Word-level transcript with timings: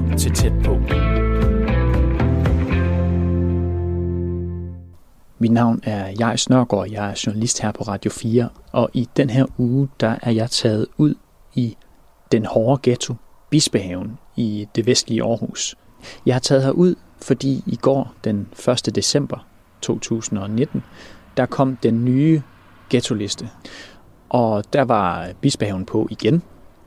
lytter 0.00 0.16
til 0.16 0.32
Tæt 0.32 0.52
på. 0.64 0.78
Mit 5.38 5.52
navn 5.52 5.80
er 5.82 6.14
Jais 6.20 6.40
Snørgaard, 6.40 6.90
jeg 6.90 7.10
er 7.10 7.22
journalist 7.26 7.62
her 7.62 7.72
på 7.72 7.82
Radio 7.82 8.10
4, 8.10 8.48
og 8.72 8.90
i 8.92 9.08
den 9.16 9.30
her 9.30 9.46
uge, 9.58 9.88
der 10.00 10.16
er 10.22 10.30
jeg 10.30 10.50
taget 10.50 10.86
ud 10.96 11.14
i 11.54 11.76
den 12.32 12.44
hårde 12.46 12.80
ghetto, 12.82 13.14
Bispehaven, 13.50 14.18
i 14.36 14.68
det 14.74 14.86
vestlige 14.86 15.22
Aarhus. 15.22 15.76
Jeg 16.26 16.34
har 16.34 16.40
taget 16.40 16.64
herud, 16.64 16.94
fordi 17.22 17.62
i 17.66 17.76
går, 17.76 18.12
den 18.24 18.48
1. 18.68 18.94
december 18.94 19.46
2019, 19.80 20.82
der 21.36 21.46
kom 21.46 21.76
den 21.76 22.04
nye 22.04 22.42
ghetto-liste. 22.90 23.48
Og 24.28 24.64
der 24.72 24.82
var 24.82 25.28
Bispehaven 25.40 25.84
på 25.84 26.08
igen, 26.10 26.42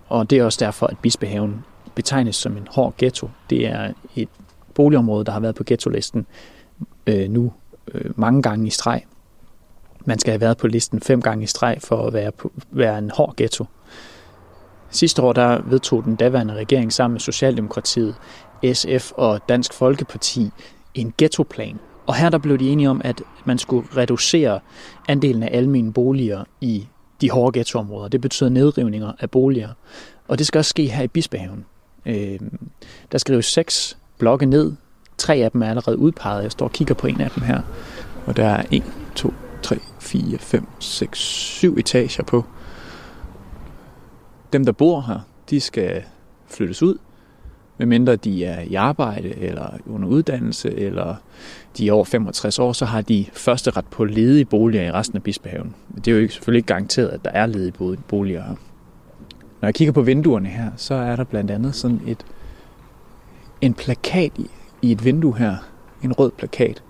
og 0.07 0.29
det 0.29 0.37
er 0.37 0.43
også 0.43 0.65
derfor, 0.65 0.87
at 0.87 0.97
Bispehaven 0.97 1.63
betegnes 1.99 2.35
som 2.35 2.57
en 2.57 2.67
hård 2.71 2.93
ghetto. 2.97 3.29
Det 3.49 3.67
er 3.67 3.93
et 4.15 4.29
boligområde, 4.73 5.25
der 5.25 5.31
har 5.31 5.39
været 5.39 5.55
på 5.55 5.63
ghetto-listen 5.63 6.25
øh, 7.07 7.29
nu 7.29 7.53
øh, 7.93 8.11
mange 8.15 8.41
gange 8.41 8.67
i 8.67 8.69
streg. 8.69 9.03
Man 10.05 10.19
skal 10.19 10.31
have 10.31 10.41
været 10.41 10.57
på 10.57 10.67
listen 10.67 11.01
fem 11.01 11.21
gange 11.21 11.43
i 11.43 11.47
streg 11.47 11.77
for 11.83 12.07
at 12.07 12.13
være, 12.13 12.31
på, 12.31 12.51
være 12.71 12.97
en 12.97 13.11
hård 13.13 13.35
ghetto. 13.35 13.65
Sidste 14.89 15.21
år 15.21 15.33
der 15.33 15.61
vedtog 15.65 16.03
den 16.03 16.15
daværende 16.15 16.53
regering 16.53 16.93
sammen 16.93 17.13
med 17.13 17.19
Socialdemokratiet, 17.19 18.15
SF 18.73 19.11
og 19.11 19.39
Dansk 19.49 19.73
Folkeparti 19.73 20.51
en 20.93 21.13
ghettoplan. 21.17 21.79
Og 22.07 22.15
her 22.15 22.29
der 22.29 22.37
blev 22.37 22.57
de 22.57 22.69
enige 22.69 22.89
om, 22.89 23.01
at 23.03 23.21
man 23.45 23.57
skulle 23.57 23.87
reducere 23.97 24.59
andelen 25.07 25.43
af 25.43 25.49
almene 25.57 25.93
boliger 25.93 26.43
i 26.61 26.87
de 27.21 27.29
hårde 27.29 27.59
ghettoområder. 27.59 28.07
Det 28.07 28.21
betyder 28.21 28.49
nedrivninger 28.49 29.11
af 29.19 29.31
boliger. 29.31 29.69
Og 30.27 30.37
det 30.37 30.47
skal 30.47 30.59
også 30.59 30.69
ske 30.69 30.87
her 30.87 31.03
i 31.03 31.07
Bispehaven. 31.07 31.65
Øh, 32.09 32.39
der 33.11 33.17
skrives 33.17 33.45
seks 33.45 33.97
blokke 34.17 34.45
ned. 34.45 34.73
Tre 35.17 35.35
af 35.35 35.51
dem 35.51 35.61
er 35.61 35.69
allerede 35.69 35.97
udpeget. 35.97 36.43
Jeg 36.43 36.51
står 36.51 36.65
og 36.65 36.71
kigger 36.71 36.93
på 36.93 37.07
en 37.07 37.21
af 37.21 37.31
dem 37.31 37.43
her. 37.43 37.61
Og 38.25 38.37
der 38.37 38.45
er 38.45 38.63
1, 38.71 38.83
2, 39.15 39.33
3, 39.61 39.77
4, 39.99 40.37
5, 40.37 40.67
6, 40.79 41.19
7 41.19 41.77
etager 41.77 42.23
på. 42.23 42.45
Dem, 44.53 44.65
der 44.65 44.71
bor 44.71 45.01
her, 45.01 45.19
de 45.49 45.59
skal 45.59 46.03
flyttes 46.47 46.83
ud, 46.83 46.97
medmindre 47.77 48.15
de 48.15 48.45
er 48.45 48.61
i 48.61 48.75
arbejde 48.75 49.37
eller 49.37 49.77
under 49.85 50.07
uddannelse, 50.07 50.71
eller 50.71 51.15
de 51.77 51.87
er 51.87 51.93
over 51.93 52.05
65 52.05 52.59
år, 52.59 52.73
så 52.73 52.85
har 52.85 53.01
de 53.01 53.25
første 53.33 53.71
ret 53.71 53.85
på 53.85 54.05
ledige 54.05 54.45
boliger 54.45 54.83
i 54.83 54.91
resten 54.91 55.17
af 55.17 55.23
Bispehaven. 55.23 55.75
Det 56.05 56.07
er 56.07 56.19
jo 56.19 56.27
selvfølgelig 56.29 56.59
ikke 56.59 56.67
garanteret, 56.67 57.07
at 57.07 57.25
der 57.25 57.31
er 57.31 57.45
ledige 57.45 57.97
boliger 58.07 58.43
her. 58.43 58.55
Når 59.61 59.67
jeg 59.67 59.75
kigger 59.75 59.91
på 59.91 60.01
vinduerne 60.01 60.49
her, 60.49 60.71
så 60.75 60.93
er 60.93 61.15
der 61.15 61.23
blandt 61.23 61.51
andet 61.51 61.75
sådan 61.75 62.01
et, 62.05 62.25
en 63.61 63.73
plakat 63.73 64.31
i, 64.37 64.49
i 64.81 64.91
et 64.91 65.05
vindue 65.05 65.37
her. 65.37 65.55
En 66.03 66.13
rød 66.13 66.31
plakat, 66.31 66.83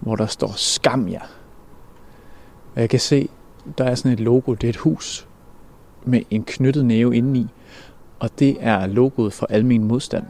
hvor 0.00 0.16
der 0.16 0.26
står 0.26 0.52
Skam 0.56 1.08
jer. 1.08 1.22
Og 2.74 2.80
jeg 2.80 2.90
kan 2.90 3.00
se, 3.00 3.28
der 3.78 3.84
er 3.84 3.94
sådan 3.94 4.12
et 4.12 4.20
logo. 4.20 4.54
Det 4.54 4.64
er 4.64 4.68
et 4.68 4.76
hus 4.76 5.26
med 6.04 6.22
en 6.30 6.44
knyttet 6.44 6.84
næve 6.84 7.16
indeni. 7.16 7.46
Og 8.18 8.30
det 8.38 8.56
er 8.60 8.86
logoet 8.86 9.32
for 9.32 9.46
Almen 9.50 9.84
Modstand, 9.84 10.24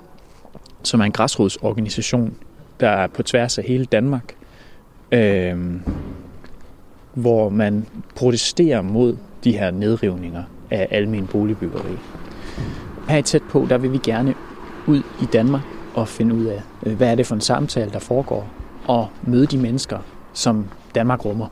som 0.82 1.00
er 1.00 1.04
en 1.04 1.12
græsrodsorganisation, 1.12 2.36
der 2.80 2.88
er 2.88 3.06
på 3.06 3.22
tværs 3.22 3.58
af 3.58 3.64
hele 3.64 3.84
Danmark, 3.84 4.34
øh, 5.12 5.80
hvor 7.14 7.48
man 7.48 7.86
protesterer 8.14 8.82
mod 8.82 9.16
de 9.44 9.52
her 9.52 9.70
nedrivninger 9.70 10.42
af 10.70 10.88
almen 10.90 11.26
boligbyggeri. 11.26 11.98
Her 13.08 13.20
tæt 13.22 13.42
på, 13.42 13.66
der 13.68 13.78
vil 13.78 13.92
vi 13.92 13.98
gerne 13.98 14.34
ud 14.86 15.02
i 15.22 15.24
Danmark 15.32 15.62
og 15.94 16.08
finde 16.08 16.34
ud 16.34 16.44
af, 16.44 16.62
øh, 16.86 16.96
hvad 16.96 17.10
er 17.10 17.14
det 17.14 17.26
for 17.26 17.34
en 17.34 17.40
samtale, 17.40 17.90
der 17.90 17.98
foregår, 17.98 18.48
og 18.86 19.08
møde 19.22 19.46
de 19.46 19.58
mennesker, 19.58 19.98
som 20.32 20.68
Danmark 20.94 21.24
rummer. 21.24 21.46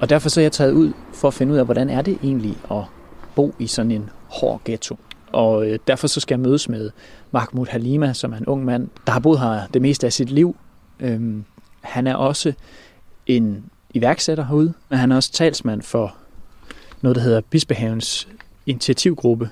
Og 0.00 0.10
derfor 0.10 0.28
så 0.28 0.40
er 0.40 0.44
jeg 0.44 0.52
taget 0.52 0.72
ud 0.72 0.92
for 1.12 1.28
at 1.28 1.34
finde 1.34 1.52
ud 1.52 1.58
af, 1.58 1.64
hvordan 1.64 1.90
er 1.90 2.02
det 2.02 2.18
egentlig 2.22 2.56
at 2.70 2.82
bo 3.34 3.54
i 3.58 3.66
sådan 3.66 3.90
en 3.90 4.10
hård 4.28 4.60
ghetto. 4.64 4.98
Og 5.32 5.66
øh, 5.66 5.78
derfor 5.86 6.06
så 6.06 6.20
skal 6.20 6.34
jeg 6.34 6.40
mødes 6.40 6.68
med 6.68 6.90
Mahmoud 7.30 7.66
Halima, 7.66 8.12
som 8.12 8.32
er 8.32 8.36
en 8.36 8.46
ung 8.46 8.64
mand, 8.64 8.88
der 9.06 9.12
har 9.12 9.20
boet 9.20 9.40
her 9.40 9.66
det 9.74 9.82
meste 9.82 10.06
af 10.06 10.12
sit 10.12 10.30
liv. 10.30 10.56
Øhm, 11.00 11.44
han 11.80 12.06
er 12.06 12.14
også 12.14 12.52
en 13.26 13.64
iværksætter 13.94 14.44
herude, 14.44 14.72
men 14.88 14.98
han 14.98 15.12
er 15.12 15.16
også 15.16 15.32
talsmand 15.32 15.82
for 15.82 16.14
noget, 17.02 17.16
der 17.16 17.22
hedder 17.22 17.40
Bispehavens 17.40 18.28
Initiativgruppe, 18.66 19.50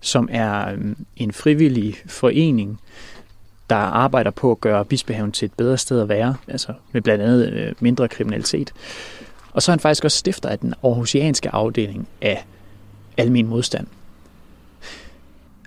som 0.00 0.28
er 0.32 0.68
øhm, 0.68 0.96
en 1.16 1.32
frivillig 1.32 1.94
forening, 2.06 2.80
der 3.70 3.76
arbejder 3.76 4.30
på 4.30 4.50
at 4.50 4.60
gøre 4.60 4.84
Bispehaven 4.84 5.32
til 5.32 5.46
et 5.46 5.52
bedre 5.52 5.78
sted 5.78 6.00
at 6.00 6.08
være, 6.08 6.36
altså 6.48 6.72
med 6.92 7.02
blandt 7.02 7.24
andet 7.24 7.52
øh, 7.52 7.74
mindre 7.80 8.08
kriminalitet. 8.08 8.72
Og 9.52 9.62
så 9.62 9.70
er 9.70 9.72
han 9.72 9.80
faktisk 9.80 10.04
også 10.04 10.18
stifter 10.18 10.48
af 10.48 10.58
den 10.58 10.74
aarhusianske 10.84 11.50
afdeling 11.50 12.08
af 12.20 12.46
almen 13.16 13.46
modstand. 13.46 13.86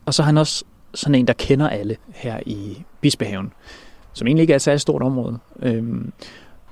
Og 0.05 0.13
så 0.13 0.21
er 0.21 0.25
han 0.25 0.37
også 0.37 0.63
sådan 0.93 1.15
en, 1.15 1.27
der 1.27 1.33
kender 1.33 1.69
alle 1.69 1.97
her 2.09 2.39
i 2.45 2.83
Bispehaven, 3.01 3.53
som 4.13 4.27
egentlig 4.27 4.41
ikke 4.41 4.53
er 4.53 4.55
et 4.55 4.61
særligt 4.61 4.81
stort 4.81 5.01
område. 5.01 5.37
Øhm, 5.59 6.13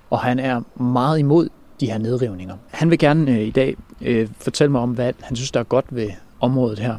og 0.09 0.19
han 0.19 0.39
er 0.39 0.81
meget 0.81 1.19
imod 1.19 1.49
de 1.79 1.85
her 1.91 1.97
nedrivninger. 1.97 2.55
Han 2.71 2.89
vil 2.89 2.99
gerne 2.99 3.31
øh, 3.31 3.39
i 3.39 3.51
dag 3.51 3.75
øh, 4.01 4.27
fortælle 4.41 4.71
mig 4.71 4.81
om, 4.81 4.89
hvad 4.91 5.13
han 5.21 5.35
synes, 5.35 5.51
der 5.51 5.59
er 5.59 5.63
godt 5.63 5.85
ved 5.89 6.09
området 6.39 6.79
her. 6.79 6.93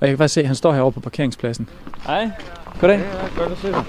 Og 0.00 0.06
jeg 0.06 0.08
kan 0.08 0.18
faktisk 0.18 0.34
se, 0.34 0.40
at 0.40 0.46
han 0.46 0.56
står 0.56 0.72
herovre 0.72 0.92
på 0.92 1.00
parkeringspladsen. 1.00 1.68
Hej. 2.06 2.30
Goddag. 2.80 2.98
Ja, 2.98 3.04
ja, 3.04 3.28
godt 3.42 3.52
at 3.52 3.58
se 3.58 3.68
dig. 3.68 3.84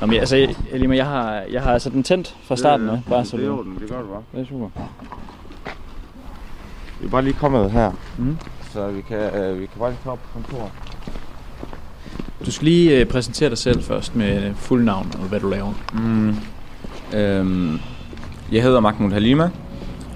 Nå, 0.00 0.06
men 0.06 0.20
altså, 0.20 0.54
Elima, 0.72 0.96
jeg 0.96 1.06
har, 1.06 1.32
jeg 1.52 1.62
har 1.62 1.72
altså 1.72 1.90
den 1.90 2.02
tændt 2.02 2.36
fra 2.44 2.56
starten. 2.56 2.86
Ja, 2.86 2.92
Ja, 2.92 3.00
bare 3.08 3.24
så 3.24 3.36
det 3.36 3.46
er 3.46 3.50
orden, 3.50 3.76
det 3.80 3.88
gør 3.90 4.00
du 4.02 4.06
bare. 4.08 4.22
Det 4.34 4.40
er 4.40 4.44
super. 4.46 4.68
Vi 7.00 7.06
er 7.06 7.10
bare 7.10 7.22
lige 7.22 7.34
kommet 7.34 7.70
her, 7.70 7.92
Mm. 8.18 8.36
så 8.72 8.88
vi 8.90 9.00
kan, 9.00 9.18
øh, 9.18 9.60
vi 9.60 9.66
kan 9.66 9.78
bare 9.78 9.90
lige 9.90 9.98
komme 10.02 10.12
op 10.12 10.18
på 10.22 10.28
kontoret. 10.32 10.70
Du 12.46 12.50
skal 12.52 12.64
lige 12.64 12.98
øh, 13.00 13.06
præsentere 13.06 13.50
dig 13.50 13.58
selv 13.58 13.82
først 13.82 14.16
med 14.16 14.54
fuld 14.54 14.84
navn 14.84 15.12
og 15.14 15.28
hvad 15.28 15.40
du 15.40 15.48
laver. 15.50 15.72
Mm. 15.92 16.36
Øhm, 17.18 17.78
jeg 18.52 18.62
hedder 18.62 18.80
Mahmoud 18.80 19.12
Halima, 19.12 19.50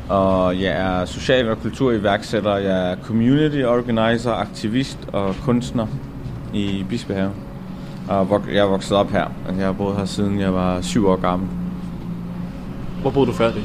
og 0.09 0.61
jeg 0.61 0.73
er 1.01 1.05
social- 1.05 1.49
og 1.49 1.59
kulturiværksætter. 1.59 2.57
Jeg 2.57 2.91
er 2.93 2.97
community 3.03 3.63
organizer, 3.63 4.33
aktivist 4.33 4.99
og 5.13 5.35
kunstner 5.43 5.87
i 6.55 6.85
Bispehave. 6.89 7.31
Og 8.09 8.43
jeg 8.53 8.59
er 8.59 8.65
vokset 8.69 8.97
op 8.97 9.11
her. 9.11 9.27
Jeg 9.59 9.67
har 9.67 9.73
boet 9.73 9.97
her 9.97 10.05
siden 10.05 10.41
jeg 10.41 10.55
var 10.55 10.81
syv 10.81 11.07
år 11.09 11.17
gammel. 11.17 11.49
Hvor 13.01 13.11
boede 13.11 13.27
du 13.27 13.33
før 13.33 13.53
det? 13.53 13.63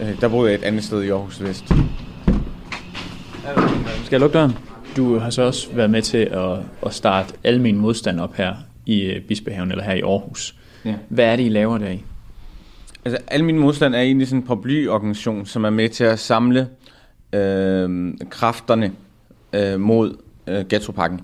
Øh, 0.00 0.20
Der 0.20 0.28
boede 0.28 0.50
jeg 0.50 0.58
et 0.58 0.64
andet 0.64 0.84
sted 0.84 1.02
i 1.02 1.08
Aarhus 1.10 1.42
Vest. 1.42 1.64
Skal 4.04 4.10
jeg 4.10 4.20
lukke 4.20 4.38
døren? 4.38 4.52
Du 4.96 5.18
har 5.18 5.30
så 5.30 5.42
også 5.42 5.68
været 5.72 5.90
med 5.90 6.02
til 6.02 6.18
at, 6.18 6.58
at 6.86 6.94
starte 6.94 7.34
almen 7.44 7.76
modstand 7.76 8.20
op 8.20 8.34
her 8.34 8.54
i 8.86 9.00
øh, 9.02 9.22
Bispehaven, 9.22 9.70
eller 9.70 9.84
her 9.84 9.94
i 9.94 10.00
Aarhus. 10.00 10.54
Ja. 10.84 10.94
Hvad 11.08 11.24
er 11.24 11.36
det, 11.36 11.46
I 11.46 11.48
laver 11.48 11.78
der 11.78 11.88
i? 11.88 12.04
Altså, 13.06 13.18
Almin 13.28 13.58
Modstand 13.58 13.94
er 13.94 14.00
egentlig 14.00 14.28
sådan 14.28 14.40
en 14.40 14.46
paraplyorganisation, 14.46 15.46
som 15.46 15.64
er 15.64 15.70
med 15.70 15.88
til 15.88 16.04
at 16.04 16.18
samle 16.18 16.68
øh, 17.32 18.14
kræfterne 18.30 18.92
øh, 19.52 19.80
mod 19.80 20.16
øh, 20.46 20.64
ghettopakken. 20.68 21.20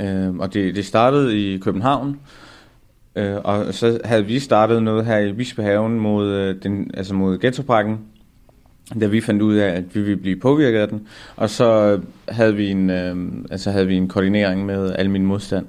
Øh, 0.00 0.36
og 0.36 0.54
det, 0.54 0.74
det 0.74 0.86
startede 0.86 1.38
i 1.38 1.58
København, 1.58 2.20
øh, 3.16 3.36
og 3.44 3.74
så 3.74 4.00
havde 4.04 4.26
vi 4.26 4.38
startet 4.38 4.82
noget 4.82 5.06
her 5.06 5.18
i 5.18 5.32
Visbehaven 5.32 6.00
mod, 6.00 6.28
øh, 6.28 6.62
den, 6.62 6.90
altså 6.94 7.14
mod 7.14 7.38
ghettopakken, 7.38 7.98
da 9.00 9.06
vi 9.06 9.20
fandt 9.20 9.42
ud 9.42 9.54
af, 9.54 9.68
at 9.68 9.94
vi 9.94 10.02
ville 10.02 10.16
blive 10.16 10.36
påvirket 10.36 10.78
af 10.78 10.88
den. 10.88 11.06
Og 11.36 11.50
så 11.50 12.00
havde 12.28 12.56
vi 12.56 12.70
en, 12.70 12.90
øh, 12.90 13.16
altså 13.50 13.70
havde 13.70 13.86
vi 13.86 13.96
en 13.96 14.08
koordinering 14.08 14.66
med 14.66 14.94
Almin 14.98 15.26
Modstand, 15.26 15.66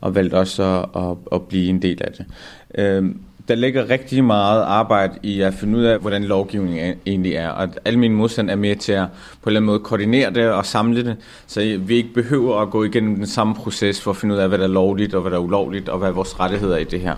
og 0.00 0.14
valgte 0.14 0.34
også 0.34 0.62
at, 0.62 1.02
at, 1.02 1.16
at 1.32 1.42
blive 1.42 1.68
en 1.68 1.82
del 1.82 2.02
af 2.02 2.12
det. 2.12 2.26
Øh, 2.74 3.14
der 3.48 3.54
ligger 3.54 3.90
rigtig 3.90 4.24
meget 4.24 4.62
arbejde 4.62 5.18
i 5.22 5.40
at 5.40 5.54
finde 5.54 5.78
ud 5.78 5.84
af, 5.84 5.98
hvordan 5.98 6.24
lovgivningen 6.24 6.94
egentlig 7.06 7.34
er. 7.34 7.48
Og 7.48 7.62
at 7.62 7.78
al 7.84 7.98
min 7.98 8.12
modstand 8.12 8.50
er 8.50 8.56
med 8.56 8.76
til 8.76 8.92
at 8.92 9.08
på 9.42 9.50
en 9.50 9.50
eller 9.50 9.60
anden 9.60 9.66
måde 9.66 9.78
koordinere 9.78 10.30
det 10.30 10.50
og 10.50 10.66
samle 10.66 11.04
det, 11.04 11.16
så 11.46 11.78
vi 11.80 11.96
ikke 11.96 12.14
behøver 12.14 12.60
at 12.60 12.70
gå 12.70 12.84
igennem 12.84 13.16
den 13.16 13.26
samme 13.26 13.54
proces 13.54 14.00
for 14.00 14.10
at 14.10 14.16
finde 14.16 14.34
ud 14.34 14.40
af, 14.40 14.48
hvad 14.48 14.58
der 14.58 14.64
er 14.64 14.68
lovligt 14.68 15.14
og 15.14 15.20
hvad 15.20 15.30
der 15.30 15.36
er 15.36 15.42
ulovligt, 15.42 15.88
og 15.88 15.98
hvad 15.98 16.08
er 16.08 16.12
vores 16.12 16.40
rettigheder 16.40 16.74
er 16.74 16.80
i 16.80 16.84
det 16.84 17.00
her. 17.00 17.14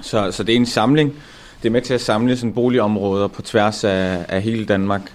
Så, 0.00 0.30
så 0.30 0.42
det 0.42 0.52
er 0.52 0.56
en 0.56 0.66
samling. 0.66 1.14
Det 1.62 1.68
er 1.68 1.72
med 1.72 1.82
til 1.82 1.94
at 1.94 2.00
samle 2.00 2.36
sådan 2.36 2.52
boligområder 2.52 3.28
på 3.28 3.42
tværs 3.42 3.84
af, 3.84 4.26
af 4.28 4.42
hele 4.42 4.64
Danmark 4.64 5.12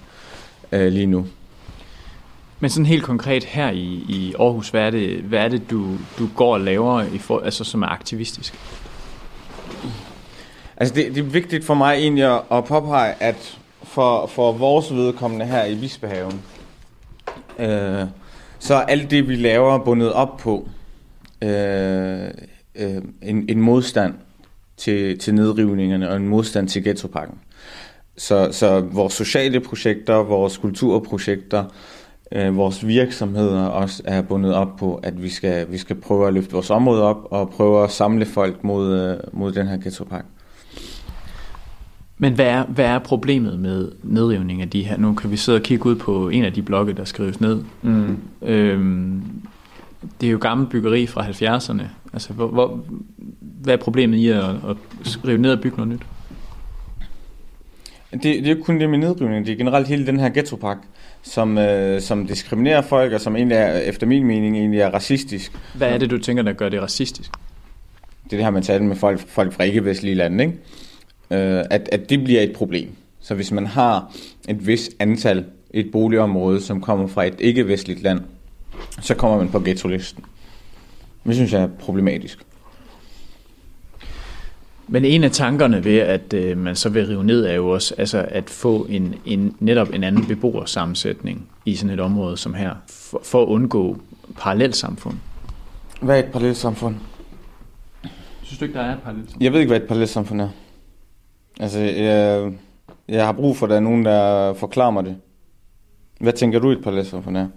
øh, 0.71 0.91
lige 0.91 1.05
nu. 1.05 1.27
Men 2.59 2.69
sådan 2.69 2.85
helt 2.85 3.03
konkret 3.03 3.43
her 3.43 3.69
i, 3.69 4.05
i 4.09 4.33
Aarhus, 4.39 4.69
hvad 4.69 4.81
er 4.81 4.89
det, 4.89 5.19
hvad 5.19 5.39
er 5.39 5.47
det 5.47 5.69
du, 5.71 5.97
du 6.19 6.29
går 6.35 6.53
og 6.53 6.61
laver, 6.61 7.03
i 7.13 7.17
for, 7.17 7.39
altså, 7.39 7.63
som 7.63 7.81
er 7.81 7.87
aktivistisk? 7.87 8.53
Altså 10.77 10.95
det, 10.95 11.15
det 11.15 11.17
er 11.17 11.29
vigtigt 11.29 11.65
for 11.65 11.73
mig 11.73 11.95
egentlig 11.95 12.35
at, 12.35 12.41
at 12.51 12.65
påpege, 12.65 13.13
at 13.19 13.59
for, 13.83 14.27
for 14.27 14.51
vores 14.51 14.93
vedkommende 14.93 15.45
her 15.45 15.65
i 15.65 15.75
Bispehaven, 15.75 16.41
øh, 17.59 18.05
så 18.59 18.75
er 18.75 18.81
alt 18.81 19.11
det, 19.11 19.27
vi 19.27 19.35
laver, 19.35 19.83
bundet 19.83 20.13
op 20.13 20.37
på 20.37 20.67
øh, 21.41 22.27
øh, 22.75 23.01
en, 23.21 23.45
en 23.49 23.61
modstand 23.61 24.13
til, 24.77 25.19
til 25.19 25.35
nedrivningerne 25.35 26.09
og 26.09 26.15
en 26.15 26.27
modstand 26.27 26.67
til 26.67 26.83
ghettopakken. 26.83 27.37
Så, 28.17 28.49
så 28.51 28.79
vores 28.79 29.13
sociale 29.13 29.59
projekter, 29.59 30.15
vores 30.15 30.57
kulturprojekter, 30.57 31.65
øh, 32.31 32.57
vores 32.57 32.87
virksomheder 32.87 33.65
også 33.65 34.03
er 34.05 34.21
bundet 34.21 34.53
op 34.53 34.75
på, 34.79 34.95
at 34.95 35.23
vi 35.23 35.29
skal, 35.29 35.71
vi 35.71 35.77
skal 35.77 35.95
prøve 35.95 36.27
at 36.27 36.33
løfte 36.33 36.51
vores 36.51 36.69
område 36.69 37.03
op 37.03 37.27
og 37.31 37.49
prøve 37.49 37.83
at 37.83 37.91
samle 37.91 38.25
folk 38.25 38.63
mod, 38.63 38.99
øh, 38.99 39.17
mod 39.33 39.51
den 39.51 39.67
her 39.67 39.77
ghettopakke. 39.77 40.29
Men 42.17 42.33
hvad 42.33 42.45
er, 42.45 42.65
hvad 42.65 42.85
er 42.85 42.99
problemet 42.99 43.59
med 43.59 43.91
nedrivning 44.03 44.61
af 44.61 44.69
de 44.69 44.83
her? 44.83 44.97
Nu 44.97 45.13
kan 45.13 45.31
vi 45.31 45.37
sidde 45.37 45.55
og 45.55 45.61
kigge 45.61 45.85
ud 45.85 45.95
på 45.95 46.29
en 46.29 46.43
af 46.43 46.53
de 46.53 46.61
blokke, 46.61 46.93
der 46.93 47.05
skrives 47.05 47.41
ned. 47.41 47.63
Mm. 47.81 48.17
Øhm, 48.41 49.21
det 50.21 50.27
er 50.27 50.31
jo 50.31 50.37
gammelt 50.41 50.69
byggeri 50.69 51.07
fra 51.07 51.25
70'erne. 51.25 51.83
Altså, 52.13 52.33
hvor, 52.33 52.47
hvor, 52.47 52.79
hvad 53.39 53.73
er 53.73 53.77
problemet 53.77 54.17
i 54.17 54.27
at, 54.27 54.43
at 54.43 54.77
skrive 55.03 55.37
ned 55.37 55.51
og 55.51 55.61
bygge 55.61 55.77
noget 55.77 55.93
nyt? 55.93 56.01
Det, 58.11 58.23
det 58.23 58.47
er 58.47 58.55
jo 58.55 58.63
kun 58.63 58.79
det 58.79 58.89
med 58.89 58.97
nedrivning. 58.97 59.45
Det 59.45 59.53
er 59.53 59.57
generelt 59.57 59.87
hele 59.87 60.07
den 60.07 60.19
her 60.19 60.29
ghettopakke, 60.29 60.81
som, 61.23 61.57
øh, 61.57 62.01
som 62.01 62.27
diskriminerer 62.27 62.81
folk, 62.81 63.13
og 63.13 63.21
som 63.21 63.35
egentlig 63.35 63.55
er, 63.55 63.77
efter 63.77 64.07
min 64.07 64.23
mening 64.23 64.57
egentlig 64.57 64.79
er 64.79 64.89
racistisk. 64.89 65.51
Hvad 65.75 65.89
er 65.89 65.97
det, 65.97 66.09
du 66.09 66.17
tænker, 66.17 66.43
der 66.43 66.53
gør 66.53 66.69
det 66.69 66.81
racistisk? 66.81 67.31
Det 68.23 68.33
er 68.33 68.37
det 68.37 68.43
her, 68.43 68.51
man 68.51 68.63
taler 68.63 68.85
med 68.85 68.95
folk, 68.95 69.27
folk 69.27 69.53
fra 69.53 69.63
ikke-vestlige 69.63 70.15
lande, 70.15 70.43
ikke? 70.43 70.57
Øh, 71.31 71.63
at, 71.69 71.89
at 71.91 72.09
det 72.09 72.23
bliver 72.23 72.41
et 72.41 72.53
problem. 72.53 72.89
Så 73.19 73.35
hvis 73.35 73.51
man 73.51 73.65
har 73.65 74.11
et 74.49 74.67
vis 74.67 74.89
antal 74.99 75.45
et 75.71 75.91
boligområde, 75.91 76.61
som 76.61 76.81
kommer 76.81 77.07
fra 77.07 77.25
et 77.25 77.35
ikke-vestligt 77.39 78.01
land, 78.01 78.21
så 79.01 79.15
kommer 79.15 79.37
man 79.37 79.49
på 79.49 79.59
ghetto-listen. 79.59 80.23
Det 81.25 81.35
synes 81.35 81.53
jeg 81.53 81.61
er 81.61 81.67
problematisk. 81.79 82.39
Men 84.87 85.05
en 85.05 85.23
af 85.23 85.31
tankerne 85.31 85.83
ved, 85.83 85.97
at 85.97 86.33
øh, 86.33 86.57
man 86.57 86.75
så 86.75 86.89
vil 86.89 87.07
rive 87.07 87.23
ned, 87.23 87.45
er 87.45 87.53
jo 87.53 87.69
også 87.69 87.95
altså 87.97 88.25
at 88.29 88.49
få 88.49 88.85
en, 88.89 89.15
en, 89.25 89.55
netop 89.59 89.89
en 89.93 90.03
anden 90.03 90.25
beboersammensætning 90.25 91.49
i 91.65 91.75
sådan 91.75 91.93
et 91.93 91.99
område 91.99 92.37
som 92.37 92.53
her, 92.53 92.75
for, 92.87 93.21
for 93.23 93.41
at 93.41 93.47
undgå 93.47 93.97
parallelsamfund. 94.37 95.17
Hvad 96.01 96.15
er 96.15 96.19
et 96.19 96.31
parallelsamfund? 96.31 96.95
Synes 98.41 98.59
du 98.59 98.65
ikke, 98.65 98.77
der 98.77 98.83
er 98.83 98.93
et 98.93 98.99
parallelsamfund? 99.03 99.43
Jeg 99.43 99.53
ved 99.53 99.59
ikke, 99.59 99.69
hvad 99.69 99.81
et 99.81 99.87
parallelsamfund 99.87 100.41
er. 100.41 100.49
Altså, 101.59 101.79
jeg, 101.79 102.51
jeg 103.07 103.25
har 103.25 103.31
brug 103.31 103.57
for, 103.57 103.65
at 103.65 103.69
der 103.69 103.75
er 103.75 103.79
nogen, 103.79 104.05
der 104.05 104.53
forklarer 104.53 104.91
mig 104.91 105.05
det. 105.05 105.15
Hvad 106.19 106.33
tænker 106.33 106.59
du, 106.59 106.69
et 106.69 106.83
parallelsamfund 106.83 107.37
er? 107.37 107.47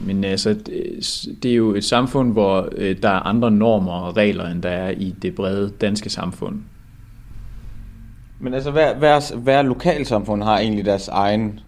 Men 0.00 0.24
altså, 0.24 0.54
det 1.42 1.50
er 1.50 1.54
jo 1.54 1.74
et 1.74 1.84
samfund, 1.84 2.32
hvor 2.32 2.68
øh, 2.72 3.02
der 3.02 3.08
er 3.08 3.26
andre 3.26 3.50
normer 3.50 3.92
og 3.92 4.16
regler, 4.16 4.46
end 4.46 4.62
der 4.62 4.68
er 4.70 4.90
i 4.90 5.14
det 5.22 5.34
brede 5.34 5.72
danske 5.80 6.10
samfund. 6.10 6.60
Men 8.40 8.54
altså, 8.54 8.70
hver, 8.70 8.94
hver, 8.98 9.36
hver 9.36 9.62
lokalsamfund 9.62 10.42
har 10.42 10.58
egentlig 10.58 10.84
deres 10.84 11.08
egen 11.08 11.60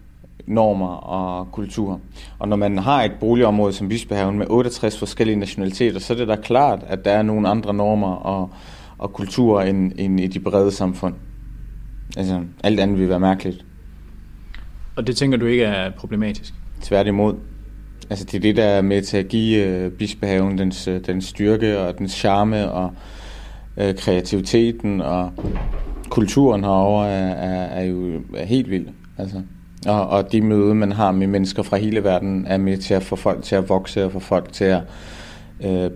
normer 0.46 0.88
og 0.88 1.52
kultur. 1.52 2.00
Og 2.38 2.48
når 2.48 2.56
man 2.56 2.78
har 2.78 3.02
et 3.02 3.12
boligområde 3.20 3.72
som 3.72 3.88
Bispehaven 3.88 4.38
med 4.38 4.46
68 4.50 4.98
forskellige 4.98 5.36
nationaliteter, 5.36 6.00
så 6.00 6.12
er 6.12 6.16
det 6.16 6.28
da 6.28 6.36
klart, 6.36 6.84
at 6.86 7.04
der 7.04 7.10
er 7.10 7.22
nogle 7.22 7.48
andre 7.48 7.74
normer 7.74 8.14
og, 8.14 8.50
og 8.98 9.12
kulturer 9.12 9.64
end, 9.64 9.92
end 9.96 10.20
i 10.20 10.26
de 10.26 10.40
brede 10.40 10.70
samfund. 10.70 11.14
Altså, 12.16 12.42
alt 12.64 12.80
andet 12.80 12.98
vil 12.98 13.08
være 13.08 13.20
mærkeligt. 13.20 13.64
Og 14.96 15.06
det 15.06 15.16
tænker 15.16 15.38
du 15.38 15.46
ikke 15.46 15.64
er 15.64 15.90
problematisk? 15.90 16.54
Tværtimod. 16.82 17.34
Altså 18.10 18.24
det 18.24 18.34
er 18.34 18.40
det, 18.40 18.56
der 18.56 18.64
er 18.64 18.82
med 18.82 19.02
til 19.02 19.16
at 19.16 19.28
give 19.28 19.66
øh, 19.66 19.90
Bispehaven 19.90 20.58
dens, 20.58 20.88
øh, 20.88 21.00
den 21.06 21.20
styrke 21.20 21.78
og 21.78 21.98
den 21.98 22.08
charme 22.08 22.70
og 22.70 22.90
øh, 23.76 23.94
kreativiteten 23.94 25.00
og 25.00 25.32
kulturen 26.08 26.64
herovre 26.64 27.10
er, 27.10 27.28
er, 27.28 27.64
er 27.64 27.84
jo 27.84 28.22
er 28.36 28.44
helt 28.44 28.70
vild. 28.70 28.86
Altså. 29.18 29.42
Og, 29.86 30.08
og 30.08 30.32
de 30.32 30.40
møder, 30.40 30.74
man 30.74 30.92
har 30.92 31.12
med 31.12 31.26
mennesker 31.26 31.62
fra 31.62 31.76
hele 31.76 32.04
verden, 32.04 32.46
er 32.46 32.56
med 32.56 32.78
til 32.78 32.94
at 32.94 33.02
få 33.02 33.16
folk 33.16 33.42
til 33.42 33.54
at 33.54 33.68
vokse 33.68 34.04
og 34.04 34.12
få 34.12 34.18
folk 34.18 34.52
til 34.52 34.64
at, 34.64 34.82
øh, 35.64 35.90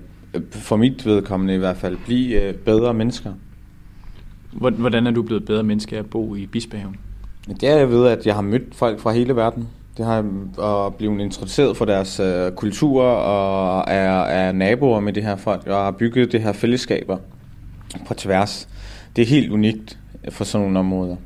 for 0.51 0.77
mit 0.77 1.07
vedkommende 1.07 1.55
i 1.55 1.59
hvert 1.59 1.77
fald, 1.77 1.97
blive 2.05 2.43
øh, 2.43 2.55
bedre 2.55 2.95
mennesker. 2.95 3.33
Hvordan 4.53 5.07
er 5.07 5.11
du 5.11 5.23
blevet 5.23 5.45
bedre 5.45 5.63
menneske 5.63 5.99
at 5.99 6.11
bo 6.11 6.35
i 6.35 6.47
Bispehaven? 6.47 6.97
Det 7.47 7.69
er 7.69 7.77
jeg 7.77 7.91
ved, 7.91 8.07
at 8.07 8.27
jeg 8.27 8.35
har 8.35 8.43
mødt 8.43 8.75
folk 8.75 9.01
fra 9.01 9.13
hele 9.13 9.37
verden. 9.37 9.69
Det 9.97 10.05
har 10.05 10.19
at 10.87 10.95
blive 10.95 11.23
introduceret 11.23 11.77
for 11.77 11.85
deres 11.85 12.21
øh, 12.21 12.53
kultur 12.53 13.03
og 13.03 13.85
er, 13.89 14.23
er 14.23 14.53
naboer 14.53 15.01
med 15.01 15.13
det 15.13 15.23
her 15.23 15.37
folk 15.37 15.67
og 15.67 15.85
har 15.85 15.91
bygget 15.91 16.33
det 16.33 16.41
her 16.43 16.53
fællesskaber 16.53 17.19
på 18.07 18.15
tværs. 18.15 18.69
Det 19.17 19.23
er 19.23 19.27
helt 19.27 19.53
unikt 19.53 19.99
for 20.29 20.45
sådan 20.45 20.65
nogle 20.65 20.79
områder. 20.79 21.17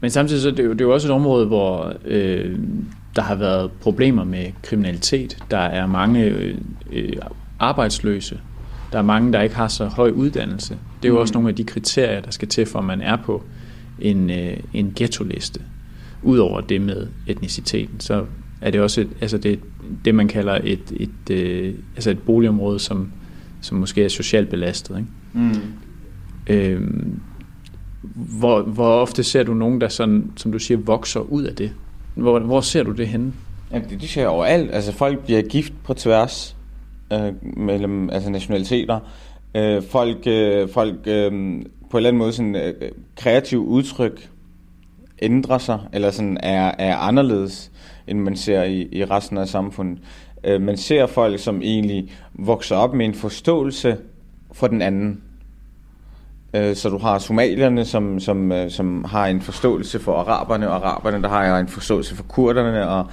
Men 0.00 0.10
samtidig 0.10 0.42
så 0.42 0.48
er 0.48 0.52
det 0.52 0.64
jo, 0.64 0.72
det 0.72 0.80
er 0.80 0.84
jo 0.84 0.92
også 0.92 1.08
et 1.08 1.14
område, 1.14 1.46
hvor 1.46 1.92
øh, 2.04 2.58
der 3.16 3.22
har 3.22 3.34
været 3.34 3.70
problemer 3.72 4.24
med 4.24 4.46
kriminalitet. 4.62 5.44
Der 5.50 5.58
er 5.58 5.86
mange 5.86 6.24
øh, 6.24 6.58
øh, 6.92 7.12
arbejdsløse. 7.58 8.40
Der 8.92 8.98
er 8.98 9.02
mange, 9.02 9.32
der 9.32 9.40
ikke 9.42 9.54
har 9.54 9.68
så 9.68 9.86
høj 9.86 10.10
uddannelse. 10.10 10.78
Det 11.02 11.08
er 11.08 11.12
jo 11.12 11.14
mm. 11.14 11.20
også 11.20 11.34
nogle 11.34 11.48
af 11.48 11.54
de 11.54 11.64
kriterier, 11.64 12.20
der 12.20 12.30
skal 12.30 12.48
til, 12.48 12.66
for 12.66 12.78
at 12.78 12.84
man 12.84 13.00
er 13.00 13.16
på 13.16 13.42
en, 14.00 14.30
øh, 14.30 14.56
en 14.74 14.92
ghetto-liste. 14.96 15.60
Udover 16.22 16.60
det 16.60 16.80
med 16.80 17.06
etniciteten, 17.26 18.00
så 18.00 18.24
er 18.60 18.70
det 18.70 18.80
også 18.80 19.00
et, 19.00 19.08
altså 19.20 19.38
det, 19.38 19.60
det 20.04 20.14
man 20.14 20.28
kalder 20.28 20.58
et, 20.64 20.92
et, 20.96 21.30
øh, 21.30 21.74
altså 21.94 22.10
et 22.10 22.18
boligområde, 22.18 22.78
som, 22.78 23.12
som 23.60 23.78
måske 23.78 24.04
er 24.04 24.08
socialt 24.08 24.48
belastet. 24.48 24.96
Ikke? 24.96 25.08
Mm. 25.32 25.72
Øhm, 26.46 27.20
hvor, 28.14 28.62
hvor 28.62 28.88
ofte 28.88 29.22
ser 29.22 29.42
du 29.42 29.54
nogen, 29.54 29.80
der 29.80 29.88
sådan, 29.88 30.32
som 30.36 30.52
du 30.52 30.58
siger, 30.58 30.78
vokser 30.78 31.20
ud 31.20 31.42
af 31.42 31.56
det? 31.56 31.72
Hvor, 32.14 32.38
hvor 32.38 32.60
ser 32.60 32.82
du 32.82 32.92
det 32.92 33.08
henne? 33.08 33.32
Ja, 33.72 33.78
det, 33.78 34.00
det 34.00 34.08
ser 34.08 34.26
overalt. 34.26 34.70
Altså 34.70 34.92
folk 34.92 35.24
bliver 35.24 35.42
gift 35.42 35.72
på 35.84 35.94
tværs 35.94 36.56
øh, 37.12 37.56
mellem 37.56 38.10
altså 38.10 38.30
nationaliteter. 38.30 39.00
Øh, 39.54 39.82
folk 39.82 40.26
øh, 40.26 40.68
folk 40.68 40.96
øh, 41.06 41.30
på 41.90 41.98
en 41.98 41.98
eller 41.98 42.08
anden 42.08 42.18
måde 42.18 42.32
sådan 42.32 42.56
øh, 42.56 42.74
kreativ 43.16 43.66
udtryk 43.66 44.28
ændrer 45.22 45.58
sig, 45.58 45.80
eller 45.92 46.10
sådan 46.10 46.38
er, 46.42 46.72
er 46.78 46.96
anderledes, 46.96 47.70
end 48.06 48.18
man 48.18 48.36
ser 48.36 48.62
i, 48.62 48.88
i 48.92 49.04
resten 49.04 49.38
af 49.38 49.48
samfundet. 49.48 49.98
Øh, 50.44 50.60
man 50.60 50.76
ser 50.76 51.06
folk, 51.06 51.38
som 51.38 51.62
egentlig 51.62 52.12
vokser 52.34 52.76
op 52.76 52.94
med 52.94 53.06
en 53.06 53.14
forståelse 53.14 53.96
for 54.52 54.66
den 54.66 54.82
anden. 54.82 55.22
Øh, 56.54 56.76
så 56.76 56.88
du 56.88 56.98
har 56.98 57.18
somalierne, 57.18 57.84
som, 57.84 58.20
som, 58.20 58.52
øh, 58.52 58.70
som 58.70 59.04
har 59.04 59.26
en 59.26 59.40
forståelse 59.40 59.98
for 59.98 60.16
araberne, 60.16 60.70
og 60.70 60.76
araberne, 60.76 61.22
der 61.22 61.28
har 61.28 61.58
en 61.58 61.68
forståelse 61.68 62.16
for 62.16 62.22
kurderne, 62.22 62.88
og 62.88 63.06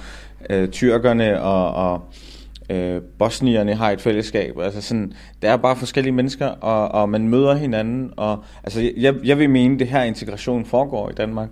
øh, 0.50 0.68
tyrkerne, 0.68 1.42
og, 1.42 1.74
og 1.74 2.02
øh, 2.70 3.02
bosnierne 3.18 3.74
har 3.74 3.90
et 3.90 4.00
fællesskab. 4.00 4.58
Altså 4.58 4.80
sådan, 4.80 5.12
der 5.42 5.50
er 5.50 5.56
bare 5.56 5.76
forskellige 5.76 6.12
mennesker, 6.12 6.46
og, 6.46 6.88
og 6.88 7.08
man 7.08 7.28
møder 7.28 7.54
hinanden. 7.54 8.10
Og, 8.16 8.44
altså, 8.64 8.92
jeg, 8.96 9.14
jeg 9.24 9.38
vil 9.38 9.50
mene, 9.50 9.78
det 9.78 9.86
her 9.86 10.02
integration 10.02 10.64
foregår 10.64 11.10
i 11.10 11.12
Danmark. 11.12 11.48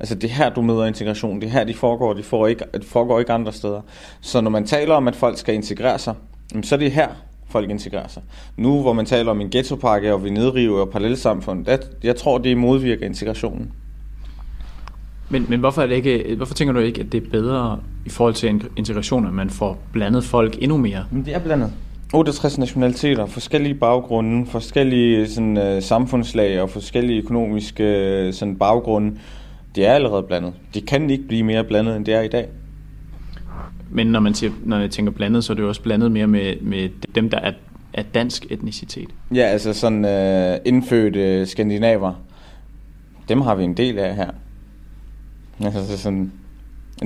Altså 0.00 0.14
det 0.14 0.30
her, 0.30 0.50
du 0.50 0.62
møder 0.62 0.84
integration. 0.84 1.40
Det 1.40 1.50
her, 1.50 1.64
de 1.64 1.74
foregår. 1.74 2.12
De 2.12 2.22
får 2.22 2.46
ikke, 2.46 2.64
de 2.74 2.86
foregår 2.86 3.18
ikke 3.18 3.32
andre 3.32 3.52
steder. 3.52 3.80
Så 4.20 4.40
når 4.40 4.50
man 4.50 4.66
taler 4.66 4.94
om, 4.94 5.08
at 5.08 5.16
folk 5.16 5.38
skal 5.38 5.54
integrere 5.54 5.98
sig, 5.98 6.14
så 6.62 6.74
er 6.74 6.78
det 6.78 6.92
her, 6.92 7.08
folk 7.50 7.70
integrerer 7.70 8.08
sig. 8.08 8.22
Nu, 8.56 8.80
hvor 8.80 8.92
man 8.92 9.06
taler 9.06 9.30
om 9.30 9.40
en 9.40 9.50
ghettopakke 9.50 10.14
og 10.14 10.24
vi 10.24 10.30
nedriver 10.30 10.84
parallelsamfund, 10.84 11.64
der, 11.64 11.76
jeg 12.02 12.16
tror, 12.16 12.38
det 12.38 12.56
modvirker 12.56 13.06
integrationen. 13.06 13.72
Men, 15.30 15.46
men 15.48 15.60
hvorfor, 15.60 15.82
er 15.82 15.86
det 15.86 15.94
ikke, 15.94 16.34
hvorfor 16.36 16.54
tænker 16.54 16.74
du 16.74 16.80
ikke, 16.80 17.00
at 17.00 17.12
det 17.12 17.26
er 17.26 17.30
bedre 17.30 17.80
i 18.06 18.08
forhold 18.08 18.34
til 18.34 18.62
integration, 18.76 19.26
at 19.26 19.32
man 19.32 19.50
får 19.50 19.78
blandet 19.92 20.24
folk 20.24 20.56
endnu 20.60 20.76
mere? 20.76 21.04
Men 21.10 21.24
det 21.24 21.34
er 21.34 21.38
blandet. 21.38 21.72
68 22.14 22.58
nationaliteter, 22.58 23.26
forskellige 23.26 23.74
baggrunde, 23.74 24.46
forskellige 24.46 25.28
sådan, 25.28 25.76
uh, 25.76 25.82
samfundslag 25.82 26.60
og 26.60 26.70
forskellige 26.70 27.22
økonomiske 27.22 28.24
uh, 28.28 28.34
sådan, 28.34 28.56
baggrunde 28.56 29.18
det 29.74 29.86
er 29.86 29.92
allerede 29.92 30.22
blandet. 30.22 30.52
Det 30.74 30.86
kan 30.86 31.10
ikke 31.10 31.28
blive 31.28 31.42
mere 31.42 31.64
blandet, 31.64 31.96
end 31.96 32.04
det 32.04 32.14
er 32.14 32.20
i 32.20 32.28
dag. 32.28 32.48
Men 33.90 34.06
når 34.06 34.20
man 34.20 34.34
siger, 34.34 34.52
når 34.64 34.78
jeg 34.78 34.90
tænker 34.90 35.12
blandet, 35.12 35.44
så 35.44 35.52
er 35.52 35.54
det 35.54 35.62
jo 35.62 35.68
også 35.68 35.82
blandet 35.82 36.12
mere 36.12 36.26
med, 36.26 36.60
med 36.60 36.88
dem, 37.14 37.30
der 37.30 37.38
er, 37.38 37.52
er 37.92 38.02
dansk 38.02 38.46
etnicitet. 38.50 39.08
Ja, 39.34 39.42
altså 39.42 39.72
sådan 39.72 40.04
øh, 40.04 40.58
indfødte 40.64 41.46
skandinaver. 41.46 42.14
Dem 43.28 43.40
har 43.40 43.54
vi 43.54 43.64
en 43.64 43.74
del 43.74 43.98
af 43.98 44.16
her. 44.16 44.30
Altså 45.64 45.98
sådan, 45.98 46.32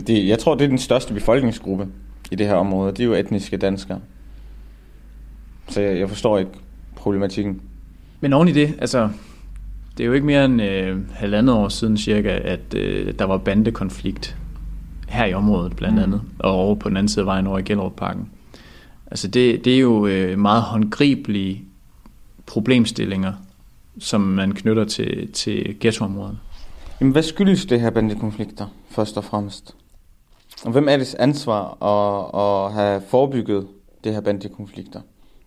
det, 0.06 0.28
jeg 0.28 0.38
tror, 0.38 0.54
det 0.54 0.64
er 0.64 0.68
den 0.68 0.78
største 0.78 1.14
befolkningsgruppe 1.14 1.86
i 2.30 2.34
det 2.34 2.46
her 2.46 2.54
område. 2.54 2.92
Det 2.92 3.00
er 3.00 3.04
jo 3.04 3.14
etniske 3.14 3.56
danskere. 3.56 4.00
Så 5.68 5.80
jeg, 5.80 5.98
jeg 5.98 6.08
forstår 6.08 6.38
ikke 6.38 6.50
problematikken. 6.96 7.60
Men 8.20 8.32
oven 8.32 8.48
i 8.48 8.52
det, 8.52 8.74
altså 8.78 9.08
det 9.98 10.04
er 10.04 10.06
jo 10.06 10.12
ikke 10.12 10.26
mere 10.26 10.44
end 10.44 10.62
øh, 10.62 10.98
halvandet 11.12 11.54
år 11.56 11.68
siden 11.68 11.96
cirka, 11.96 12.28
at 12.28 12.74
øh, 12.76 13.14
der 13.18 13.24
var 13.24 13.36
bandekonflikt 13.36 14.36
her 15.12 15.24
i 15.24 15.34
området 15.34 15.76
blandt 15.76 16.00
andet, 16.00 16.22
og 16.38 16.52
over 16.52 16.74
på 16.74 16.88
den 16.88 16.96
anden 16.96 17.08
side 17.08 17.22
af 17.22 17.26
vejen 17.26 17.46
over 17.46 17.58
i 17.58 17.62
Gellerup 17.62 17.92
Parken. 17.96 18.28
Altså 19.10 19.28
det, 19.28 19.64
det 19.64 19.74
er 19.74 19.78
jo 19.78 20.06
øh, 20.06 20.38
meget 20.38 20.62
håndgribelige 20.62 21.64
problemstillinger, 22.46 23.32
som 23.98 24.20
man 24.20 24.52
knytter 24.52 24.84
til, 24.84 25.32
til 25.32 25.76
ghettoområderne. 25.80 26.38
Jamen, 27.00 27.12
hvad 27.12 27.22
skyldes 27.22 27.66
det 27.66 27.80
her 27.80 27.90
bandekonflikter, 27.90 28.66
først 28.90 29.16
og 29.16 29.24
fremmest? 29.24 29.74
Og 30.64 30.72
hvem 30.72 30.88
er 30.88 30.96
det 30.96 31.14
ansvar 31.18 31.82
at, 31.82 32.40
at 32.42 32.72
have 32.74 33.02
forebygget 33.08 33.66
det 34.04 34.12
her 34.12 34.20
bandekonflikter? 34.20 35.00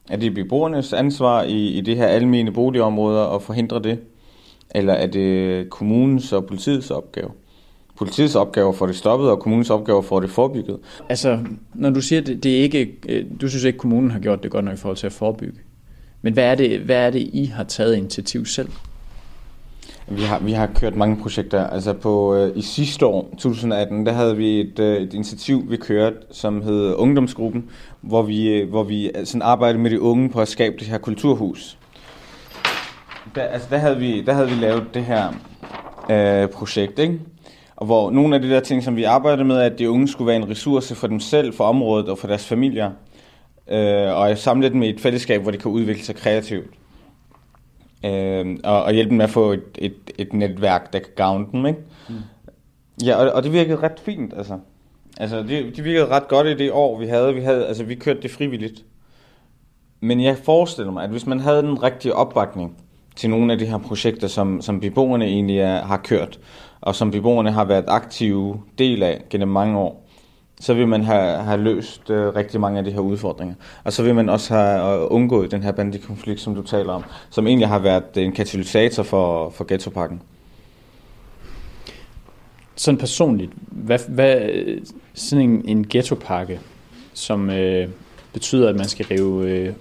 Er 0.10 0.18
det 0.18 0.34
beboernes 0.34 0.94
ansvar 0.94 1.44
i, 1.44 1.68
i 1.68 1.82
det 1.82 1.98
her 1.98 2.08
almene 2.08 2.52
boligområder 2.52 3.26
at 3.26 3.42
forhindre 3.42 3.80
det? 3.80 4.00
Eller 4.76 4.94
er 4.94 5.08
det 5.08 5.70
kommunens 5.70 6.34
og 6.34 6.46
politiets 6.46 6.92
opgave? 6.92 7.32
Politiets 7.98 8.36
opgave 8.36 8.74
for 8.74 8.86
det 8.86 8.96
stoppet, 8.96 9.30
og 9.30 9.40
kommunens 9.40 9.70
opgave 9.70 10.04
for 10.04 10.20
det 10.20 10.30
forebygget. 10.30 10.78
Altså, 11.10 11.40
når 11.74 11.90
du 11.90 12.02
siger, 12.02 12.22
det, 12.22 12.44
det 12.44 12.58
er 12.58 12.62
ikke, 12.62 12.96
øh, 13.10 13.26
du 13.42 13.50
synes 13.50 13.64
ikke, 13.64 13.80
kommunen 13.80 14.12
har 14.12 14.20
gjort 14.20 14.44
det 14.44 14.52
godt 14.52 14.66
nok 14.66 14.74
i 14.74 14.78
forhold 14.78 14.98
til 14.98 15.08
at 15.08 15.14
forebygge. 15.14 15.60
Men 16.22 16.34
hvad 16.34 16.44
er 16.44 16.56
det, 16.56 16.80
hvad 16.80 17.08
er 17.08 17.10
det 17.10 17.30
I 17.34 17.46
har 17.46 17.64
taget 17.64 17.96
initiativ 17.96 18.46
selv? 18.46 18.70
Vi 20.08 20.22
har, 20.22 20.40
vi 20.40 20.52
har 20.52 20.68
kørt 20.76 20.96
mange 20.96 21.18
projekter. 21.22 21.68
Altså 21.68 21.94
på, 21.94 22.36
øh, 22.36 22.58
i 22.58 22.62
sidste 22.62 23.06
år, 23.06 23.30
2018, 23.38 24.06
der 24.06 24.12
havde 24.12 24.38
vi 24.38 24.62
et, 24.62 24.80
øh, 24.80 25.02
et 25.02 25.14
initiativ, 25.14 25.72
vi 25.72 25.78
kørte, 25.78 26.16
som 26.32 26.62
hed 26.62 26.94
Ungdomsgruppen, 26.94 27.70
hvor 28.02 28.22
vi, 28.22 28.48
øh, 28.50 28.70
hvor 28.70 28.84
vi 28.84 29.08
øh, 29.08 29.26
sådan 29.26 29.42
arbejdede 29.42 29.80
med 29.80 29.92
de 29.92 30.02
unge 30.02 30.30
på 30.30 30.42
at 30.42 30.48
skabe 30.48 30.76
det 30.80 30.88
her 30.88 30.98
kulturhus. 30.98 31.78
Der, 33.36 33.42
altså 33.42 33.68
der, 33.72 33.78
havde 33.78 33.98
vi, 33.98 34.22
der 34.22 34.34
havde 34.34 34.50
vi 34.50 34.56
lavet 34.56 34.84
det 34.94 35.06
her 35.06 35.28
øh, 36.10 36.50
projekt, 36.50 37.00
ikke? 37.00 37.20
Og 37.76 37.86
hvor 37.86 38.12
nogle 38.12 38.36
af 38.36 38.42
de 38.42 38.50
der 38.50 38.60
ting, 38.60 38.84
som 38.84 38.96
vi 38.96 39.04
arbejdede 39.04 39.46
med, 39.46 39.58
at 39.58 39.80
de 39.80 39.90
unge 39.90 40.08
skulle 40.08 40.28
være 40.28 40.36
en 40.36 40.50
ressource 40.50 40.96
for 40.96 41.08
dem 41.08 41.20
selv, 41.20 41.54
for 41.54 41.64
området 41.64 42.10
og 42.10 42.18
for 42.18 42.28
deres 42.28 42.46
familier. 42.46 42.92
Øh, 43.68 44.18
og 44.18 44.38
samle 44.38 44.70
dem 44.70 44.84
i 44.84 44.90
et 44.90 45.00
fællesskab, 45.00 45.42
hvor 45.42 45.52
de 45.52 45.58
kan 45.58 45.72
udvikle 45.72 46.04
sig 46.04 46.16
kreativt 46.16 46.70
øh, 48.06 48.58
og, 48.64 48.84
og 48.84 48.94
hjælpe 48.94 49.10
dem 49.10 49.18
med 49.18 49.26
at 49.26 49.32
få 49.32 49.52
et, 49.52 49.64
et, 49.78 49.96
et 50.18 50.34
netværk, 50.34 50.94
der 50.94 51.00
kan 51.00 51.12
gavne 51.16 51.46
dem. 51.52 51.66
Ikke? 51.66 51.80
Mm. 52.10 52.16
Ja, 53.06 53.16
og, 53.16 53.32
og 53.32 53.44
det 53.44 53.54
virkede 53.54 53.78
ret 53.78 54.00
fint. 54.00 54.34
Altså, 54.38 54.60
altså 55.18 55.44
det, 55.44 55.76
det 55.76 55.84
virkede 55.84 56.08
ret 56.08 56.28
godt 56.28 56.48
i 56.48 56.54
det 56.54 56.72
år, 56.72 57.00
vi 57.00 57.08
havde. 57.08 57.34
Vi, 57.34 57.42
havde, 57.42 57.68
altså, 57.68 57.84
vi 57.84 57.96
kørte 57.96 58.22
det 58.22 58.32
frivilligt. 58.32 58.86
Men 60.00 60.24
jeg 60.24 60.38
forestiller 60.38 60.92
mig, 60.92 61.04
at 61.04 61.10
hvis 61.10 61.26
man 61.26 61.40
havde 61.40 61.62
den 61.62 61.84
rigtige 61.84 62.14
opbakning 62.14 62.78
til 63.16 63.30
nogle 63.30 63.54
af 63.54 63.60
de 63.60 63.66
her 63.66 63.78
projekter, 63.78 64.28
som, 64.28 64.62
som 64.62 64.80
beboerne 64.80 65.26
egentlig 65.26 65.60
er, 65.60 65.86
har 65.86 65.98
kørt, 65.98 66.40
og 66.82 66.96
som 66.96 67.12
beboerne 67.12 67.52
har 67.52 67.66
været 67.66 67.86
aktive 67.88 68.62
del 68.78 69.04
af 69.04 69.22
gennem 69.30 69.50
mange 69.50 69.78
år, 69.78 70.06
så 70.60 70.74
vil 70.74 70.88
man 70.88 71.04
have, 71.04 71.44
have 71.44 71.62
løst 71.62 72.10
øh, 72.10 72.36
rigtig 72.36 72.60
mange 72.60 72.78
af 72.78 72.84
de 72.86 72.92
her 72.92 73.00
udfordringer. 73.00 73.56
Og 73.84 73.94
så 73.94 74.04
vil 74.04 74.16
man 74.16 74.30
også 74.30 74.54
have 74.54 75.02
øh, 75.02 75.08
undgået 75.10 75.52
den 75.52 75.64
her 75.64 75.72
bandekonflikt, 75.72 76.40
som 76.40 76.56
du 76.56 76.62
taler 76.62 76.94
om, 76.94 77.04
som 77.30 77.48
egentlig 77.48 77.68
har 77.68 77.80
været 77.80 78.04
en 78.18 78.32
katalysator 78.32 79.04
for, 79.04 79.50
for 79.50 79.66
ghettopakken. 79.68 80.22
Sådan 82.76 82.98
personligt, 82.98 83.52
hvad, 83.68 84.00
hvad 84.10 84.50
sådan 85.14 85.50
en, 85.50 85.64
en 85.68 85.86
ghettopakke, 85.90 86.60
som 87.14 87.50
øh, 87.50 87.90
betyder, 88.34 88.70
at 88.70 88.76
man 88.76 88.88
skal 88.88 89.06
rive 89.06 89.50
øh, 89.50 89.74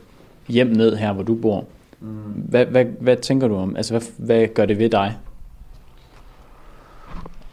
hjem 0.49 0.67
ned 0.67 0.97
her, 0.97 1.13
hvor 1.13 1.23
du 1.23 1.35
bor, 1.35 1.65
mm. 2.05 2.33
hvad, 2.49 2.67
hvad, 2.67 2.85
hvad 3.01 3.17
tænker 3.17 3.49
du 3.49 3.57
om? 3.57 3.77
Altså, 3.77 3.93
hvad, 3.93 4.03
hvad 4.19 4.47
gør 4.55 4.67
det 4.67 4.79
ved 4.79 4.91
dig? 4.91 5.17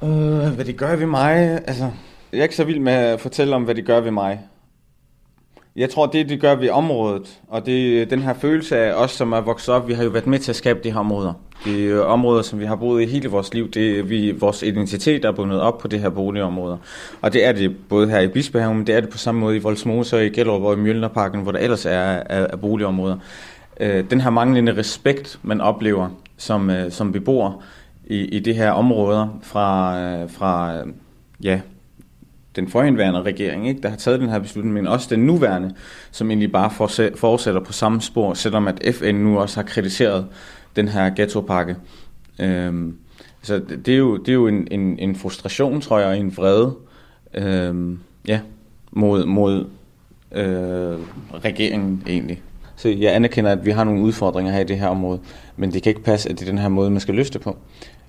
Øh, 0.03 0.53
hvad 0.55 0.65
det 0.65 0.77
gør 0.77 0.95
ved 0.95 1.05
mig? 1.05 1.35
Altså, 1.67 1.91
jeg 2.31 2.39
er 2.39 2.43
ikke 2.43 2.55
så 2.55 2.63
vild 2.63 2.79
med 2.79 2.93
at 2.93 3.19
fortælle 3.19 3.55
om, 3.55 3.63
hvad 3.63 3.75
det 3.75 3.85
gør 3.85 3.99
ved 3.99 4.11
mig. 4.11 4.39
Jeg 5.75 5.89
tror, 5.89 6.05
det 6.05 6.29
det 6.29 6.41
gør 6.41 6.55
ved 6.55 6.69
området, 6.69 7.39
og 7.47 7.65
det 7.65 8.09
den 8.09 8.19
her 8.19 8.33
følelse 8.33 8.77
af 8.77 8.93
os, 8.93 9.11
som 9.11 9.31
er 9.33 9.41
vokset 9.41 9.75
op, 9.75 9.87
vi 9.87 9.93
har 9.93 10.03
jo 10.03 10.09
været 10.09 10.27
med 10.27 10.39
til 10.39 10.51
at 10.51 10.55
skabe 10.55 10.79
de 10.83 10.91
her 10.91 10.99
områder. 10.99 11.33
Det 11.65 11.91
er 11.91 11.99
områder, 11.99 12.41
som 12.41 12.59
vi 12.59 12.65
har 12.65 12.75
boet 12.75 13.01
i 13.01 13.05
hele 13.05 13.29
vores 13.29 13.53
liv. 13.53 13.71
Det 13.71 13.99
er 13.99 14.03
vi, 14.03 14.31
vores 14.31 14.63
identitet 14.63 15.25
er 15.25 15.31
bundet 15.31 15.61
op 15.61 15.77
på 15.77 15.87
det 15.87 15.99
her 15.99 16.09
boligområder. 16.09 16.77
Og 17.21 17.33
det 17.33 17.45
er 17.45 17.51
det 17.51 17.75
både 17.89 18.09
her 18.09 18.19
i 18.19 18.27
Bispehaven, 18.27 18.77
men 18.77 18.87
det 18.87 18.95
er 18.95 18.99
det 18.99 19.09
på 19.09 19.17
samme 19.17 19.41
måde 19.41 19.55
i 19.55 19.59
Voldsmose 19.59 20.17
og 20.17 20.25
i 20.25 20.29
Gellerup 20.29 20.61
og 20.61 20.73
i 20.73 20.77
Mjølnerparken, 20.77 21.41
hvor 21.41 21.51
der 21.51 21.59
ellers 21.59 21.85
er, 21.85 21.91
er, 21.91 22.47
er 22.49 22.55
boligområder. 22.55 23.17
Øh, 23.81 24.09
den 24.09 24.21
her 24.21 24.29
manglende 24.29 24.77
respekt, 24.77 25.39
man 25.43 25.61
oplever 25.61 26.09
som, 26.37 26.69
øh, 26.69 26.91
som 26.91 27.11
beboer 27.11 27.63
i, 28.05 28.15
i 28.15 28.39
det 28.39 28.55
her 28.55 28.71
områder 28.71 29.39
fra, 29.43 29.99
øh, 30.01 30.29
fra 30.29 30.81
ja, 31.43 31.61
den 32.55 32.67
forhenværende 32.67 33.21
regering, 33.21 33.67
ikke, 33.67 33.81
der 33.81 33.89
har 33.89 33.97
taget 33.97 34.19
den 34.19 34.29
her 34.29 34.39
beslutning, 34.39 34.73
men 34.73 34.87
også 34.87 35.07
den 35.09 35.25
nuværende, 35.25 35.73
som 36.11 36.31
egentlig 36.31 36.51
bare 36.51 36.71
fortsætter 37.15 37.59
på 37.59 37.73
samme 37.73 38.01
spor, 38.01 38.33
selvom 38.33 38.67
at 38.67 38.95
FN 38.95 39.15
nu 39.15 39.39
også 39.39 39.55
har 39.55 39.63
kritiseret 39.63 40.27
den 40.75 40.87
her 40.87 41.09
ghettopakke. 41.15 41.75
Øhm, 42.39 42.97
så 43.41 43.61
det 43.85 43.93
er 43.93 43.97
jo, 43.97 44.17
det 44.17 44.29
er 44.29 44.33
jo 44.33 44.47
en, 44.47 44.67
en, 44.71 44.99
en 44.99 45.15
frustration, 45.15 45.81
tror 45.81 45.99
jeg, 45.99 46.07
og 46.07 46.17
en 46.17 46.37
vrede 46.37 46.75
øhm, 47.33 47.99
ja, 48.27 48.39
mod, 48.91 49.25
mod 49.25 49.65
øh, 50.31 50.97
regeringen 51.33 52.03
egentlig. 52.07 52.41
Så 52.81 52.89
jeg 52.89 53.15
anerkender, 53.15 53.51
at 53.51 53.65
vi 53.65 53.71
har 53.71 53.83
nogle 53.83 54.01
udfordringer 54.01 54.51
her 54.51 54.59
i 54.59 54.63
det 54.63 54.79
her 54.79 54.87
område, 54.87 55.19
men 55.57 55.73
det 55.73 55.83
kan 55.83 55.89
ikke 55.89 56.03
passe, 56.03 56.29
at 56.29 56.39
det 56.39 56.47
er 56.47 56.51
den 56.51 56.57
her 56.57 56.69
måde, 56.69 56.91
man 56.91 56.99
skal 56.99 57.15
løse 57.15 57.33
det 57.33 57.41
på. 57.41 57.57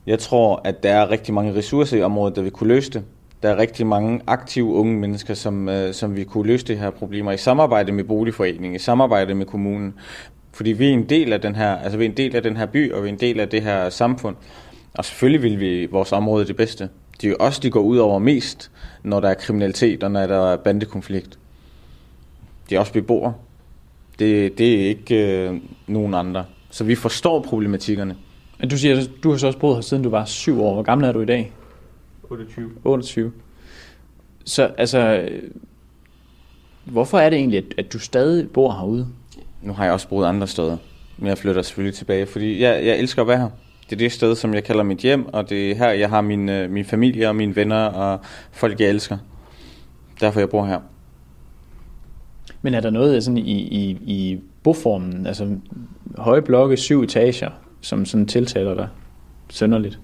Jeg 0.06 0.18
tror, 0.18 0.60
at 0.64 0.82
der 0.82 0.92
er 0.92 1.10
rigtig 1.10 1.34
mange 1.34 1.54
ressourcer 1.54 1.96
i 1.96 2.02
området, 2.02 2.36
der 2.36 2.42
vil 2.42 2.50
kunne 2.50 2.68
løse 2.68 2.90
det, 2.90 3.04
der 3.42 3.48
er 3.48 3.58
rigtig 3.58 3.86
mange 3.86 4.20
aktive 4.26 4.66
unge 4.66 4.98
mennesker, 4.98 5.34
som, 5.34 5.68
øh, 5.68 5.94
som 5.94 6.16
vi 6.16 6.24
kunne 6.24 6.46
løse 6.46 6.66
de 6.66 6.76
her 6.76 6.90
problemer 6.90 7.32
i 7.32 7.36
samarbejde 7.36 7.92
med 7.92 8.04
boligforeningen, 8.04 8.74
i 8.74 8.78
samarbejde 8.78 9.34
med 9.34 9.46
kommunen. 9.46 9.94
Fordi 10.52 10.72
vi 10.72 10.88
er 10.88 10.92
en 10.92 11.08
del 11.08 11.32
af 11.32 11.40
den 11.40 11.54
her, 11.54 11.76
altså 11.76 11.98
vi 11.98 12.04
er 12.04 12.08
en 12.08 12.16
del 12.16 12.36
af 12.36 12.42
den 12.42 12.56
her 12.56 12.66
by, 12.66 12.92
og 12.92 13.02
vi 13.02 13.08
er 13.08 13.12
en 13.12 13.20
del 13.20 13.40
af 13.40 13.48
det 13.48 13.62
her 13.62 13.90
samfund. 13.90 14.36
Og 14.94 15.04
selvfølgelig 15.04 15.42
vil 15.42 15.60
vi 15.60 15.86
vores 15.86 16.12
område 16.12 16.46
det 16.46 16.56
bedste. 16.56 16.88
Det 17.20 17.24
er 17.24 17.30
jo 17.30 17.36
også, 17.40 17.60
de 17.60 17.70
går 17.70 17.80
ud 17.80 17.96
over 17.96 18.18
mest, 18.18 18.70
når 19.02 19.20
der 19.20 19.28
er 19.28 19.34
kriminalitet 19.34 20.02
og 20.02 20.10
når 20.10 20.26
der 20.26 20.52
er 20.52 20.56
bandekonflikt. 20.56 21.38
De 22.70 22.74
er 22.74 22.80
også 22.80 22.92
beboere. 22.92 23.34
Det, 24.22 24.58
det 24.58 24.82
er 24.82 24.88
ikke 24.88 25.48
øh, 25.48 25.60
nogen 25.86 26.14
andre. 26.14 26.44
Så 26.70 26.84
vi 26.84 26.94
forstår 26.94 27.42
problematikkerne. 27.42 28.16
Men 28.60 28.68
du 28.68 28.78
siger, 28.78 29.06
du 29.22 29.30
har 29.30 29.36
så 29.36 29.46
også 29.46 29.58
boet 29.58 29.76
her 29.76 29.82
siden 29.82 30.02
du 30.02 30.10
var 30.10 30.24
syv 30.24 30.62
år. 30.62 30.74
Hvor 30.74 30.82
gammel 30.82 31.08
er 31.08 31.12
du 31.12 31.20
i 31.20 31.24
dag? 31.24 31.52
28. 32.30 32.70
28. 32.84 33.32
Så 34.44 34.70
altså, 34.78 35.28
hvorfor 36.84 37.18
er 37.18 37.30
det 37.30 37.38
egentlig, 37.38 37.58
at, 37.58 37.64
at 37.78 37.92
du 37.92 37.98
stadig 37.98 38.50
bor 38.50 38.72
herude? 38.72 39.08
Nu 39.62 39.72
har 39.72 39.84
jeg 39.84 39.92
også 39.92 40.08
boet 40.08 40.26
andre 40.26 40.46
steder, 40.46 40.76
men 41.18 41.28
jeg 41.28 41.38
flytter 41.38 41.62
selvfølgelig 41.62 41.94
tilbage, 41.94 42.26
fordi 42.26 42.60
jeg, 42.60 42.86
jeg 42.86 42.98
elsker 42.98 43.22
at 43.22 43.28
være 43.28 43.38
her. 43.38 43.48
Det 43.84 43.92
er 43.92 43.96
det 43.96 44.12
sted, 44.12 44.34
som 44.34 44.54
jeg 44.54 44.64
kalder 44.64 44.82
mit 44.82 44.98
hjem, 44.98 45.26
og 45.34 45.50
det 45.50 45.70
er 45.70 45.74
her, 45.74 45.90
jeg 45.90 46.08
har 46.08 46.20
min, 46.20 46.48
øh, 46.48 46.70
min 46.70 46.84
familie 46.84 47.28
og 47.28 47.36
mine 47.36 47.56
venner 47.56 47.84
og 47.84 48.20
folk, 48.52 48.80
jeg 48.80 48.88
elsker. 48.88 49.18
Derfor 50.20 50.40
jeg 50.40 50.50
bor 50.50 50.66
her. 50.66 50.80
Men 52.62 52.74
er 52.74 52.80
der 52.80 52.90
noget 52.90 53.16
øh, 53.16 53.22
sådan 53.22 53.38
i, 53.38 53.60
i, 53.60 53.90
i 53.90 54.40
boformen, 54.62 55.26
altså 55.26 55.56
høje 56.18 56.42
blokke, 56.42 56.76
syv 56.76 57.02
etager, 57.02 57.50
som 57.80 58.04
sådan 58.04 58.26
tiltaler 58.26 58.74
dig 58.74 58.88
sønderligt? 59.50 60.00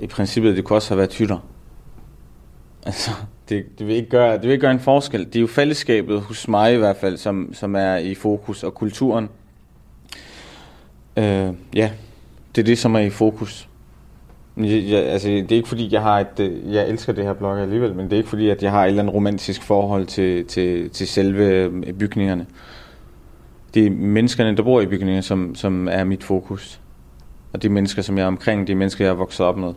i 0.00 0.06
princippet, 0.06 0.56
det 0.56 0.64
kunne 0.64 0.76
også 0.76 0.90
have 0.90 0.98
været 0.98 1.14
hytter. 1.14 1.38
Altså, 2.86 3.10
det, 3.48 3.78
det, 3.78 3.86
vil 3.86 3.96
ikke 3.96 4.08
gøre, 4.08 4.32
det 4.32 4.42
vil 4.42 4.50
ikke 4.50 4.60
gøre 4.60 4.70
en 4.70 4.80
forskel. 4.80 5.24
Det 5.24 5.36
er 5.36 5.40
jo 5.40 5.46
fællesskabet 5.46 6.20
hos 6.20 6.48
mig 6.48 6.74
i 6.74 6.76
hvert 6.76 6.96
fald, 6.96 7.16
som, 7.16 7.50
som 7.52 7.74
er 7.74 7.96
i 7.96 8.14
fokus, 8.14 8.62
og 8.62 8.74
kulturen. 8.74 9.28
Øh, 11.16 11.50
ja, 11.74 11.90
det 12.54 12.60
er 12.60 12.66
det, 12.66 12.78
som 12.78 12.94
er 12.94 13.00
i 13.00 13.10
fokus. 13.10 13.68
Jeg, 14.56 15.04
altså, 15.04 15.28
det 15.28 15.52
er 15.52 15.56
ikke 15.56 15.68
fordi, 15.68 15.88
jeg 15.92 16.02
har 16.02 16.20
et, 16.20 16.40
øh, 16.40 16.74
jeg 16.74 16.88
elsker 16.88 17.12
det 17.12 17.24
her 17.24 17.32
blog 17.32 17.60
alligevel, 17.60 17.94
men 17.94 18.04
det 18.04 18.12
er 18.12 18.16
ikke 18.16 18.28
fordi, 18.28 18.48
at 18.48 18.62
jeg 18.62 18.70
har 18.70 18.84
et 18.84 18.88
eller 18.88 19.02
andet 19.02 19.14
romantisk 19.14 19.62
forhold 19.62 20.06
til, 20.06 20.44
til, 20.44 20.90
til 20.90 21.08
selve 21.08 21.44
øh, 21.44 21.92
bygningerne. 21.92 22.46
Det 23.74 23.86
er 23.86 23.90
menneskerne, 23.90 24.56
der 24.56 24.62
bor 24.62 24.80
i 24.80 24.86
bygningerne, 24.86 25.22
som, 25.22 25.54
som 25.54 25.88
er 25.90 26.04
mit 26.04 26.24
fokus 26.24 26.80
og 27.52 27.62
de 27.62 27.68
mennesker, 27.68 28.02
som 28.02 28.18
jeg 28.18 28.24
er 28.24 28.28
omkring, 28.28 28.66
de 28.66 28.74
mennesker, 28.74 29.04
jeg 29.04 29.10
er 29.10 29.16
vokset 29.16 29.46
op 29.46 29.56
med. 29.56 29.72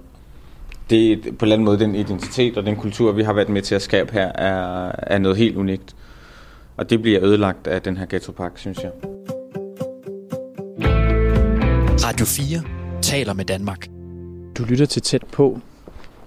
Det 0.89 1.11
er 1.11 1.17
på 1.17 1.27
en 1.27 1.35
eller 1.41 1.55
anden 1.55 1.65
måde 1.65 1.79
den 1.79 1.95
identitet 1.95 2.57
og 2.57 2.65
den 2.65 2.75
kultur, 2.75 3.11
vi 3.11 3.23
har 3.23 3.33
været 3.33 3.49
med 3.49 3.61
til 3.61 3.75
at 3.75 3.81
skabe 3.81 4.13
her, 4.13 4.31
er, 4.35 4.91
er 4.97 5.17
noget 5.17 5.37
helt 5.37 5.57
unikt. 5.57 5.95
Og 6.77 6.89
det 6.89 7.01
bliver 7.01 7.23
ødelagt 7.23 7.67
af 7.67 7.81
den 7.81 7.97
her 7.97 8.05
ghettopark, 8.09 8.57
synes 8.57 8.77
jeg. 8.77 8.91
Radio 12.05 12.25
4 12.25 12.61
taler 13.01 13.33
med 13.33 13.45
Danmark. 13.45 13.96
Du 14.57 14.63
lytter 14.63 14.85
til 14.85 15.01
tæt 15.01 15.23
på. 15.31 15.59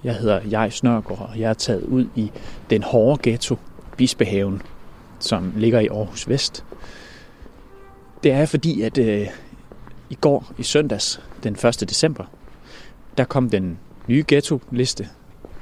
Jeg 0.04 0.16
hedder 0.16 0.40
Jai 0.50 0.70
Snørgaard, 0.70 1.30
og 1.32 1.38
jeg 1.38 1.50
er 1.50 1.54
taget 1.54 1.82
ud 1.82 2.06
i 2.14 2.30
den 2.70 2.82
hårde 2.82 3.20
ghetto, 3.22 3.58
Bispehaven, 3.96 4.62
som 5.18 5.52
ligger 5.56 5.80
i 5.80 5.86
Aarhus 5.86 6.28
Vest. 6.28 6.64
Det 8.22 8.32
er 8.32 8.46
fordi, 8.46 8.82
at 8.82 8.98
øh, 8.98 9.26
i 10.10 10.14
går, 10.14 10.52
i 10.58 10.62
søndags, 10.62 11.20
den 11.42 11.52
1. 11.52 11.80
december, 11.80 12.24
der 13.18 13.24
kom 13.24 13.50
den 13.50 13.78
nye 14.06 14.24
ghetto-liste, 14.28 15.08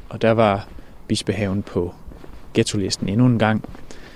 og 0.09 0.23
der 0.23 0.31
var 0.31 0.69
Bispehaven 1.09 1.63
på 1.63 1.95
ghetto-listen 2.55 3.09
endnu 3.09 3.27
en 3.27 3.39
gang. 3.39 3.63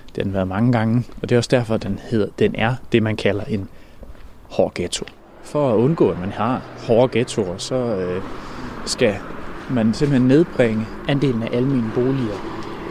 Det 0.06 0.16
har 0.16 0.22
den 0.22 0.34
været 0.34 0.48
mange 0.48 0.72
gange, 0.72 1.04
og 1.22 1.28
det 1.28 1.34
er 1.34 1.38
også 1.38 1.50
derfor, 1.50 1.76
den, 1.76 1.98
hedder, 2.02 2.28
den 2.38 2.54
er 2.54 2.74
det, 2.92 3.02
man 3.02 3.16
kalder 3.16 3.44
en 3.44 3.68
hård 4.48 4.74
ghetto. 4.74 5.04
For 5.42 5.72
at 5.72 5.76
undgå, 5.76 6.10
at 6.10 6.20
man 6.20 6.32
har 6.32 6.62
hårde 6.86 7.18
ghettoer, 7.18 7.56
så 7.58 7.74
øh, 7.74 8.22
skal 8.86 9.16
man 9.70 9.94
simpelthen 9.94 10.28
nedbringe 10.28 10.86
andelen 11.08 11.42
af 11.42 11.56
almene 11.56 11.90
boliger 11.94 12.34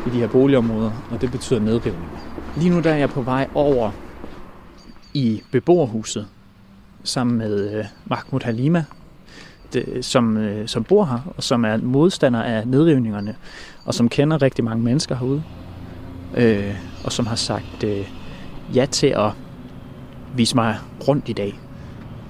i 0.07 0.09
de 0.09 0.19
her 0.19 0.27
boligområder, 0.27 0.91
og 1.11 1.21
det 1.21 1.31
betyder 1.31 1.59
nedrivninger. 1.59 2.07
Lige 2.57 2.69
nu 2.69 2.79
der 2.79 2.91
er 2.91 2.97
jeg 2.97 3.09
på 3.09 3.21
vej 3.21 3.47
over 3.53 3.91
i 5.13 5.41
beboerhuset 5.51 6.27
sammen 7.03 7.37
med 7.37 7.77
øh, 7.77 7.85
Mahmoud 8.05 8.41
Halima, 8.43 8.85
det, 9.73 10.05
som, 10.05 10.37
øh, 10.37 10.67
som 10.67 10.83
bor 10.83 11.05
her, 11.05 11.33
og 11.37 11.43
som 11.43 11.65
er 11.65 11.77
modstander 11.77 12.41
af 12.41 12.67
nedrivningerne, 12.67 13.35
og 13.85 13.93
som 13.93 14.09
kender 14.09 14.41
rigtig 14.41 14.63
mange 14.63 14.83
mennesker 14.83 15.15
herude, 15.15 15.43
øh, 16.37 16.75
og 17.03 17.11
som 17.11 17.25
har 17.27 17.35
sagt 17.35 17.83
øh, 17.83 18.11
ja 18.75 18.85
til 18.85 19.07
at 19.07 19.31
vise 20.35 20.55
mig 20.55 20.77
rundt 21.07 21.29
i 21.29 21.33
dag. 21.33 21.59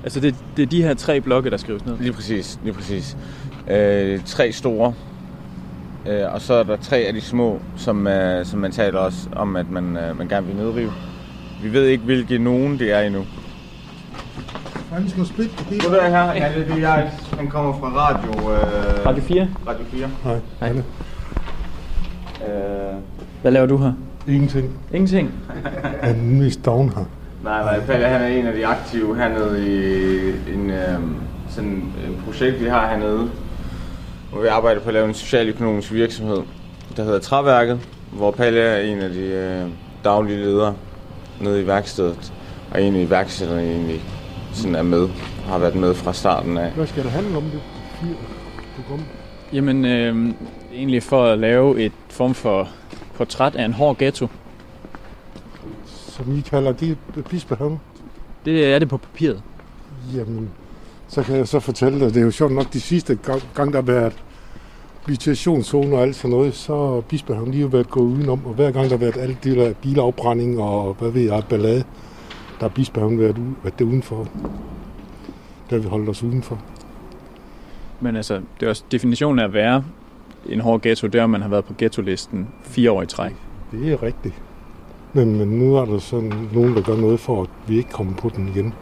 Altså 0.03 0.19
det, 0.19 0.35
det 0.57 0.63
er 0.63 0.67
de 0.67 0.83
her 0.83 0.93
tre 0.93 1.21
blokke, 1.21 1.49
der 1.49 1.57
skrives 1.57 1.85
ned? 1.85 1.97
Lige 1.99 2.13
præcis, 2.13 2.59
lige 2.63 2.73
præcis. 2.73 3.17
Øh, 3.71 4.19
tre 4.25 4.51
store, 4.51 4.93
øh, 6.07 6.33
og 6.33 6.41
så 6.41 6.53
er 6.53 6.63
der 6.63 6.75
tre 6.75 6.97
af 6.97 7.13
de 7.13 7.21
små, 7.21 7.59
som, 7.77 8.07
øh, 8.07 8.45
som 8.45 8.59
man 8.59 8.71
taler 8.71 8.99
også 8.99 9.27
om, 9.35 9.55
at 9.55 9.69
man, 9.69 9.97
øh, 9.97 10.17
man 10.17 10.27
gerne 10.27 10.47
vil 10.47 10.55
nedrive. 10.55 10.91
Vi 11.63 11.73
ved 11.73 11.85
ikke, 11.85 12.03
hvilke 12.03 12.37
nogen 12.37 12.79
det 12.79 12.91
er 12.91 12.99
endnu. 13.01 13.25
Han 14.93 15.09
skal 15.09 15.25
splitte 15.25 15.55
det. 15.69 15.83
Hvor 15.83 15.97
er 15.97 16.09
her? 16.09 16.33
Ja, 16.33 16.51
det 16.59 16.71
er 16.71 16.77
jeg. 16.77 17.11
Han 17.37 17.47
kommer 17.47 17.73
fra 17.79 17.87
radio... 17.87 18.51
Øh, 18.51 19.05
Radio 19.05 19.23
4. 19.23 19.47
Radio 19.67 19.85
4. 19.85 20.09
Nej, 20.25 20.39
Hej. 20.59 20.69
Øh, 22.47 22.95
Hvad 23.41 23.51
laver 23.51 23.65
du 23.67 23.77
her? 23.77 23.93
Ingenting. 24.27 24.69
Ingenting. 24.93 25.31
Han 26.01 26.15
er 26.15 26.23
mest 26.23 26.65
down 26.65 26.89
her. 26.89 27.05
Nej, 27.43 27.63
nej, 27.63 27.85
Palle 27.85 28.07
han 28.07 28.21
er 28.21 28.27
en 28.27 28.47
af 28.47 28.53
de 28.53 28.67
aktive 28.67 29.15
hernede 29.15 29.67
i 29.67 30.53
en, 30.53 30.69
øh, 30.69 30.99
sådan 31.49 31.69
en 32.07 32.21
projekt, 32.25 32.63
vi 32.63 32.69
har 32.69 32.87
hernede, 32.87 33.29
hvor 34.31 34.41
vi 34.41 34.47
arbejder 34.47 34.81
på 34.81 34.87
at 34.87 34.93
lave 34.93 35.07
en 35.07 35.13
socialøkonomisk 35.13 35.93
virksomhed, 35.93 36.41
der 36.97 37.03
hedder 37.03 37.19
Træværket, 37.19 37.79
hvor 38.11 38.31
Palle 38.31 38.61
er 38.61 38.81
en 38.81 38.99
af 38.99 39.09
de 39.09 39.21
øh, 39.21 39.67
daglige 40.03 40.37
ledere 40.37 40.75
nede 41.41 41.61
i 41.61 41.67
værkstedet, 41.67 42.33
og 42.71 42.83
en 42.83 42.95
af 42.95 43.01
iværksætterne 43.01 43.61
egentlig 43.61 44.01
sådan 44.53 44.75
er 44.75 44.83
med, 44.83 45.09
har 45.45 45.57
været 45.57 45.75
med 45.75 45.93
fra 45.93 46.13
starten 46.13 46.57
af. 46.57 46.71
Hvad 46.71 46.87
skal 46.87 47.03
det 47.03 47.11
handle 47.11 47.37
om 47.37 47.43
det? 47.43 47.59
Fire 48.01 48.15
program. 48.75 49.05
Jamen, 49.53 49.85
øh, 49.85 50.33
egentlig 50.73 51.03
for 51.03 51.25
at 51.25 51.39
lave 51.39 51.81
et 51.81 51.91
form 52.09 52.33
for 52.33 52.69
portræt 53.15 53.55
af 53.55 53.65
en 53.65 53.73
hård 53.73 53.97
ghetto. 53.97 54.27
Som 56.23 56.37
I 56.37 56.41
kalder 56.41 56.71
det 56.71 56.97
bispehaven. 57.29 57.79
Det 58.45 58.65
er 58.65 58.79
det 58.79 58.89
på 58.89 58.97
papiret. 58.97 59.43
Jamen, 60.15 60.49
så 61.07 61.23
kan 61.23 61.35
jeg 61.35 61.47
så 61.47 61.59
fortælle 61.59 61.99
dig, 61.99 62.13
det 62.13 62.17
er 62.17 62.25
jo 62.25 62.31
sjovt 62.31 62.51
nok 62.51 62.73
de 62.73 62.81
sidste 62.81 63.15
gang, 63.15 63.41
gang 63.55 63.73
der 63.73 63.81
har 63.81 63.85
været 63.85 64.13
visitationszoner 65.05 65.97
og 65.97 66.03
alt 66.03 66.15
sådan 66.15 66.31
noget, 66.31 66.55
så 66.55 66.93
har 66.93 67.01
bispehaven 67.01 67.51
lige 67.51 67.73
været 67.73 67.89
gået 67.89 68.05
udenom, 68.05 68.45
og 68.45 68.53
hver 68.53 68.71
gang 68.71 68.89
der 68.89 68.97
har 68.97 68.97
været 68.97 69.17
alt 69.17 69.43
det 69.43 69.57
der 69.57 69.73
bilafbrænding 69.73 70.61
og 70.61 70.93
hvad 70.93 71.11
ved 71.11 71.21
jeg, 71.21 71.43
ballade, 71.49 71.83
der 72.59 72.59
har 72.59 72.69
bispehaven 72.69 73.19
været, 73.19 73.37
ude, 73.37 73.55
været 73.63 73.79
det 73.79 73.85
udenfor. 73.85 74.27
Der 75.69 75.75
har 75.75 75.77
vi 75.77 75.87
holdt 75.87 76.09
os 76.09 76.23
udenfor. 76.23 76.61
Men 77.99 78.15
altså, 78.15 78.41
det 78.59 78.65
er 78.65 78.69
også 78.69 78.83
definitionen 78.91 79.39
af 79.39 79.43
at 79.43 79.53
være 79.53 79.83
en 80.49 80.59
hård 80.59 80.81
ghetto, 80.81 81.07
det 81.07 81.19
er, 81.19 81.23
at 81.23 81.29
man 81.29 81.41
har 81.41 81.49
været 81.49 81.65
på 81.65 81.73
ghetto-listen 81.77 82.47
fire 82.63 82.91
år 82.91 83.01
i 83.01 83.05
træk. 83.05 83.35
Det 83.71 83.91
er 83.91 84.03
rigtigt. 84.03 84.35
Men, 85.13 85.37
men 85.37 85.47
nu 85.47 85.75
er 85.75 85.85
der 85.85 85.99
sådan 85.99 86.33
nogen, 86.53 86.75
der 86.75 86.81
gør 86.81 86.95
noget 86.95 87.19
for, 87.19 87.41
at 87.41 87.49
vi 87.67 87.77
ikke 87.77 87.89
kommer 87.89 88.13
på 88.13 88.29
den 88.35 88.47
igen. 88.47 88.73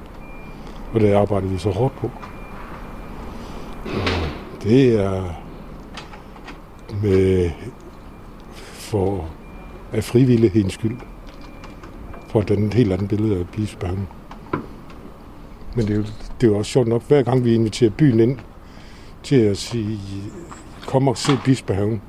Og 0.93 0.99
det 0.99 1.13
arbejder 1.13 1.47
vi 1.47 1.57
så 1.57 1.69
hårdt 1.69 1.95
på. 1.95 2.11
Og 3.85 4.63
det 4.63 4.99
er 5.03 5.23
med 7.03 7.51
for 8.53 9.25
af 9.93 10.03
frivillighedens 10.03 10.73
skyld. 10.73 10.97
For 12.27 12.39
at 12.39 12.49
danne 12.49 12.67
et 12.67 12.73
helt 12.73 12.91
andet 12.93 13.09
billede 13.09 13.39
af 13.39 13.47
Bispehaven. 13.47 14.07
Men 15.75 15.87
det 15.87 15.89
er, 15.89 15.95
jo, 15.97 16.03
det 16.41 16.47
er 16.47 16.51
jo 16.51 16.57
også 16.57 16.71
sjovt 16.71 16.87
nok, 16.87 17.03
hver 17.07 17.23
gang 17.23 17.43
vi 17.43 17.55
inviterer 17.55 17.91
byen 17.91 18.19
ind 18.19 18.37
til 19.23 19.35
at 19.35 19.57
sige, 19.57 19.99
kom 20.87 21.07
og 21.07 21.17
se 21.17 21.31
Bispehaven, 21.45 22.01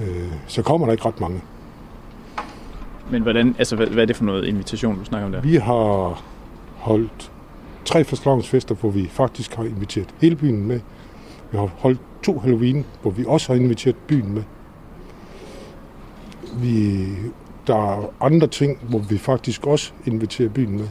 øh, 0.00 0.32
så 0.46 0.62
kommer 0.62 0.86
der 0.86 0.92
ikke 0.92 1.04
ret 1.04 1.20
mange. 1.20 1.40
Men 3.10 3.22
hvordan, 3.22 3.54
altså, 3.58 3.76
hvad, 3.76 3.86
hvad 3.86 4.02
er 4.02 4.06
det 4.06 4.16
for 4.16 4.24
noget 4.24 4.44
invitation, 4.44 4.98
du 4.98 5.04
snakker 5.04 5.26
om 5.26 5.32
der? 5.32 5.40
Vi 5.40 5.54
har 5.56 6.22
holdt 6.76 7.32
tre 7.84 8.04
fastelavnsfester, 8.04 8.74
hvor 8.74 8.90
vi 8.90 9.08
faktisk 9.08 9.54
har 9.54 9.64
inviteret 9.64 10.08
hele 10.20 10.36
byen 10.36 10.66
med. 10.66 10.80
Vi 11.52 11.58
har 11.58 11.70
holdt 11.78 12.00
to 12.22 12.38
Halloween, 12.38 12.84
hvor 13.02 13.10
vi 13.10 13.24
også 13.26 13.52
har 13.52 13.60
inviteret 13.60 13.96
byen 13.96 14.34
med. 14.34 14.42
Vi, 16.54 17.06
der 17.66 17.76
er 17.76 18.10
andre 18.20 18.46
ting, 18.46 18.78
hvor 18.88 18.98
vi 18.98 19.18
faktisk 19.18 19.66
også 19.66 19.92
inviterer 20.06 20.48
byen 20.48 20.72
med. 20.78 20.88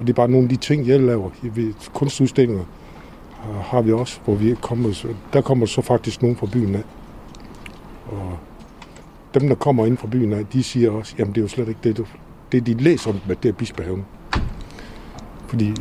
Og 0.00 0.06
det 0.06 0.08
er 0.10 0.14
bare 0.14 0.28
nogle 0.28 0.44
af 0.44 0.48
de 0.48 0.56
ting, 0.56 0.86
jeg 0.86 1.00
laver. 1.00 1.30
Vi, 1.42 1.74
kunstudstillinger 1.94 2.64
har- 3.40 3.62
har 3.62 3.82
vi 3.82 3.92
også, 3.92 4.20
hvor 4.24 4.34
vi 4.34 4.54
kommer, 4.60 5.14
der 5.32 5.40
kommer 5.40 5.66
så 5.66 5.82
faktisk 5.82 6.22
nogen 6.22 6.36
fra 6.36 6.46
byen 6.52 6.74
af. 6.74 6.82
Og 8.06 8.38
dem, 9.34 9.48
der 9.48 9.54
kommer 9.54 9.86
ind 9.86 9.96
fra 9.98 10.06
byen 10.06 10.46
de 10.52 10.62
siger 10.62 10.90
også, 10.90 11.14
jamen 11.18 11.34
det 11.34 11.40
er 11.40 11.42
jo 11.42 11.48
slet 11.48 11.68
ikke 11.68 11.80
det, 11.84 11.96
du, 11.96 12.06
det 12.52 12.66
de 12.66 12.74
læser 12.74 13.10
om, 13.10 13.20
at 13.28 13.42
det 13.42 13.48
er 13.48 13.52
Bispehaven. 13.52 14.04
Fordi 15.46 15.74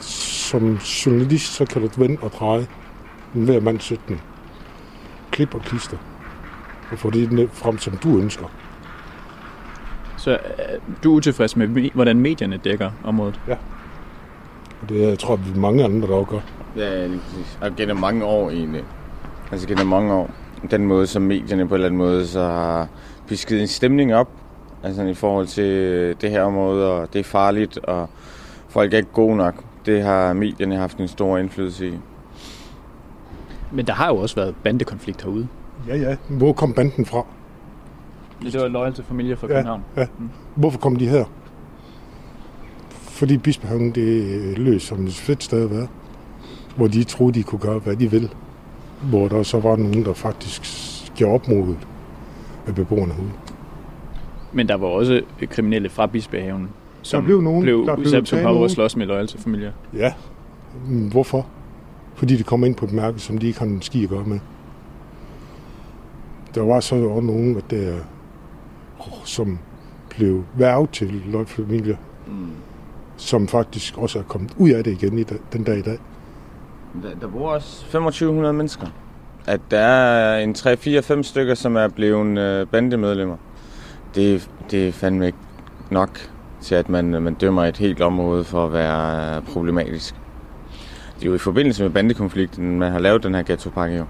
som 0.00 0.74
journalist, 0.76 1.52
så 1.52 1.64
kan 1.64 1.82
du 1.82 1.88
vende 1.96 2.16
og 2.22 2.32
dreje 2.32 2.66
en 3.34 3.44
hver 3.44 3.60
mand 3.60 3.80
17 3.80 4.20
klip 5.30 5.54
og 5.54 5.60
klister 5.60 5.96
og 6.92 6.98
få 6.98 7.10
det 7.10 7.50
frem, 7.52 7.78
som 7.78 7.96
du 7.96 8.18
ønsker. 8.18 8.46
Så 10.16 10.30
øh, 10.30 10.38
du 11.04 11.12
er 11.12 11.16
utilfreds 11.16 11.56
med, 11.56 11.68
me- 11.68 11.94
hvordan 11.94 12.18
medierne 12.18 12.56
dækker 12.56 12.90
området? 13.04 13.40
Og 14.82 14.88
det 14.88 15.00
jeg 15.00 15.18
tror, 15.18 15.36
vi 15.36 15.50
er 15.50 15.60
mange 15.60 15.84
andre, 15.84 16.08
der 16.08 16.14
også 16.14 16.30
gør. 16.30 16.40
Ja, 16.76 17.06
lige 17.06 17.20
præcis. 17.20 17.58
Og 17.60 17.76
gennem 17.76 17.96
mange 17.96 18.24
år 18.24 18.50
egentlig. 18.50 18.84
Altså 19.52 19.68
gennem 19.68 19.86
mange 19.86 20.12
år. 20.12 20.30
Den 20.70 20.86
måde, 20.86 21.06
som 21.06 21.22
medierne 21.22 21.68
på 21.68 21.74
en 21.74 21.76
eller 21.76 21.86
anden 21.86 21.98
måde 21.98 22.26
så 22.26 22.40
har 22.44 22.88
pisket 23.26 23.60
en 23.60 23.66
stemning 23.66 24.14
op. 24.14 24.28
Altså 24.82 25.02
i 25.02 25.14
forhold 25.14 25.46
til 25.46 25.66
det 26.20 26.30
her 26.30 26.42
område, 26.42 26.92
og 26.92 27.12
det 27.12 27.18
er 27.18 27.24
farligt, 27.24 27.78
og 27.78 28.08
folk 28.68 28.92
er 28.92 28.96
ikke 28.96 29.12
gode 29.12 29.36
nok. 29.36 29.54
Det 29.86 30.02
har 30.02 30.32
medierne 30.32 30.76
haft 30.76 30.98
en 30.98 31.08
stor 31.08 31.38
indflydelse 31.38 31.88
i. 31.88 31.92
Men 33.72 33.86
der 33.86 33.92
har 33.92 34.08
jo 34.08 34.16
også 34.16 34.36
været 34.36 34.54
bandekonflikt 34.64 35.22
herude. 35.22 35.48
Ja, 35.88 35.96
ja. 35.96 36.16
Hvor 36.28 36.52
kom 36.52 36.72
banden 36.72 37.06
fra? 37.06 37.26
Det 38.42 38.60
var 38.60 38.68
Loyal 38.68 38.92
til 38.92 39.04
familie 39.04 39.36
fra 39.36 39.46
Ja. 39.46 39.52
København. 39.52 39.82
Hvorfor 40.54 40.78
kom 40.78 40.96
de 40.96 41.08
her? 41.08 41.24
Fordi 42.90 43.36
Bispehaven, 43.38 43.90
det 43.90 44.34
er 44.52 44.58
løs 44.58 44.82
som 44.82 45.06
et 45.06 45.14
fedt 45.14 45.42
sted 45.42 45.64
at 45.64 45.70
være. 45.70 45.86
Hvor 46.76 46.86
de 46.86 47.04
troede, 47.04 47.34
de 47.34 47.42
kunne 47.42 47.58
gøre, 47.58 47.78
hvad 47.78 47.96
de 47.96 48.10
vil. 48.10 48.30
Hvor 49.02 49.28
der 49.28 49.42
så 49.42 49.60
var 49.60 49.76
nogen, 49.76 50.04
der 50.04 50.12
faktisk 50.12 50.62
gjorde 51.16 51.34
op 51.34 51.48
mod 51.48 51.74
af 52.66 52.74
beboerne 52.74 53.12
herude. 53.12 53.30
Men 54.52 54.68
der 54.68 54.74
var 54.74 54.86
også 54.86 55.20
kriminelle 55.50 55.88
fra 55.88 56.06
Bispehaven, 56.06 56.68
som 57.02 57.24
blev 57.24 57.40
nogen, 57.40 57.62
blev, 57.62 57.86
der 57.86 57.94
blev 57.96 58.06
udsat, 58.06 58.28
som 58.28 58.38
har 58.38 58.52
nogen. 58.52 58.68
slås 58.70 58.96
med 58.96 59.06
Loyal 59.06 59.26
til 59.26 59.40
familie. 59.40 59.72
Ja. 59.96 60.12
Hvorfor? 61.10 61.46
Fordi 62.14 62.36
det 62.36 62.46
kommer 62.46 62.66
ind 62.66 62.74
på 62.74 62.84
et 62.84 62.92
mærke, 62.92 63.18
som 63.18 63.38
de 63.38 63.46
ikke 63.46 63.58
har 63.58 63.66
en 63.66 63.82
ski 63.82 64.04
at 64.04 64.10
gøre 64.10 64.24
med. 64.24 64.38
Der 66.54 66.62
var 66.62 66.80
så 66.80 66.96
også 66.96 67.26
nogen, 67.26 67.56
at 67.56 67.70
der, 67.70 67.96
som 69.24 69.58
blev 70.10 70.44
værvet 70.54 70.90
til 70.90 71.22
Lloyd 71.26 71.46
familie, 71.46 71.98
Mm. 72.26 72.46
som 73.16 73.48
faktisk 73.48 73.98
også 73.98 74.18
er 74.18 74.22
kommet 74.22 74.54
ud 74.58 74.70
af 74.70 74.84
det 74.84 75.02
igen 75.02 75.18
i 75.18 75.22
dag, 75.22 75.38
den 75.52 75.62
dag 75.62 75.78
i 75.78 75.82
dag. 75.82 75.98
Der, 77.02 77.14
der 77.20 77.26
bor 77.28 77.50
også 77.50 77.80
2500 77.80 78.52
mennesker. 78.54 78.86
At 79.46 79.60
der 79.70 79.78
er 79.78 80.38
en 80.38 80.54
3-4-5 80.58 81.22
stykker, 81.22 81.54
som 81.54 81.76
er 81.76 81.88
blevet 81.88 82.38
øh, 82.38 82.66
bandemedlemmer. 82.66 83.36
Det, 84.14 84.50
det 84.70 84.88
er 84.88 84.92
fandme 84.92 85.26
ikke 85.26 85.38
nok 85.90 86.18
til, 86.60 86.74
at 86.74 86.88
man, 86.88 87.22
man 87.22 87.34
dømmer 87.34 87.64
et 87.64 87.76
helt 87.76 88.00
område 88.00 88.44
for 88.44 88.66
at 88.66 88.72
være 88.72 89.36
øh, 89.36 89.42
problematisk. 89.42 90.14
Det 91.14 91.22
er 91.22 91.30
jo 91.30 91.34
i 91.34 91.38
forbindelse 91.38 91.82
med 91.82 91.90
bandekonflikten, 91.90 92.78
man 92.78 92.92
har 92.92 92.98
lavet 92.98 93.22
den 93.22 93.34
her 93.34 93.42
ghettopakke 93.42 93.96
jo. 93.96 94.04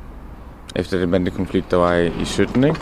Efter 0.77 0.99
den 0.99 1.11
bandekonflikt, 1.11 1.71
der 1.71 1.77
var 1.77 1.95
i, 1.95 2.07
i 2.07 2.25
17, 2.25 2.65
ikke? 2.65 2.77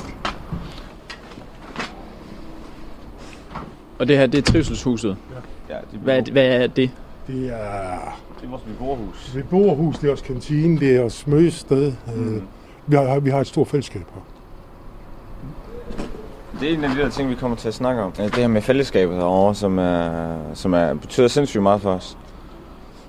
Og 3.99 4.09
det 4.09 4.19
her, 4.19 4.27
det 4.27 4.39
er 4.39 4.53
trivselshuset. 4.53 5.17
Ja, 5.69 5.75
det 5.93 6.01
Hvad 6.01 6.19
er, 6.19 6.33
hvad 6.33 6.47
er 6.47 6.67
det? 6.67 6.91
Det 7.27 7.53
er 7.53 8.21
det 8.41 8.47
er 8.47 8.51
vores 8.51 8.63
beboerhus. 8.63 9.31
beboerhus, 9.35 9.99
det 9.99 10.09
er 10.09 10.13
også 10.13 10.25
kantine, 10.25 10.81
det 10.81 10.97
er 10.97 11.05
også 11.05 11.31
mødested. 11.31 11.93
Mm. 12.17 12.43
Vi, 12.87 12.97
har, 12.97 13.21
vi 13.21 13.31
har 13.31 13.41
et 13.41 13.47
stort 13.47 13.69
fællesskab 13.69 14.03
her. 14.15 14.21
Det 16.61 16.71
er 16.71 16.75
en 16.75 16.85
af 16.85 16.91
de 16.91 17.03
der 17.03 17.09
ting, 17.11 17.31
vi 17.31 17.35
kommer 17.35 17.57
til 17.57 17.69
at 17.69 17.75
snakke 17.75 18.03
om. 18.03 18.13
Det 18.13 18.35
her 18.35 18.49
med 18.49 18.63
fællesskabet 18.63 19.17
herovre, 19.17 19.55
som, 19.55 19.79
er, 19.79 20.37
som 20.55 20.73
er, 20.73 20.95
betyder 20.95 21.29
sindssygt 21.29 21.63
meget 21.63 21.81
for 21.81 21.91
os. 21.93 22.19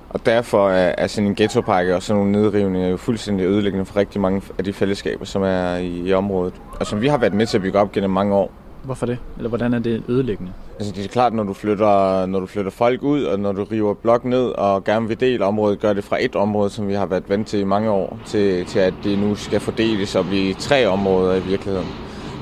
Og 0.09 0.25
derfor 0.25 0.69
er, 0.69 0.95
er 0.97 1.07
sådan 1.07 1.27
en 1.27 1.35
ghettopakke 1.35 1.95
og 1.95 2.03
sådan 2.03 2.17
nogle 2.17 2.31
nedrivninger 2.31 2.89
jo 2.89 2.97
fuldstændig 2.97 3.45
ødelæggende 3.45 3.85
for 3.85 3.97
rigtig 3.97 4.21
mange 4.21 4.41
af 4.57 4.63
de 4.63 4.73
fællesskaber, 4.73 5.25
som 5.25 5.43
er 5.43 5.75
i, 5.75 5.87
i 5.87 6.13
området. 6.13 6.53
Og 6.79 6.87
som 6.87 7.01
vi 7.01 7.07
har 7.07 7.17
været 7.17 7.33
med 7.33 7.45
til 7.45 7.57
at 7.57 7.61
bygge 7.61 7.79
op 7.79 7.91
gennem 7.91 8.11
mange 8.11 8.35
år. 8.35 8.51
Hvorfor 8.83 9.05
det? 9.05 9.17
Eller 9.37 9.49
hvordan 9.49 9.73
er 9.73 9.79
det 9.79 10.03
ødelæggende? 10.07 10.51
Altså 10.79 10.93
det 10.95 11.05
er 11.05 11.09
klart, 11.09 11.33
når 11.33 11.43
du 11.43 11.53
flytter, 11.53 12.25
når 12.25 12.39
du 12.39 12.45
flytter 12.45 12.71
folk 12.71 13.03
ud, 13.03 13.23
og 13.23 13.39
når 13.39 13.51
du 13.51 13.63
river 13.63 13.93
blok 13.93 14.25
ned 14.25 14.43
og 14.43 14.83
gerne 14.83 15.07
vil 15.07 15.19
dele 15.19 15.45
området, 15.45 15.79
gør 15.79 15.93
det 15.93 16.03
fra 16.03 16.17
et 16.23 16.35
område, 16.35 16.69
som 16.69 16.87
vi 16.87 16.93
har 16.93 17.05
været 17.05 17.23
vant 17.29 17.47
til 17.47 17.59
i 17.59 17.63
mange 17.63 17.89
år, 17.89 18.19
til, 18.25 18.65
til 18.65 18.79
at 18.79 18.93
det 19.03 19.19
nu 19.19 19.35
skal 19.35 19.59
fordeles 19.59 20.15
og 20.15 20.25
blive 20.25 20.53
tre 20.53 20.87
områder 20.87 21.35
i 21.35 21.41
virkeligheden. 21.41 21.87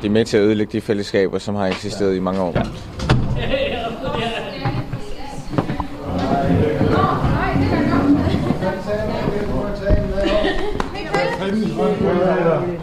Det 0.02 0.08
er 0.08 0.12
med 0.12 0.26
til 0.26 0.38
at 0.38 0.44
ødelægge 0.44 0.72
de 0.72 0.82
fællesskaber, 0.82 1.38
som 1.38 1.56
har 1.56 1.68
eksisteret 1.68 2.16
i 2.16 2.20
mange 2.20 2.42
år. 2.42 2.54
Ja. 2.56 2.64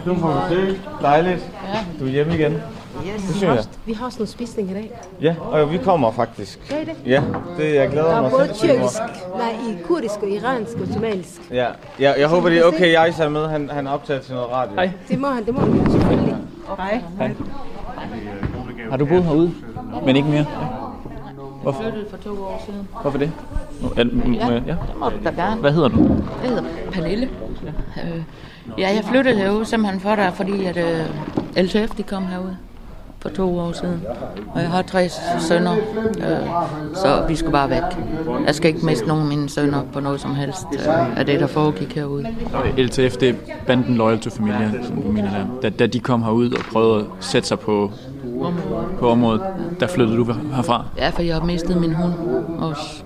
Du 0.05 0.15
får 0.15 0.47
besøg. 0.49 0.79
Dejligt. 1.01 1.51
Du 1.99 2.05
er 2.05 2.09
hjemme 2.09 2.35
igen. 2.35 2.61
Yes. 3.15 3.21
Det 3.21 3.35
synes 3.35 3.41
Vi 3.41 3.45
har, 3.45 3.53
jeg. 3.53 3.57
også, 3.59 3.69
vi 3.85 3.93
har 3.93 4.05
også 4.05 4.19
noget 4.19 4.29
spisning 4.29 4.71
i 4.71 4.73
dag. 4.73 4.91
Ja, 5.21 5.35
og 5.41 5.71
vi 5.71 5.77
kommer 5.77 6.11
faktisk. 6.11 6.59
Gør 6.69 6.75
I 6.77 6.85
det? 6.85 6.93
Ja, 7.05 7.23
det 7.57 7.75
jeg 7.75 7.89
glæder 7.89 8.07
Der 8.09 8.21
mig 8.21 8.27
er 8.27 8.31
både 8.31 8.47
tyrkisk, 8.53 8.99
nej, 9.37 9.49
i 9.69 9.77
kurdisk 9.87 10.15
og 10.21 10.29
iransk 10.29 10.77
og 10.77 10.87
somalisk. 10.93 11.41
Ja, 11.51 11.67
ja 11.99 12.13
jeg 12.19 12.27
håber 12.27 12.49
det 12.49 12.57
er 12.59 12.63
okay, 12.63 12.91
jeg 12.91 13.13
er 13.19 13.29
med. 13.29 13.47
Han, 13.47 13.69
han 13.69 13.87
optager 13.87 14.19
til 14.19 14.33
noget 14.33 14.51
radio. 14.51 14.75
Hej. 14.75 14.91
Det 15.07 15.19
må 15.19 15.27
han, 15.27 15.45
det 15.45 15.53
må 15.53 15.59
han 15.59 15.91
selvfølgelig. 15.91 16.35
Hej. 16.77 17.01
Har 18.89 18.97
du 18.97 19.05
boet 19.05 19.23
herude? 19.23 19.51
Men 20.05 20.15
ikke 20.15 20.29
mere? 20.29 20.45
Hvorfor, 21.63 21.81
flyttede 21.81 22.05
for 22.09 22.17
to 22.17 22.29
år 22.43 22.63
siden. 22.65 22.87
hvorfor 23.01 23.17
det? 23.17 23.31
Er- 23.97 24.03
må- 24.03 24.33
Ja, 24.33 24.51
ja. 24.53 24.57
det 24.57 24.77
må 24.97 25.09
du 25.09 25.15
da 25.23 25.29
gerne. 25.29 25.61
Hvad 25.61 25.71
hedder 25.71 25.87
du? 25.87 26.17
Jeg 26.43 26.49
hedder 26.49 26.63
Pernille. 26.91 27.29
Øh, 28.03 28.21
ja, 28.77 28.89
jeg 28.95 29.03
flyttede 29.03 29.35
herude 29.35 29.65
simpelthen 29.65 29.99
for 30.01 30.15
dig, 30.15 30.31
fordi 30.33 30.65
at 30.65 30.77
øh, 30.77 31.63
LTF 31.63 31.95
de 31.97 32.03
kom 32.03 32.25
herude 32.27 32.57
for 33.19 33.29
to 33.29 33.59
år 33.59 33.71
siden. 33.71 34.01
Og 34.53 34.61
jeg 34.61 34.69
har 34.69 34.81
tre 34.81 35.09
sønner, 35.39 35.73
øh, 36.17 36.47
så 36.93 37.25
vi 37.27 37.35
skulle 37.35 37.51
bare 37.51 37.69
væk. 37.69 37.81
Jeg 38.45 38.55
skal 38.55 38.73
ikke 38.73 38.85
miste 38.85 39.07
nogen 39.07 39.23
af 39.23 39.29
mine 39.29 39.49
sønner 39.49 39.81
på 39.93 39.99
noget 39.99 40.21
som 40.21 40.35
helst 40.35 40.65
øh, 40.73 41.19
af 41.19 41.25
det, 41.25 41.39
der 41.39 41.47
foregik 41.47 41.95
herude. 41.95 42.27
LTF, 42.77 43.17
det 43.17 43.29
er 43.29 43.33
banden 43.67 43.95
Loyal 43.95 44.19
to 44.19 44.29
Familia, 44.29 44.71
som 44.83 45.01
du 45.01 45.11
mener 45.11 45.31
der. 45.31 45.45
Da, 45.61 45.69
da 45.69 45.87
de 45.87 45.99
kom 45.99 46.23
herud 46.23 46.51
og 46.51 46.59
prøvede 46.73 46.99
at 46.99 47.05
sætte 47.19 47.47
sig 47.47 47.59
på, 47.59 47.91
på 48.99 49.09
området, 49.09 49.41
der 49.79 49.87
flyttede 49.87 50.17
du 50.17 50.33
herfra. 50.53 50.85
Ja, 50.97 51.09
for 51.09 51.21
jeg 51.21 51.35
har 51.35 51.43
mistet 51.43 51.81
min 51.81 51.93
hund 51.93 52.13
også. 52.59 53.03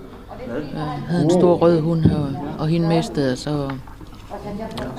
Jeg 0.75 0.83
havde 1.07 1.23
en 1.23 1.29
stor 1.29 1.55
rød 1.55 1.79
hund 1.81 2.01
her, 2.01 2.17
og 2.59 2.67
hende 2.67 2.87
mistede 2.87 3.29
jeg, 3.29 3.37
så, 3.37 3.69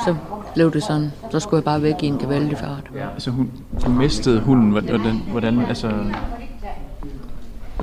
så 0.05 0.16
blev 0.55 0.73
det 0.73 0.83
sådan. 0.83 1.12
Så 1.31 1.40
skulle 1.40 1.59
jeg 1.59 1.64
bare 1.64 1.83
væk 1.83 2.03
i 2.03 2.07
en 2.07 2.18
gevaldig 2.18 2.59
fart. 2.59 2.90
Altså 3.14 3.31
hun, 3.31 3.51
hun 3.85 3.99
mistede 3.99 4.40
hunden, 4.40 4.71
hvordan, 4.71 5.23
hvordan 5.31 5.61
altså... 5.61 5.92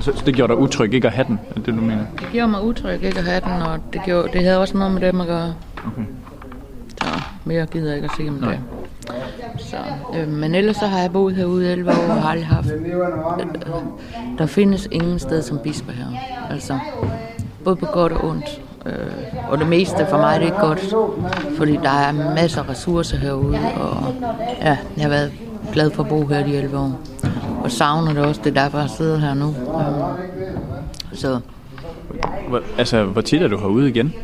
Så 0.00 0.12
så 0.16 0.22
det 0.26 0.34
gjorde 0.34 0.52
dig 0.52 0.62
utryg 0.62 0.94
ikke 0.94 1.06
at 1.06 1.14
have 1.14 1.26
den, 1.28 1.40
er 1.50 1.54
det 1.60 1.66
du 1.66 1.80
mener? 1.80 2.04
Det 2.20 2.28
gjorde 2.32 2.48
mig 2.48 2.62
utryg 2.64 3.02
ikke 3.02 3.18
at 3.18 3.24
have 3.24 3.40
den, 3.40 3.62
og 3.62 3.78
det, 3.92 4.02
gjorde, 4.04 4.28
det 4.32 4.44
havde 4.44 4.58
også 4.58 4.76
noget 4.76 4.92
med 4.92 5.00
dem 5.02 5.20
at 5.20 5.26
gøre. 5.26 5.54
Okay. 5.86 6.02
Så 7.02 7.22
mere 7.44 7.66
gider 7.66 7.86
jeg 7.86 7.96
ikke 7.96 8.08
at 8.10 8.16
sige 8.16 8.28
om 8.28 8.34
det. 8.34 8.58
Så, 9.58 9.76
øh, 10.14 10.28
men 10.28 10.54
ellers 10.54 10.76
så 10.76 10.86
har 10.86 10.98
jeg 10.98 11.12
boet 11.12 11.36
herude 11.36 11.68
i 11.68 11.72
11 11.72 11.90
år 11.90 11.94
og 11.94 12.22
har 12.22 12.30
aldrig 12.30 12.46
haft... 12.46 12.68
Øh, 12.70 12.94
der 14.38 14.46
findes 14.46 14.88
ingen 14.90 15.18
sted 15.18 15.42
som 15.42 15.58
bisper 15.58 15.92
her. 15.92 16.06
Altså, 16.50 16.78
både 17.64 17.76
på 17.76 17.86
godt 17.86 18.12
og 18.12 18.24
ondt. 18.24 18.62
Øh, 18.90 19.50
og 19.50 19.58
det 19.58 19.66
meste 19.66 20.06
for 20.10 20.16
mig 20.16 20.40
det 20.40 20.48
er 20.48 20.60
godt, 20.60 20.94
fordi 21.56 21.72
der 21.72 21.90
er 21.90 22.34
masser 22.34 22.62
af 22.62 22.68
ressourcer 22.68 23.16
herude, 23.16 23.58
og 23.80 24.14
ja, 24.60 24.78
jeg 24.96 25.02
har 25.04 25.08
været 25.08 25.32
glad 25.72 25.90
for 25.90 26.02
at 26.02 26.08
bo 26.08 26.26
her 26.26 26.46
i 26.46 26.56
11 26.56 26.78
år. 26.78 27.00
Og 27.64 27.70
savner 27.70 28.12
det 28.12 28.24
også, 28.24 28.40
det 28.44 28.56
er 28.56 28.62
derfor 28.62 28.78
jeg 28.78 28.90
sidder 28.90 29.18
her 29.18 29.34
nu. 29.34 29.48
Øh, 29.48 31.16
så 31.18 31.40
Hvor, 32.48 32.62
altså, 32.78 33.04
hvor 33.04 33.20
tit 33.20 33.42
er 33.42 33.48
du 33.48 33.58
herude 33.58 33.88
igen? 33.88 34.14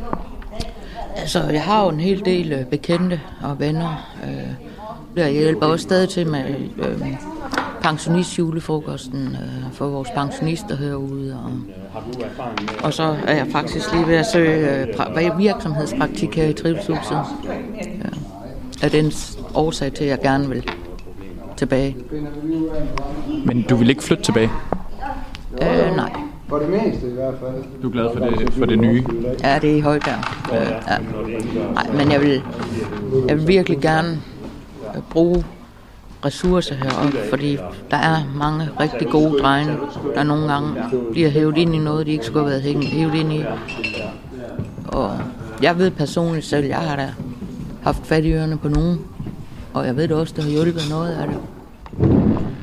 Altså, 1.17 1.43
jeg 1.43 1.63
har 1.63 1.85
jo 1.85 1.89
en 1.89 2.01
hel 2.01 2.25
del 2.25 2.53
øh, 2.53 2.65
bekendte 2.65 3.21
og 3.43 3.61
venner. 3.61 4.07
Øh, 4.25 4.67
jeg 5.17 5.33
hjælper 5.33 5.67
også 5.67 5.83
stadig 5.83 6.09
til 6.09 6.27
med 6.27 6.45
øh, 6.79 7.03
pensionistjulefrokosten 7.87 9.23
øh, 9.23 9.73
for 9.73 9.87
vores 9.87 10.09
pensionister 10.15 10.77
herude. 10.77 11.39
Og, 11.45 11.53
og 12.83 12.93
så 12.93 13.17
er 13.27 13.37
jeg 13.37 13.47
faktisk 13.53 13.93
lige 13.93 14.07
ved 14.07 14.15
at 14.15 14.27
søge 14.27 14.81
øh, 14.81 14.89
pra- 14.89 15.37
virksomhedspraktik 15.37 16.37
her 16.37 16.47
i 16.47 16.53
Trivselshuset. 16.53 17.19
Ja. 17.75 18.09
Af 18.83 18.91
den 18.91 19.13
årsag 19.55 19.93
til, 19.93 20.05
at 20.05 20.11
jeg 20.11 20.21
gerne 20.21 20.49
vil 20.49 20.71
tilbage. 21.57 21.97
Men 23.45 23.63
du 23.63 23.77
vil 23.77 23.91
ikke 23.91 24.03
flytte 24.03 24.23
tilbage? 24.23 24.51
Øh, 25.63 25.97
nej. 25.97 26.11
For 26.49 26.59
det 26.59 26.69
meste 26.69 27.11
i 27.11 27.15
hvert 27.15 27.35
fald. 27.41 27.65
Du 27.83 27.89
er 27.89 27.93
glad 27.93 28.09
for 28.17 28.25
det, 28.25 28.53
for 28.53 28.67
det 28.67 28.79
nye? 28.79 29.05
Ja, 29.45 29.59
det 29.63 29.73
er 29.73 29.77
i 29.77 29.81
Højbjerg. 29.81 30.53
Øh, 30.53 30.71
ja. 30.89 30.99
Nej, 31.75 31.87
men 31.93 32.13
jeg 32.13 32.21
vil, 32.21 32.43
jeg 33.29 33.37
vil 33.37 33.49
virkelig 33.49 33.79
gerne 33.79 34.09
øh, 34.97 35.03
bruge 35.11 35.45
ressourcer 36.25 36.75
heroppe, 36.75 37.19
fordi 37.31 37.59
der 37.91 37.97
er 37.97 38.17
mange 38.35 38.69
rigtig 38.81 39.09
gode 39.09 39.39
drenge, 39.43 39.77
der 40.15 40.23
nogle 40.23 40.53
gange 40.53 40.75
bliver 41.13 41.29
hævet 41.29 41.57
ind 41.57 41.75
i 41.75 41.79
noget, 41.79 42.07
de 42.07 42.13
ikke 42.13 42.25
skulle 42.25 42.51
have 42.51 42.65
været 42.65 42.85
hævet 42.85 43.15
ind 43.15 43.33
i. 43.33 43.45
Og 44.89 45.19
jeg 45.63 45.79
ved 45.79 45.91
personligt 45.91 46.47
selv, 46.47 46.67
jeg 46.67 46.79
har 46.79 46.97
da 46.97 47.15
haft 47.83 48.07
fat 48.07 48.25
i 48.25 48.33
ørerne 48.33 48.59
på 48.59 48.69
nogen, 48.69 49.01
og 49.75 49.87
jeg 49.87 49.97
ved 49.97 50.09
det 50.09 50.17
også, 50.17 50.35
det 50.37 50.45
har 50.45 50.51
hjulpet 50.51 50.83
noget 50.91 51.11
af 51.11 51.27
det. 51.29 51.37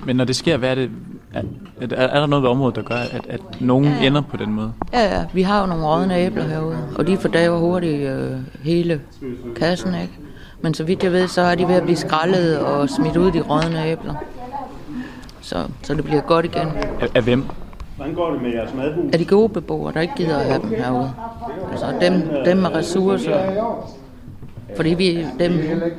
Men 0.05 0.15
når 0.15 0.25
det 0.25 0.35
sker, 0.35 0.57
hvad 0.57 0.69
er 0.69 0.75
det... 0.75 0.89
Er, 1.33 1.41
er, 1.81 2.07
er 2.07 2.19
der 2.19 2.27
noget 2.27 2.43
ved 2.43 2.49
området, 2.49 2.75
der 2.75 2.81
gør, 2.81 2.95
at, 2.95 3.21
at 3.29 3.41
nogen 3.59 3.85
ja. 3.85 4.07
ender 4.07 4.21
på 4.21 4.37
den 4.37 4.53
måde? 4.53 4.73
Ja, 4.93 5.17
ja, 5.17 5.25
vi 5.33 5.41
har 5.41 5.61
jo 5.61 5.67
nogle 5.67 5.85
rådne 5.85 6.17
æbler 6.17 6.43
herude, 6.43 6.77
og 6.95 7.07
de 7.07 7.17
fordaver 7.17 7.57
hurtigt 7.57 8.09
øh, 8.09 8.31
hele 8.63 9.01
kassen, 9.55 9.93
ikke? 10.01 10.13
Men 10.63 10.73
så 10.73 10.83
vidt 10.83 11.03
jeg 11.03 11.11
ved, 11.11 11.27
så 11.27 11.41
er 11.41 11.55
de 11.55 11.67
ved 11.67 11.75
at 11.75 11.83
blive 11.83 11.95
skrællet 11.95 12.59
og 12.59 12.89
smidt 12.89 13.17
ud 13.17 13.31
de 13.31 13.41
rådne 13.41 13.85
æbler. 13.85 14.13
Så, 15.41 15.55
så 15.81 15.93
det 15.93 16.03
bliver 16.03 16.21
godt 16.21 16.45
igen. 16.45 16.67
Af, 17.01 17.07
af 17.15 17.23
hvem? 17.23 17.45
Hvordan 17.95 18.13
går 18.13 18.31
det 18.31 18.41
med 18.41 18.51
jeres 18.51 18.73
madhus? 18.73 19.13
Er 19.13 19.17
de 19.17 19.25
gode 19.25 19.49
beboere, 19.49 19.93
der 19.93 20.01
ikke 20.01 20.13
gider 20.15 20.37
at 20.37 20.45
have 20.45 20.61
dem 20.61 20.69
herude? 20.69 21.11
Altså 21.71 21.85
dem, 22.01 22.13
dem 22.45 22.57
med 22.57 22.75
ressourcer. 22.75 23.39
Fordi 24.75 24.89
vi, 24.89 25.25
dem, 25.39 25.51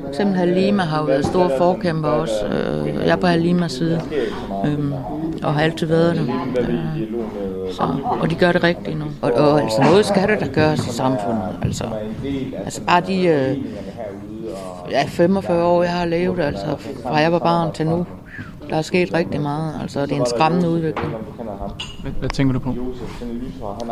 eksempel 0.09 0.35
Halima 0.35 0.83
har 0.83 0.99
jo 0.99 1.05
været 1.05 1.25
store 1.25 1.49
forkæmper 1.57 2.09
også. 2.09 2.45
Øh, 2.45 2.95
jeg 2.95 3.09
er 3.09 3.15
på 3.15 3.27
Halimas 3.27 3.71
side, 3.71 4.01
øh, 4.65 4.79
og 5.43 5.53
har 5.53 5.61
altid 5.61 5.87
været 5.87 6.15
det. 6.15 6.29
Øh, 6.59 6.75
så, 7.71 7.83
og 8.21 8.29
de 8.29 8.35
gør 8.35 8.51
det 8.51 8.63
rigtigt 8.63 8.99
nu. 8.99 9.05
Og, 9.21 9.31
og 9.31 9.61
altså 9.61 9.81
noget 9.81 10.05
skal 10.05 10.27
der 10.27 10.35
da 10.35 10.47
gøres 10.53 10.87
i 10.87 10.89
samfundet. 10.89 11.59
Altså, 11.61 11.83
altså 12.65 12.81
bare 12.81 13.01
de 13.01 13.25
øh, 13.27 13.57
ja, 14.91 15.05
45 15.07 15.63
år, 15.63 15.83
jeg 15.83 15.91
har 15.91 16.05
levet, 16.05 16.39
altså 16.39 16.75
fra 17.03 17.15
jeg 17.15 17.31
var 17.31 17.39
barn 17.39 17.73
til 17.73 17.85
nu, 17.85 18.05
der 18.69 18.75
er 18.75 18.81
sket 18.81 19.13
rigtig 19.13 19.41
meget. 19.41 19.79
Altså 19.81 20.01
det 20.01 20.11
er 20.11 20.19
en 20.19 20.25
skræmmende 20.25 20.69
udvikling. 20.69 21.13
Hvad, 22.01 22.11
hvad 22.11 22.29
tænker 22.29 22.53
du 22.53 22.59
på? 22.59 22.75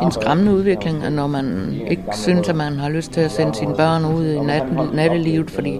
En 0.01 0.11
skræmmende 0.11 0.51
udvikling, 0.51 1.03
at 1.03 1.11
når 1.11 1.27
man 1.27 1.75
ikke 1.89 2.03
synes, 2.13 2.49
at 2.49 2.55
man 2.55 2.73
har 2.73 2.89
lyst 2.89 3.11
til 3.11 3.21
at 3.21 3.31
sende 3.31 3.55
sine 3.55 3.75
børn 3.75 4.05
ud 4.05 4.25
i 4.25 4.39
nat, 4.39 4.93
nattelivet, 4.93 5.51
fordi 5.51 5.79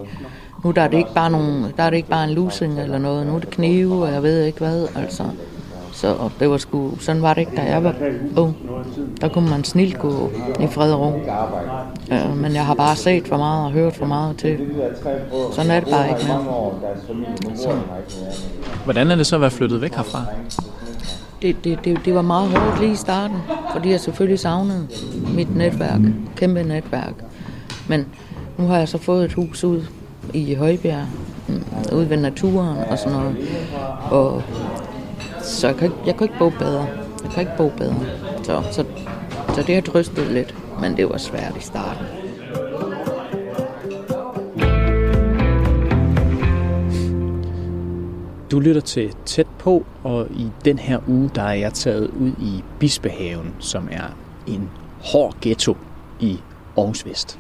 nu 0.64 0.72
der 0.72 0.82
er 0.82 0.88
det 0.88 0.98
ikke 0.98 1.14
bare 1.14 1.30
nogen, 1.32 1.66
der 1.78 1.84
er 1.84 1.90
det 1.90 1.98
ikke 1.98 2.10
bare 2.10 2.24
en 2.24 2.34
lusing 2.34 2.80
eller 2.80 2.98
noget, 2.98 3.28
nu 3.28 3.36
er 3.36 3.40
det 3.40 3.50
knive, 3.50 4.04
og 4.04 4.12
jeg 4.14 4.24
ved 4.24 4.44
ikke 4.44 4.60
hvad, 4.60 4.88
altså. 4.96 5.24
Så 5.94 6.30
det 6.40 6.50
var 6.50 6.58
sgu, 6.58 6.92
sådan 7.00 7.22
var 7.22 7.34
det 7.34 7.42
ikke, 7.42 7.56
da 7.56 7.62
jeg 7.62 7.84
var 7.84 7.96
ung. 8.38 8.56
Der 9.22 9.28
kunne 9.28 9.50
man 9.50 9.64
snilt 9.64 10.00
gå 10.00 10.32
i 10.60 10.68
fred 10.68 10.94
og 10.94 11.00
ro. 11.00 11.22
Ja, 12.10 12.28
men 12.28 12.54
jeg 12.54 12.66
har 12.66 12.74
bare 12.74 12.96
set 12.96 13.28
for 13.28 13.38
meget 13.38 13.66
og 13.66 13.72
hørt 13.72 13.96
for 13.96 14.06
meget 14.06 14.38
til. 14.38 14.60
Sådan 15.52 15.72
er 15.72 15.80
det 15.80 15.90
bare 15.90 16.10
ikke 16.10 16.22
mere. 16.28 16.72
Så. 17.56 17.70
Hvordan 18.84 19.12
er 19.12 19.16
det 19.16 19.28
så 19.28 19.36
at 19.36 19.42
være 19.42 19.52
flyttet 19.52 19.82
væk 19.82 19.96
herfra? 19.96 20.26
Det, 21.42 21.64
det, 21.64 21.80
det, 21.86 22.00
det 22.06 22.16
var 22.16 22.22
meget 22.22 22.50
hårdt 22.50 22.80
lige 22.80 22.92
i 22.92 22.96
starten, 22.96 23.38
fordi 23.72 23.90
jeg 23.90 24.00
selvfølgelig 24.00 24.40
savnede 24.40 24.88
mit 25.36 25.56
netværk, 25.56 26.02
kæmpe 26.36 26.64
netværk. 26.64 27.14
Men 27.88 28.06
nu 28.58 28.68
har 28.68 28.78
jeg 28.78 28.88
så 28.88 28.98
fået 28.98 29.26
et 29.26 29.34
hus 29.34 29.64
ud 29.64 29.82
i 30.34 30.54
Højbjerg, 30.56 31.06
mm, 31.48 31.64
ude 31.94 32.10
ved 32.10 32.18
naturen 32.18 32.78
og 32.90 33.00
sådan 33.00 33.18
noget. 33.18 33.36
Og 34.12 34.44
så 35.44 35.68
jeg 35.68 35.76
kan, 35.76 35.92
jeg 36.06 36.18
kan 36.18 36.26
ikke 36.26 36.40
bo 36.40 36.50
bedre. 36.50 36.88
Jeg 37.24 37.32
kan 37.32 37.42
ikke 37.42 37.54
bo 37.58 37.70
bedre. 37.78 37.96
Så, 38.44 38.64
så, 38.72 38.86
så 39.56 39.64
det 39.68 39.76
har 39.76 39.82
trøstet 39.82 40.28
lidt, 40.28 40.56
men 40.82 40.98
det 40.98 41.10
var 41.10 41.18
svært 41.18 41.58
i 41.58 41.62
starten. 41.62 42.06
Du 48.52 48.60
lytter 48.60 48.82
til 48.82 49.14
Tæt 49.26 49.48
på, 49.60 49.86
og 50.04 50.28
i 50.32 50.48
den 50.66 50.80
her 50.80 51.00
uge, 51.08 51.30
der 51.36 51.42
er 51.42 51.54
jeg 51.54 51.74
taget 51.74 52.08
ud 52.08 52.32
i 52.40 52.64
Bispehaven, 52.80 53.56
som 53.60 53.88
er 53.92 54.18
en 54.48 54.70
hård 55.04 55.36
ghetto 55.42 55.78
i 56.20 56.40
Aarhus 56.78 57.06
Vest. 57.06 57.40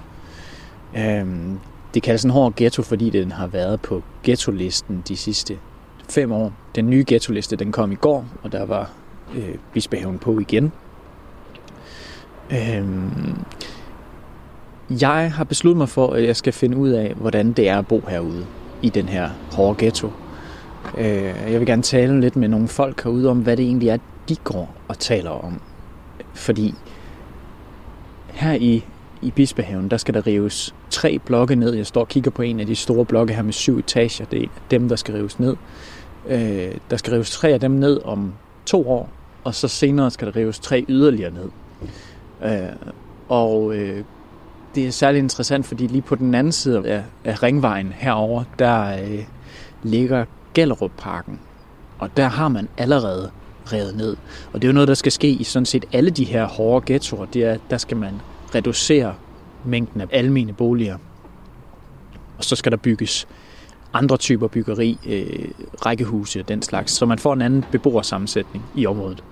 Øhm, 0.98 1.60
det 1.94 2.04
kaldes 2.04 2.24
en 2.24 2.30
hård 2.30 2.54
ghetto, 2.56 2.82
fordi 2.82 3.10
den 3.10 3.32
har 3.32 3.48
været 3.48 3.82
på 3.82 4.04
ghetto-listen 4.24 5.04
de 5.08 5.18
sidste 5.18 5.60
fem 6.14 6.32
år. 6.32 6.54
Den 6.76 6.90
nye 6.90 7.04
ghetto-liste, 7.08 7.56
den 7.56 7.72
kom 7.72 7.92
i 7.92 7.96
går, 7.96 8.26
og 8.44 8.52
der 8.52 8.66
var 8.66 8.90
øh, 9.36 9.56
Bispehaven 9.74 10.20
på 10.20 10.40
igen. 10.40 10.72
Øhm, 12.52 13.40
jeg 14.90 15.32
har 15.34 15.44
besluttet 15.44 15.78
mig 15.78 15.90
for, 15.90 16.14
at 16.14 16.24
jeg 16.24 16.36
skal 16.36 16.54
finde 16.54 16.78
ud 16.78 16.90
af, 16.90 17.14
hvordan 17.14 17.54
det 17.54 17.70
er 17.70 17.78
at 17.78 17.88
bo 17.88 18.04
herude 18.08 18.46
i 18.82 18.90
den 18.90 19.10
her 19.10 19.30
hårde 19.52 19.76
ghetto. 19.78 20.12
Øh, 20.98 21.36
jeg 21.52 21.60
vil 21.60 21.66
gerne 21.66 21.82
tale 21.82 22.22
lidt 22.22 22.36
med 22.36 22.48
nogle 22.48 22.68
folk 22.68 23.04
herude 23.04 23.30
om, 23.30 23.40
hvad 23.40 23.58
det 23.58 23.66
egentlig 23.66 23.90
er, 23.90 23.98
de 24.30 24.36
går 24.36 24.76
og 24.88 25.00
taler 25.00 25.30
om. 25.30 25.62
Fordi 26.34 26.74
her 28.28 28.54
i, 28.54 28.86
i 29.22 29.32
Bispehaven, 29.32 29.92
der 29.92 29.98
skal 29.98 30.14
der 30.14 30.28
rives 30.28 30.76
tre 30.90 31.20
blokke 31.20 31.56
ned. 31.56 31.74
Jeg 31.74 31.86
står 31.86 32.02
og 32.02 32.08
kigger 32.08 32.32
på 32.32 32.42
en 32.42 32.60
af 32.60 32.66
de 32.66 32.76
store 32.76 33.06
blokke 33.06 33.34
her 33.34 33.44
med 33.44 33.54
syv 33.54 33.78
etager. 33.78 34.26
Det 34.26 34.44
er 34.44 34.48
dem, 34.72 34.90
der 34.90 34.96
skal 34.96 35.14
rives 35.14 35.40
ned. 35.40 35.56
Øh, 36.28 36.72
der 36.90 36.98
skal 36.98 37.14
rives 37.14 37.32
tre 37.32 37.50
af 37.50 37.60
dem 37.60 37.72
ned 37.72 38.02
om 38.04 38.34
to 38.66 38.90
år, 38.90 39.10
og 39.44 39.56
så 39.56 39.68
senere 39.68 40.12
skal 40.12 40.28
der 40.28 40.36
rives 40.36 40.60
tre 40.60 40.86
yderligere 40.90 41.32
ned. 41.32 41.50
Øh, 42.44 42.76
og 43.30 43.76
øh, 43.76 44.04
det 44.76 44.88
er 44.88 44.92
særligt 44.92 45.24
interessant, 45.24 45.66
fordi 45.66 45.88
lige 45.88 46.02
på 46.02 46.16
den 46.16 46.36
anden 46.36 46.54
side 46.54 46.88
af, 46.88 47.04
af 47.24 47.44
ringvejen 47.44 47.94
herover 47.98 48.44
der 48.60 49.04
øh, 49.04 49.24
ligger 49.84 50.26
Gellerup 50.54 50.92
Parken. 50.98 51.40
Og 52.00 52.18
der 52.18 52.28
har 52.28 52.48
man 52.48 52.70
allerede 52.78 53.32
revet 53.66 53.98
ned. 53.98 54.18
Og 54.54 54.62
det 54.62 54.64
er 54.64 54.68
jo 54.68 54.74
noget, 54.74 54.88
der 54.88 54.94
skal 54.94 55.12
ske 55.12 55.30
i 55.30 55.44
sådan 55.44 55.66
set 55.66 55.86
alle 55.94 56.10
de 56.10 56.24
her 56.24 56.46
hårde 56.46 56.94
ghettoer. 56.94 57.26
Det 57.26 57.44
er, 57.44 57.58
der 57.70 57.78
skal 57.78 57.98
man 57.98 58.14
reducere 58.56 59.16
mængden 59.66 60.02
af 60.02 60.08
almene 60.12 60.54
boliger. 60.54 60.98
Og 62.38 62.44
så 62.44 62.56
skal 62.56 62.72
der 62.72 62.78
bygges 62.78 63.28
andre 63.94 64.18
typer 64.18 64.48
byggeri, 64.48 64.98
øh, 65.06 65.52
rækkehuse 65.86 66.40
og 66.40 66.48
den 66.48 66.62
slags, 66.62 66.92
så 66.92 67.06
man 67.06 67.20
får 67.20 67.34
en 67.34 67.42
anden 67.42 67.66
beboersammensætning 67.72 68.66
i 68.76 68.86
området. 68.86 69.24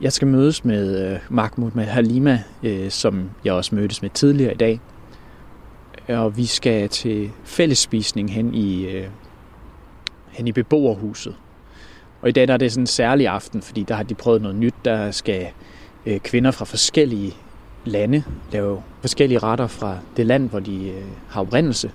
Jeg 0.00 0.12
skal 0.12 0.28
mødes 0.28 0.64
med 0.64 1.12
øh, 1.12 1.18
Mahmoud 1.28 1.70
med 1.74 1.84
Halima, 1.84 2.42
øh, 2.62 2.90
som 2.90 3.30
jeg 3.44 3.52
også 3.52 3.74
mødtes 3.74 4.02
med 4.02 4.10
tidligere 4.10 4.52
i 4.52 4.56
dag. 4.56 4.80
Og 6.08 6.36
vi 6.36 6.46
skal 6.46 6.88
til 6.88 7.30
fællesspisning 7.44 8.32
hen 8.32 8.54
i, 8.54 8.86
øh, 8.86 9.06
hen 10.28 10.48
i 10.48 10.52
beboerhuset. 10.52 11.36
Og 12.22 12.28
i 12.28 12.32
dag 12.32 12.48
der 12.48 12.54
er 12.54 12.58
det 12.58 12.72
sådan 12.72 12.82
en 12.82 12.86
særlig 12.86 13.28
aften, 13.28 13.62
fordi 13.62 13.82
der 13.82 13.94
har 13.94 14.02
de 14.02 14.14
prøvet 14.14 14.42
noget 14.42 14.56
nyt. 14.56 14.74
Der 14.84 15.10
skal 15.10 15.46
øh, 16.06 16.20
kvinder 16.20 16.50
fra 16.50 16.64
forskellige 16.64 17.36
lande 17.84 18.24
lave 18.52 18.82
forskellige 19.00 19.38
retter 19.38 19.66
fra 19.66 19.98
det 20.16 20.26
land, 20.26 20.50
hvor 20.50 20.60
de 20.60 20.88
øh, 20.88 21.04
har 21.28 21.40
oprindelse. 21.40 21.90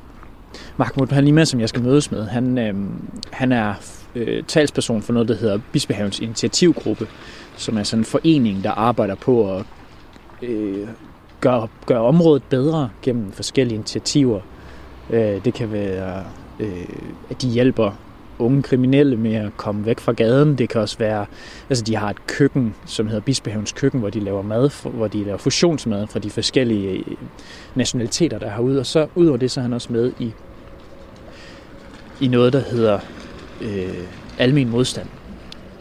Mahmoud 0.78 1.08
Halima, 1.08 1.46
som 1.46 1.60
jeg 1.60 1.70
skal 1.70 1.84
mødes 1.84 2.12
med, 2.12 2.28
han, 2.28 2.58
øh, 2.58 2.76
han 3.32 3.52
er 3.52 3.74
øh, 4.16 4.44
talsperson 4.44 5.02
for 5.02 5.14
noget, 5.14 5.28
der 5.28 5.36
hedder 5.36 5.60
Bispehavens 5.72 6.20
Initiativgruppe, 6.20 7.08
som 7.58 7.78
er 7.78 7.84
sådan 7.84 8.02
en 8.02 8.06
forening, 8.06 8.64
der 8.64 8.72
arbejder 8.72 9.16
på 9.16 9.56
at 9.56 9.66
øh, 10.42 10.88
gøre, 11.42 11.68
gøre 11.86 12.02
området 12.02 12.44
bedre 12.44 12.90
gennem 13.02 13.32
forskellige 13.32 13.76
initiativer. 13.76 14.40
Øh, 15.10 15.46
det 15.46 15.54
kan 15.54 15.72
være, 15.72 16.24
øh, 16.60 16.86
at 17.30 17.42
de 17.42 17.48
hjælper 17.48 17.92
unge 18.40 18.64
kriminelle 18.64 19.18
med 19.18 19.34
at 19.34 19.58
komme 19.58 19.86
væk 19.86 20.00
fra 20.00 20.12
gaden. 20.12 20.58
Det 20.58 20.70
kan 20.70 20.82
også 20.82 20.98
være, 20.98 21.26
altså 21.70 21.84
de 21.84 21.96
har 21.96 22.10
et 22.10 22.28
køkken, 22.28 22.76
som 22.86 23.08
hedder 23.08 23.22
Bispehavens 23.22 23.72
Køkken, 23.72 24.00
hvor 24.00 24.10
de 24.10 24.20
laver 24.20 24.42
mad, 24.42 24.90
hvor 24.92 25.08
de 25.08 25.24
laver 25.24 25.38
fusionsmad 25.38 26.08
fra 26.08 26.20
de 26.20 26.30
forskellige 26.30 26.90
øh, 26.90 27.06
nationaliteter, 27.76 28.40
der 28.40 28.46
er 28.46 28.52
herude. 28.52 28.80
Og 28.80 28.86
så 28.86 29.08
udover 29.16 29.38
det, 29.38 29.52
så 29.52 29.60
er 29.60 29.62
han 29.62 29.74
også 29.74 29.94
med 29.94 30.12
i, 30.20 30.34
i 32.22 32.28
noget, 32.28 32.54
der 32.54 32.60
hedder 32.60 33.00
øh, 33.62 34.08
Almen 34.38 34.70
Modstand. 34.70 35.08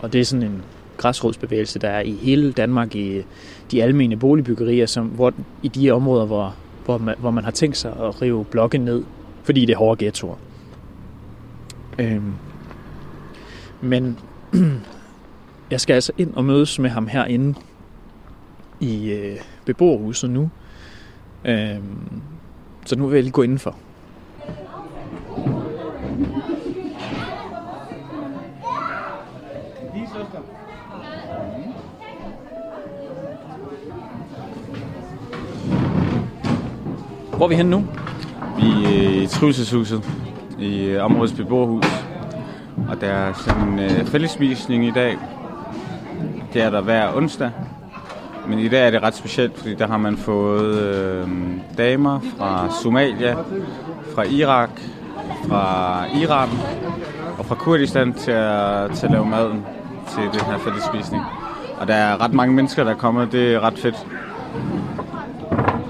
Og 0.01 0.13
det 0.13 0.21
er 0.21 0.25
sådan 0.25 0.43
en 0.43 0.63
græsrodsbevægelse, 0.97 1.79
der 1.79 1.89
er 1.89 2.01
i 2.01 2.13
hele 2.13 2.53
Danmark 2.53 2.95
i 2.95 3.23
de 3.71 3.83
almene 3.83 4.17
boligbyggerier, 4.17 4.87
som, 4.87 5.07
hvor, 5.07 5.33
i 5.63 5.69
de 5.69 5.91
områder, 5.91 6.27
hvor, 6.27 6.57
hvor, 6.85 6.99
man, 6.99 7.15
hvor 7.19 7.31
man 7.31 7.45
har 7.45 7.51
tænkt 7.51 7.77
sig 7.77 7.93
at 8.01 8.23
rive 8.23 8.45
blokke 8.45 8.79
ned, 8.79 9.03
fordi 9.43 9.61
det 9.61 9.73
er 9.73 9.77
hårde 9.77 10.05
ghettoer. 10.05 10.37
Øhm, 11.99 12.33
men 13.81 14.19
jeg 15.71 15.81
skal 15.81 15.95
altså 15.95 16.13
ind 16.19 16.35
og 16.35 16.45
mødes 16.45 16.79
med 16.79 16.91
ham 16.91 17.07
herinde 17.07 17.59
i 18.81 19.11
øh, 19.11 19.37
beboerhuset 19.65 20.31
nu. 20.31 20.51
Øhm, 21.45 22.23
så 22.87 22.97
nu 22.97 23.07
vil 23.07 23.15
jeg 23.15 23.23
lige 23.23 23.33
gå 23.33 23.43
indenfor. 23.43 23.77
Hvor 37.41 37.47
er 37.47 37.49
vi 37.49 37.55
henne 37.55 37.71
nu? 37.71 37.85
Vi 38.57 38.85
er 38.85 39.23
i 39.23 39.27
Trivselshuset 39.27 40.11
i 40.59 40.85
øh, 40.85 41.05
områdets 41.05 41.33
beboerhus. 41.33 41.85
Og 42.89 43.01
der 43.01 43.07
er 43.07 43.33
sådan 43.33 43.69
en 43.69 43.79
øh, 43.79 44.07
fællesvisning 44.07 44.87
i 44.87 44.91
dag. 44.91 45.19
Det 46.53 46.63
er 46.63 46.71
der 46.71 46.81
hver 46.81 47.17
onsdag. 47.17 47.51
Men 48.49 48.59
i 48.59 48.69
dag 48.69 48.87
er 48.87 48.91
det 48.91 49.03
ret 49.03 49.15
specielt, 49.15 49.59
fordi 49.59 49.75
der 49.75 49.87
har 49.87 49.99
man 49.99 50.17
fået 50.17 50.79
øh, 50.79 51.29
damer 51.79 52.21
fra 52.39 52.73
Somalia, 52.83 53.37
fra 54.15 54.23
Irak, 54.23 54.71
fra 55.49 56.05
Iran 56.23 56.49
og 57.39 57.47
fra 57.47 57.55
Kurdistan 57.55 58.13
til 58.13 58.31
at, 58.31 58.91
til 58.91 59.07
at 59.07 59.13
lave 59.13 59.27
maden 59.27 59.65
til 60.09 60.23
den 60.23 60.41
her 60.41 60.59
fællesvisning. 60.59 61.23
Og 61.81 61.89
der 61.89 61.95
er 61.95 62.21
ret 62.21 62.33
mange 62.33 62.55
mennesker, 62.55 62.85
der 62.85 62.91
er 62.91 62.97
kommet. 62.97 63.33
Det 63.33 63.55
er 63.55 63.61
ret 63.61 63.79
fedt. 63.79 64.07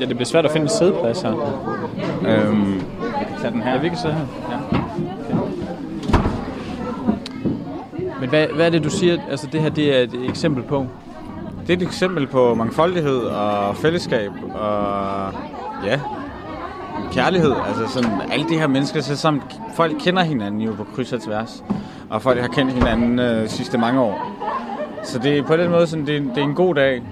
Ja, 0.00 0.06
det 0.06 0.16
bliver 0.16 0.26
svært 0.26 0.44
at 0.44 0.50
finde 0.50 0.64
en 0.64 0.70
sædeplads 0.78 1.22
her. 1.22 1.30
Øhm, 2.26 2.74
vi 2.74 3.24
kan 3.28 3.38
tage 3.40 3.52
den 3.52 3.62
her. 3.62 3.70
Ja, 3.70 3.78
vi 3.78 3.88
kan 3.88 3.98
sidde 3.98 4.14
her. 4.14 4.26
Ja. 4.50 4.56
Okay. 5.36 5.60
Men 8.20 8.28
hvad, 8.28 8.46
hvad 8.54 8.66
er 8.66 8.70
det, 8.70 8.84
du 8.84 8.90
siger, 8.90 9.18
altså 9.30 9.46
det 9.52 9.60
her 9.60 9.68
det 9.68 9.98
er 9.98 10.02
et 10.02 10.28
eksempel 10.28 10.62
på? 10.62 10.86
Det 11.66 11.72
er 11.72 11.76
et 11.76 11.82
eksempel 11.82 12.26
på 12.26 12.54
mangfoldighed 12.54 13.18
og 13.18 13.76
fællesskab 13.76 14.30
og 14.54 15.32
ja, 15.84 16.00
kærlighed. 17.12 17.52
Altså 17.68 17.94
sådan, 17.94 18.10
alle 18.32 18.48
de 18.48 18.58
her 18.58 18.66
mennesker 18.66 19.00
så 19.00 19.16
sammen, 19.16 19.42
folk 19.74 19.92
kender 20.00 20.22
hinanden 20.22 20.60
jo 20.60 20.72
på 20.72 20.84
kryds 20.94 21.12
og 21.12 21.20
tværs. 21.20 21.64
Og 22.10 22.22
folk 22.22 22.40
har 22.40 22.48
kendt 22.48 22.72
hinanden 22.72 23.18
øh, 23.18 23.48
sidste 23.48 23.78
mange 23.78 24.00
år. 24.00 24.40
Så 25.04 25.18
det 25.18 25.38
er 25.38 25.42
på 25.42 25.56
den 25.56 25.70
måde 25.70 25.86
sådan, 25.86 26.06
det, 26.06 26.22
det 26.34 26.38
er 26.38 26.44
en 26.44 26.54
god 26.54 26.74
dag, 26.74 27.02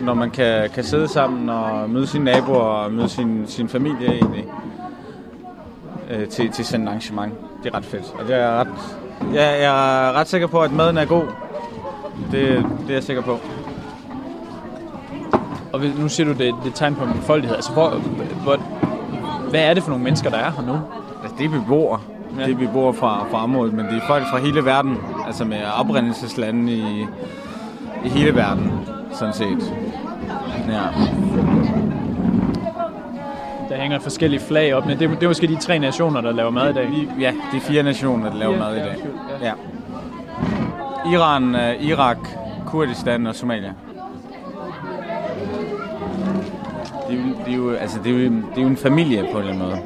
når 0.00 0.14
man 0.14 0.30
kan, 0.30 0.70
kan 0.70 0.84
sidde 0.84 1.08
sammen 1.08 1.48
og 1.48 1.90
møde 1.90 2.06
sine 2.06 2.24
naboer 2.24 2.60
og 2.60 2.92
møde 2.92 3.08
sin, 3.08 3.46
sin 3.46 3.68
familie 3.68 4.08
egentlig 4.08 4.44
øh, 6.10 6.28
til, 6.28 6.50
til 6.50 6.64
sådan 6.64 6.84
et 6.84 6.88
arrangement. 6.88 7.32
Det 7.64 7.72
er 7.72 7.76
ret 7.76 7.84
fedt. 7.84 8.14
Og 8.18 8.28
det 8.28 8.36
er 8.36 8.50
ret, 8.50 8.68
ja, 9.34 9.62
jeg 9.62 10.08
er 10.08 10.12
ret 10.12 10.28
sikker 10.28 10.46
på, 10.46 10.60
at 10.60 10.72
maden 10.72 10.98
er 10.98 11.04
god. 11.04 11.24
Det, 12.30 12.66
det 12.80 12.90
er 12.90 12.94
jeg 12.94 13.02
sikker 13.02 13.22
på. 13.22 13.38
Og 15.72 15.80
nu 15.98 16.08
siger 16.08 16.26
du, 16.26 16.32
det, 16.32 16.38
det 16.38 16.48
er 16.64 16.66
et 16.66 16.74
tegn 16.74 16.94
på 16.94 17.04
mangfoldighed. 17.04 17.56
Altså, 17.56 17.72
hvor, 17.72 17.90
hvor, 18.42 18.56
hvad 19.50 19.60
er 19.60 19.74
det 19.74 19.82
for 19.82 19.90
nogle 19.90 20.04
mennesker, 20.04 20.30
der 20.30 20.36
er 20.36 20.50
her 20.50 20.62
nu? 20.62 20.78
Altså, 21.22 21.36
det 21.38 21.46
er 21.46 21.50
beboere. 21.50 22.00
Ja. 22.38 22.44
Det 22.44 22.52
er 22.52 22.58
beboere 22.58 22.94
fra, 22.94 23.26
fra 23.30 23.44
området, 23.44 23.74
men 23.74 23.86
det 23.86 23.96
er 23.96 24.06
folk 24.06 24.24
fra 24.30 24.38
hele 24.38 24.64
verden. 24.64 24.98
Altså 25.26 25.44
med 25.44 25.58
oprindelseslande 25.78 26.72
i, 26.72 27.06
i 28.04 28.08
hele 28.08 28.34
verden, 28.34 28.72
sådan 29.12 29.34
set. 29.34 29.74
Ja. 30.68 30.80
Der 33.68 33.76
hænger 33.76 33.98
forskellige 33.98 34.40
flag 34.40 34.74
op, 34.74 34.86
men 34.86 34.98
det, 34.98 35.04
er- 35.10 35.14
det 35.14 35.22
er 35.22 35.28
måske 35.28 35.46
de 35.46 35.56
tre 35.56 35.78
nationer, 35.78 36.20
der 36.20 36.32
laver 36.32 36.50
mad 36.50 36.70
i 36.70 36.72
dag. 36.72 36.88
Ja, 37.20 37.32
det 37.52 37.56
er 37.56 37.60
fire 37.60 37.82
nationer, 37.82 38.30
der 38.30 38.36
laver 38.38 38.58
mad 38.58 38.76
i 38.76 38.78
dag. 38.78 38.96
Ja. 39.42 39.52
Iran, 41.12 41.54
øh, 41.54 41.82
Irak, 41.84 42.18
Kurdistan 42.66 43.26
og 43.26 43.34
Somalia. 43.34 43.72
Det 47.08 47.18
er, 47.18 47.22
jo, 47.22 47.34
det, 47.46 47.52
er 47.52 47.56
jo, 47.56 47.70
altså, 47.74 47.98
det, 48.04 48.12
er 48.12 48.24
jo, 48.24 48.30
det 48.30 48.58
er 48.58 48.62
jo 48.62 48.66
en 48.68 48.76
familie 48.76 49.22
på 49.32 49.38
en 49.38 49.48
eller 49.48 49.52
anden 49.52 49.68
måde. 49.68 49.78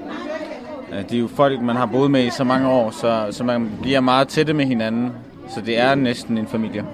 Øh, 0.93 1.03
Det 1.05 1.15
er 1.15 1.19
jo 1.19 1.29
folk, 1.29 1.61
man 1.63 1.77
har 1.77 1.87
boet 1.87 2.11
med 2.11 2.25
i 2.25 2.31
så 2.31 2.45
mange 2.45 2.69
år, 2.69 2.91
så, 2.91 3.27
så 3.31 3.45
man 3.45 3.71
bliver 3.83 4.01
meget 4.01 4.29
tætte 4.29 4.53
med 4.55 4.65
hinanden. 4.65 5.13
Så 5.49 5.61
det 5.61 5.81
er 5.81 5.95
næsten 5.95 6.39
en 6.39 6.47
familie. 6.47 6.85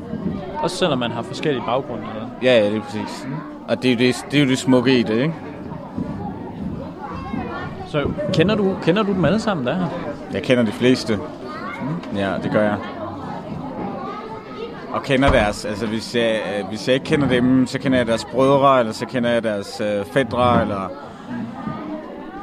Også 0.62 0.76
selvom 0.76 0.98
man 0.98 1.10
har 1.10 1.22
forskellige 1.22 1.62
baggrunde. 1.66 2.02
Eller? 2.14 2.28
Ja, 2.42 2.58
ja, 2.58 2.70
det 2.70 2.76
er 2.76 2.80
præcis. 2.80 3.26
Og 3.68 3.82
det 3.82 3.88
er, 3.90 3.92
jo 3.94 3.98
det, 3.98 4.24
det 4.30 4.40
er 4.40 4.44
jo 4.44 4.50
det 4.50 4.58
smukke 4.58 4.98
i 4.98 5.02
det, 5.02 5.16
ikke? 5.22 5.34
Så 7.86 8.10
kender 8.32 8.54
du, 8.54 8.76
kender 8.82 9.02
du 9.02 9.12
dem 9.12 9.24
alle 9.24 9.40
sammen, 9.40 9.66
der 9.66 9.72
er 9.72 9.76
her? 9.78 9.86
Jeg 10.32 10.42
kender 10.42 10.64
de 10.64 10.72
fleste. 10.72 11.18
Ja, 12.16 12.32
det 12.42 12.50
gør 12.52 12.62
jeg. 12.62 12.76
Og 14.92 15.02
kender 15.02 15.30
deres, 15.30 15.64
altså 15.64 15.86
hvis 15.86 16.14
jeg, 16.16 16.40
øh, 16.58 16.68
hvis 16.68 16.88
jeg 16.88 16.94
ikke 16.94 17.06
kender 17.06 17.28
dem, 17.28 17.66
så 17.66 17.78
kender 17.78 17.98
jeg 17.98 18.06
deres 18.06 18.24
brødre, 18.24 18.80
eller 18.80 18.92
så 18.92 19.06
kender 19.06 19.30
jeg 19.30 19.42
deres 19.42 19.80
øh, 19.80 20.04
fædre, 20.04 20.62
eller 20.62 20.90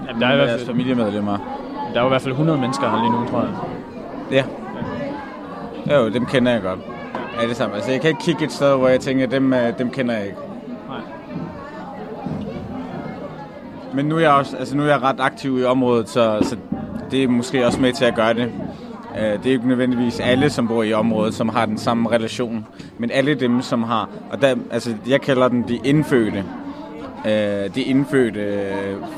Jamen, 0.08 0.22
der, 0.22 0.28
er 0.28 0.34
i 0.34 0.36
hvert 0.36 0.48
deres 0.48 0.62
fald, 0.62 0.68
familiemedlemmer. 0.68 1.38
der 1.94 2.00
er 2.00 2.02
jo 2.02 2.06
i 2.06 2.10
hvert 2.10 2.22
fald 2.22 2.32
100 2.34 2.60
mennesker 2.60 2.90
her 2.90 2.98
lige 3.02 3.12
nu, 3.12 3.26
tror 3.30 3.42
jeg. 3.42 3.50
Ja. 4.32 4.44
Jo, 5.96 6.10
dem 6.10 6.26
kender 6.26 6.52
jeg 6.52 6.62
godt. 6.62 6.80
Ja, 7.42 7.48
det 7.48 7.58
samme. 7.58 7.76
Altså, 7.76 7.92
jeg 7.92 8.02
kan 8.02 8.10
ikke 8.10 8.22
kigge 8.22 8.44
et 8.46 8.52
sted, 8.52 8.76
hvor 8.78 8.88
jeg 8.88 9.00
tænker, 9.00 9.28
dem, 9.28 9.54
øh, 9.54 9.78
dem 9.78 9.90
kender 9.90 10.14
jeg 10.16 10.26
ikke. 10.26 10.38
Nej. 10.88 11.00
Men 13.94 14.06
nu 14.06 14.16
er 14.16 14.20
jeg 14.20 14.32
også, 14.32 14.58
altså 14.58 14.78
nu 14.78 14.84
er 14.84 14.88
jeg 14.88 15.02
ret 15.02 15.20
aktiv 15.20 15.60
i 15.60 15.64
området, 15.64 16.10
så, 16.10 16.38
så 16.42 16.58
det 17.12 17.24
er 17.24 17.28
måske 17.28 17.66
også 17.66 17.82
med 17.82 17.94
til 17.94 18.06
at 18.06 18.16
gøre 18.16 18.34
det. 18.34 18.52
Øh, 19.20 19.24
Det 19.24 19.46
er 19.46 19.52
ikke 19.52 19.68
nødvendigvis 19.68 20.20
alle, 20.20 20.50
som 20.50 20.68
bor 20.68 20.84
i 20.84 20.94
området, 20.94 21.34
som 21.34 21.50
har 21.50 21.66
den 21.66 21.78
samme 21.78 22.10
relation, 22.12 22.68
men 22.98 23.12
alle 23.12 23.34
dem, 23.36 23.62
som 23.62 23.84
har, 23.84 24.10
og 24.32 24.42
der, 24.42 24.56
altså 24.72 24.94
jeg 25.08 25.22
kalder 25.22 25.48
dem 25.48 25.64
de 25.64 25.80
indfødte, 25.84 26.44
øh, 27.26 27.76
de 27.76 27.82
indfødte 27.82 28.64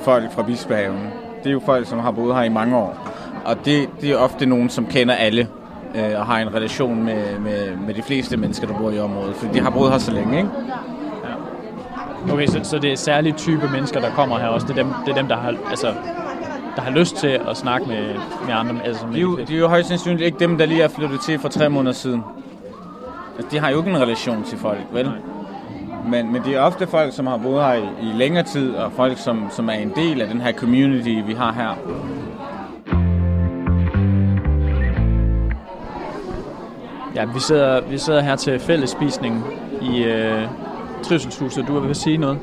folk 0.02 0.32
fra 0.32 0.44
Bispehaven. 0.44 1.00
Det 1.44 1.50
er 1.50 1.54
jo 1.54 1.62
folk, 1.66 1.88
som 1.88 2.00
har 2.00 2.12
boet 2.12 2.36
her 2.36 2.44
i 2.44 2.50
mange 2.50 2.78
år, 2.78 3.10
og 3.46 3.66
det, 3.66 3.90
det 4.02 4.12
er 4.12 4.18
ofte 4.18 4.46
nogen, 4.46 4.70
som 4.70 4.86
kender 4.86 5.16
alle 5.16 5.48
øh, 5.96 6.20
og 6.20 6.26
har 6.26 6.40
en 6.40 6.54
relation 6.54 7.04
med, 7.04 7.40
med, 7.40 7.76
med 7.76 7.94
de 7.94 8.02
fleste 8.02 8.38
mennesker, 8.38 8.68
der 8.68 8.78
bor 8.78 8.92
i 8.92 9.00
området, 9.00 9.36
fordi 9.36 9.54
de 9.54 9.60
har 9.64 9.70
boet 9.70 9.92
her 9.92 9.98
så 9.98 10.12
længe, 10.12 10.38
ikke? 10.38 10.50
Okay, 12.32 12.48
så, 12.48 12.60
så 12.64 12.80
det 12.80 12.92
er 12.92 12.96
særlige 12.96 13.34
type 13.34 13.70
mennesker, 13.72 14.00
der 14.00 14.10
kommer 14.12 14.38
her 14.38 14.48
også. 14.48 14.68
Det 14.68 14.78
er 14.78 14.84
dem, 14.84 14.94
det 15.06 15.12
er 15.12 15.16
dem 15.16 15.28
der, 15.28 15.38
har, 15.38 15.56
altså, 15.70 15.94
der 16.76 16.82
har 16.82 16.92
lyst 16.92 17.16
til 17.16 17.40
at 17.50 17.58
snakke 17.58 17.88
med, 17.88 18.16
med 18.46 18.54
andre. 18.54 18.76
Altså, 18.86 19.06
med 19.06 19.14
De 19.14 19.20
er, 19.20 19.22
jo, 19.22 19.38
de 19.38 19.56
er 19.56 19.60
jo 19.60 19.68
højst 19.68 19.88
sandsynligt 19.88 20.26
ikke 20.26 20.40
dem, 20.40 20.58
der 20.58 20.66
lige 20.66 20.82
er 20.82 20.88
flyttet 20.88 21.20
til 21.22 21.40
for 21.40 21.50
tre 21.50 21.70
måneder 21.70 21.94
siden. 21.94 22.24
Altså, 23.38 23.52
de 23.52 23.60
har 23.60 23.70
jo 23.70 23.78
ikke 23.78 23.90
en 23.90 24.02
relation 24.02 24.44
til 24.44 24.58
folk, 24.58 24.80
vel? 24.92 25.12
Men, 26.08 26.34
men 26.34 26.44
det 26.44 26.56
er 26.56 26.62
ofte 26.62 26.88
folk, 26.88 27.14
som 27.14 27.28
har 27.28 27.38
boet 27.38 27.64
her 27.64 27.74
i, 27.74 27.84
i 28.02 28.12
længere 28.16 28.44
tid, 28.44 28.76
og 28.76 28.92
folk, 28.92 29.18
som, 29.18 29.48
som 29.52 29.70
er 29.70 29.74
en 29.74 29.92
del 29.96 30.22
af 30.22 30.28
den 30.28 30.42
her 30.42 30.52
community, 30.52 31.16
vi 31.28 31.34
har 31.34 31.52
her. 31.52 31.78
Ja, 37.16 37.26
vi 37.26 37.40
sidder, 37.40 37.82
vi 37.82 37.98
sidder 37.98 38.22
her 38.22 38.36
til 38.36 38.60
fællesspisning 38.60 39.46
i 39.82 40.04
øh, 40.04 40.48
Trivselshuset. 41.04 41.68
Du 41.68 41.80
vil 41.80 41.96
sige 41.96 42.18
noget? 42.18 42.40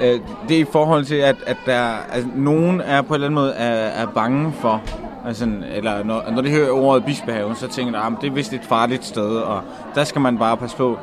Øh, 0.00 0.20
det 0.48 0.56
er 0.56 0.60
i 0.60 0.66
forhold 0.72 1.04
til, 1.04 1.14
at, 1.14 1.36
at 1.46 1.56
der, 1.66 1.82
altså, 2.12 2.30
nogen 2.34 2.80
er 2.80 3.02
på 3.02 3.08
en 3.08 3.14
eller 3.14 3.26
anden 3.26 3.34
måde 3.34 3.52
er, 3.52 4.02
er 4.02 4.06
bange 4.06 4.52
for, 4.52 4.82
altså, 5.26 5.48
eller 5.74 6.04
når, 6.04 6.22
når 6.30 6.42
de 6.42 6.50
hører 6.50 6.70
ordet 6.70 7.04
Bispehaven, 7.04 7.56
så 7.56 7.68
tænker 7.68 7.92
de, 7.92 7.98
ah, 7.98 8.12
at 8.12 8.18
det 8.20 8.26
er 8.26 8.32
vist 8.32 8.52
et 8.52 8.64
farligt 8.64 9.04
sted, 9.04 9.36
og 9.36 9.62
der 9.94 10.04
skal 10.04 10.20
man 10.20 10.38
bare 10.38 10.56
passe 10.56 10.76
på. 10.76 10.98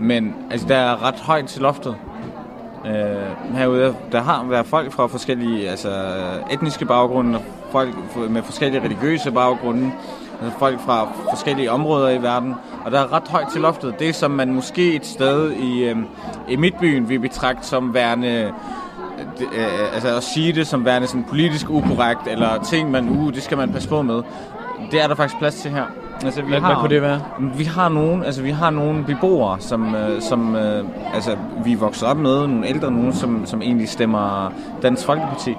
Men 0.00 0.34
altså, 0.50 0.68
der 0.68 0.76
er 0.76 1.06
ret 1.06 1.20
højt 1.20 1.46
til 1.46 1.62
loftet. 1.62 1.96
Øh, 2.86 3.56
herude, 3.56 3.94
der 4.12 4.22
har 4.22 4.44
været 4.44 4.66
folk 4.66 4.92
fra 4.92 5.06
forskellige 5.06 5.70
altså, 5.70 5.90
etniske 6.50 6.84
baggrunde, 6.84 7.38
og 7.38 7.44
folk 7.70 7.94
med 8.30 8.42
forskellige 8.42 8.82
religiøse 8.82 9.30
baggrunde, 9.30 9.92
altså 10.42 10.58
folk 10.58 10.80
fra 10.80 11.08
forskellige 11.30 11.70
områder 11.70 12.08
i 12.08 12.22
verden, 12.22 12.54
og 12.84 12.90
der 12.90 13.00
er 13.00 13.12
ret 13.12 13.28
højt 13.28 13.46
til 13.52 13.60
loftet. 13.60 13.98
Det, 13.98 14.14
som 14.14 14.30
man 14.30 14.52
måske 14.52 14.94
et 14.94 15.06
sted 15.06 15.52
i, 15.52 15.84
øh, 15.84 15.96
i 16.48 16.56
midtbyen 16.56 17.08
vil 17.08 17.18
betragte 17.18 17.66
som 17.66 17.94
værende 17.94 18.52
det, 19.38 19.46
øh, 19.52 19.94
altså 19.94 20.16
at 20.16 20.22
sige 20.22 20.52
det 20.52 20.66
som 20.66 20.84
værende 20.84 21.08
sådan 21.08 21.24
politisk 21.24 21.70
ukorrekt, 21.70 22.20
eller 22.26 22.62
ting, 22.62 22.90
man, 22.90 23.08
uh, 23.08 23.32
det 23.32 23.42
skal 23.42 23.56
man 23.56 23.72
passe 23.72 23.88
på 23.88 24.02
med. 24.02 24.22
Det 24.90 25.02
er 25.02 25.06
der 25.06 25.14
faktisk 25.14 25.38
plads 25.38 25.54
til 25.54 25.70
her. 25.70 25.84
Altså, 26.24 26.42
vi 26.42 26.48
Hvad, 26.48 26.60
hvad 26.60 26.76
kunne 26.80 26.94
det 26.94 27.02
være? 27.02 27.20
vi 27.56 27.64
har 27.64 27.88
nogen, 27.88 28.24
altså 28.24 28.42
vi 28.42 28.50
har 28.50 28.70
nogle 28.70 29.04
beboere, 29.04 29.60
som, 29.60 29.94
øh, 29.94 30.22
som 30.22 30.56
øh, 30.56 30.84
altså, 31.14 31.36
vi 31.64 31.72
er 31.72 31.76
vokset 31.76 32.08
op 32.08 32.16
med, 32.16 32.46
nogle 32.46 32.66
ældre 32.66 32.90
nogen, 32.90 33.12
som, 33.12 33.46
som 33.46 33.62
egentlig 33.62 33.88
stemmer 33.88 34.52
Dansk 34.82 35.06
Folkeparti, 35.06 35.54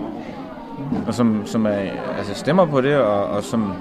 og 1.08 1.14
som, 1.14 1.42
som 1.46 1.66
er, 1.66 1.80
altså 2.18 2.34
stemmer 2.34 2.66
på 2.66 2.82
det, 2.82 2.96
og, 2.96 3.26
og 3.26 3.44
som 3.44 3.74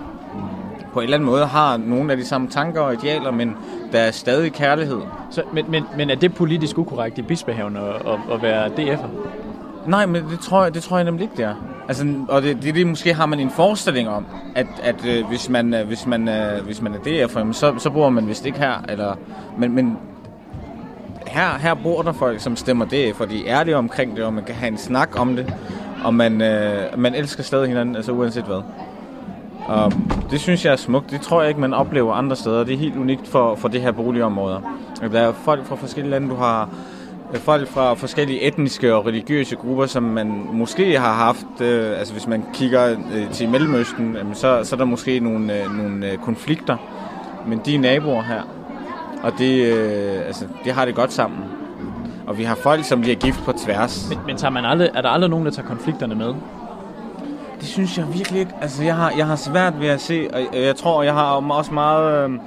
på 0.98 1.02
en 1.02 1.04
eller 1.04 1.16
anden 1.16 1.26
måde 1.26 1.46
har 1.46 1.76
nogle 1.76 2.12
af 2.12 2.18
de 2.18 2.24
samme 2.24 2.48
tanker 2.48 2.80
og 2.80 2.94
idealer, 2.94 3.30
men 3.30 3.56
der 3.92 3.98
er 3.98 4.10
stadig 4.10 4.52
kærlighed. 4.52 5.00
Så, 5.30 5.42
men, 5.52 5.70
men, 5.70 5.84
men 5.96 6.10
er 6.10 6.14
det 6.14 6.34
politisk 6.34 6.78
ukorrekt 6.78 7.18
i 7.18 7.22
Bispehaven 7.22 7.76
at, 7.76 7.82
at, 7.82 8.18
at 8.32 8.42
være 8.42 8.66
DF'er? 8.66 9.08
Nej, 9.86 10.06
men 10.06 10.24
det 10.30 10.40
tror 10.40 10.62
jeg, 10.62 10.74
det 10.74 10.82
tror 10.82 10.96
jeg 10.96 11.04
nemlig 11.04 11.22
ikke, 11.22 11.36
det 11.36 11.44
er. 11.44 11.54
Altså, 11.88 12.14
og 12.28 12.42
det, 12.42 12.62
det, 12.62 12.74
det 12.74 12.86
måske 12.86 13.14
har 13.14 13.26
man 13.26 13.40
en 13.40 13.50
forestilling 13.50 14.08
om, 14.08 14.26
at, 14.54 14.66
at 14.82 15.06
øh, 15.06 15.26
hvis, 15.26 15.48
man, 15.48 15.74
øh, 15.74 15.86
hvis, 15.86 16.06
man, 16.06 16.28
øh, 16.28 16.64
hvis 16.64 16.82
man 16.82 16.94
er 16.94 16.98
DF'er, 16.98 17.52
så, 17.52 17.74
så 17.78 17.90
bor 17.90 18.10
man 18.10 18.28
vist 18.28 18.46
ikke 18.46 18.58
her. 18.58 18.84
Eller, 18.88 19.14
men, 19.58 19.74
men 19.74 19.98
her, 21.26 21.58
her 21.58 21.74
bor 21.74 22.02
der 22.02 22.12
folk, 22.12 22.40
som 22.40 22.56
stemmer 22.56 22.84
det, 22.84 23.16
for 23.16 23.24
de 23.24 23.48
er 23.48 23.60
ærlige 23.60 23.76
omkring 23.76 24.16
det, 24.16 24.24
og 24.24 24.32
man 24.32 24.44
kan 24.44 24.54
have 24.54 24.68
en 24.68 24.78
snak 24.78 25.20
om 25.20 25.36
det, 25.36 25.54
og 26.04 26.14
man, 26.14 26.42
øh, 26.42 26.98
man 26.98 27.14
elsker 27.14 27.42
stadig 27.42 27.68
hinanden, 27.68 27.96
altså 27.96 28.12
uanset 28.12 28.44
hvad. 28.44 28.62
Og 29.68 29.92
det 30.30 30.40
synes 30.40 30.64
jeg 30.64 30.72
er 30.72 30.76
smukt. 30.76 31.10
Det 31.10 31.20
tror 31.20 31.40
jeg 31.40 31.48
ikke, 31.48 31.60
man 31.60 31.74
oplever 31.74 32.14
andre 32.14 32.36
steder. 32.36 32.64
Det 32.64 32.74
er 32.74 32.78
helt 32.78 32.96
unikt 32.96 33.28
for, 33.28 33.54
for 33.54 33.68
det 33.68 33.80
her 33.80 33.92
boligområde. 33.92 34.60
Der 35.12 35.20
er 35.20 35.32
folk 35.32 35.66
fra 35.66 35.76
forskellige 35.76 36.10
lande. 36.10 36.28
Du 36.28 36.34
har 36.34 36.68
øh, 37.34 37.40
folk 37.40 37.68
fra 37.68 37.94
forskellige 37.94 38.42
etniske 38.42 38.94
og 38.94 39.06
religiøse 39.06 39.56
grupper, 39.56 39.86
som 39.86 40.02
man 40.02 40.48
måske 40.52 40.98
har 40.98 41.12
haft. 41.12 41.60
Øh, 41.60 41.98
altså 41.98 42.12
hvis 42.12 42.26
man 42.26 42.44
kigger 42.54 42.96
øh, 43.14 43.30
til 43.30 43.48
Mellemøsten, 43.48 44.16
øh, 44.16 44.24
så, 44.34 44.60
så 44.64 44.74
er 44.74 44.78
der 44.78 44.84
måske 44.84 45.20
nogle, 45.20 45.62
øh, 45.62 45.76
nogle 45.76 46.10
øh, 46.10 46.18
konflikter. 46.18 46.76
Men 47.46 47.60
de 47.64 47.74
er 47.74 47.78
naboer 47.78 48.22
her. 48.22 48.42
Og 49.22 49.32
det, 49.38 49.72
øh, 49.72 50.26
altså, 50.26 50.44
de 50.64 50.70
har 50.70 50.84
det 50.84 50.94
godt 50.94 51.12
sammen. 51.12 51.40
Og 52.26 52.38
vi 52.38 52.42
har 52.42 52.54
folk, 52.54 52.84
som 52.84 53.00
bliver 53.00 53.16
gift 53.16 53.44
på 53.44 53.52
tværs. 53.52 54.06
Men, 54.08 54.18
men 54.26 54.36
tager 54.36 54.50
man 54.50 54.64
aldrig, 54.64 54.90
er 54.94 55.02
der 55.02 55.08
aldrig 55.08 55.30
nogen, 55.30 55.44
der 55.46 55.52
tager 55.52 55.68
konflikterne 55.68 56.14
med? 56.14 56.34
Det 57.60 57.68
synes 57.68 57.98
jeg 57.98 58.14
virkelig 58.14 58.40
ikke. 58.40 58.52
Altså, 58.60 58.84
jeg 58.84 58.96
har, 58.96 59.12
jeg 59.16 59.26
har 59.26 59.36
svært 59.36 59.80
ved 59.80 59.88
at 59.88 60.00
se, 60.00 60.28
og 60.32 60.40
jeg, 60.40 60.62
jeg 60.62 60.76
tror, 60.76 61.02
jeg 61.02 61.14
har 61.14 61.24
også 61.24 61.72
meget, 61.72 62.30
øh, 62.30 62.38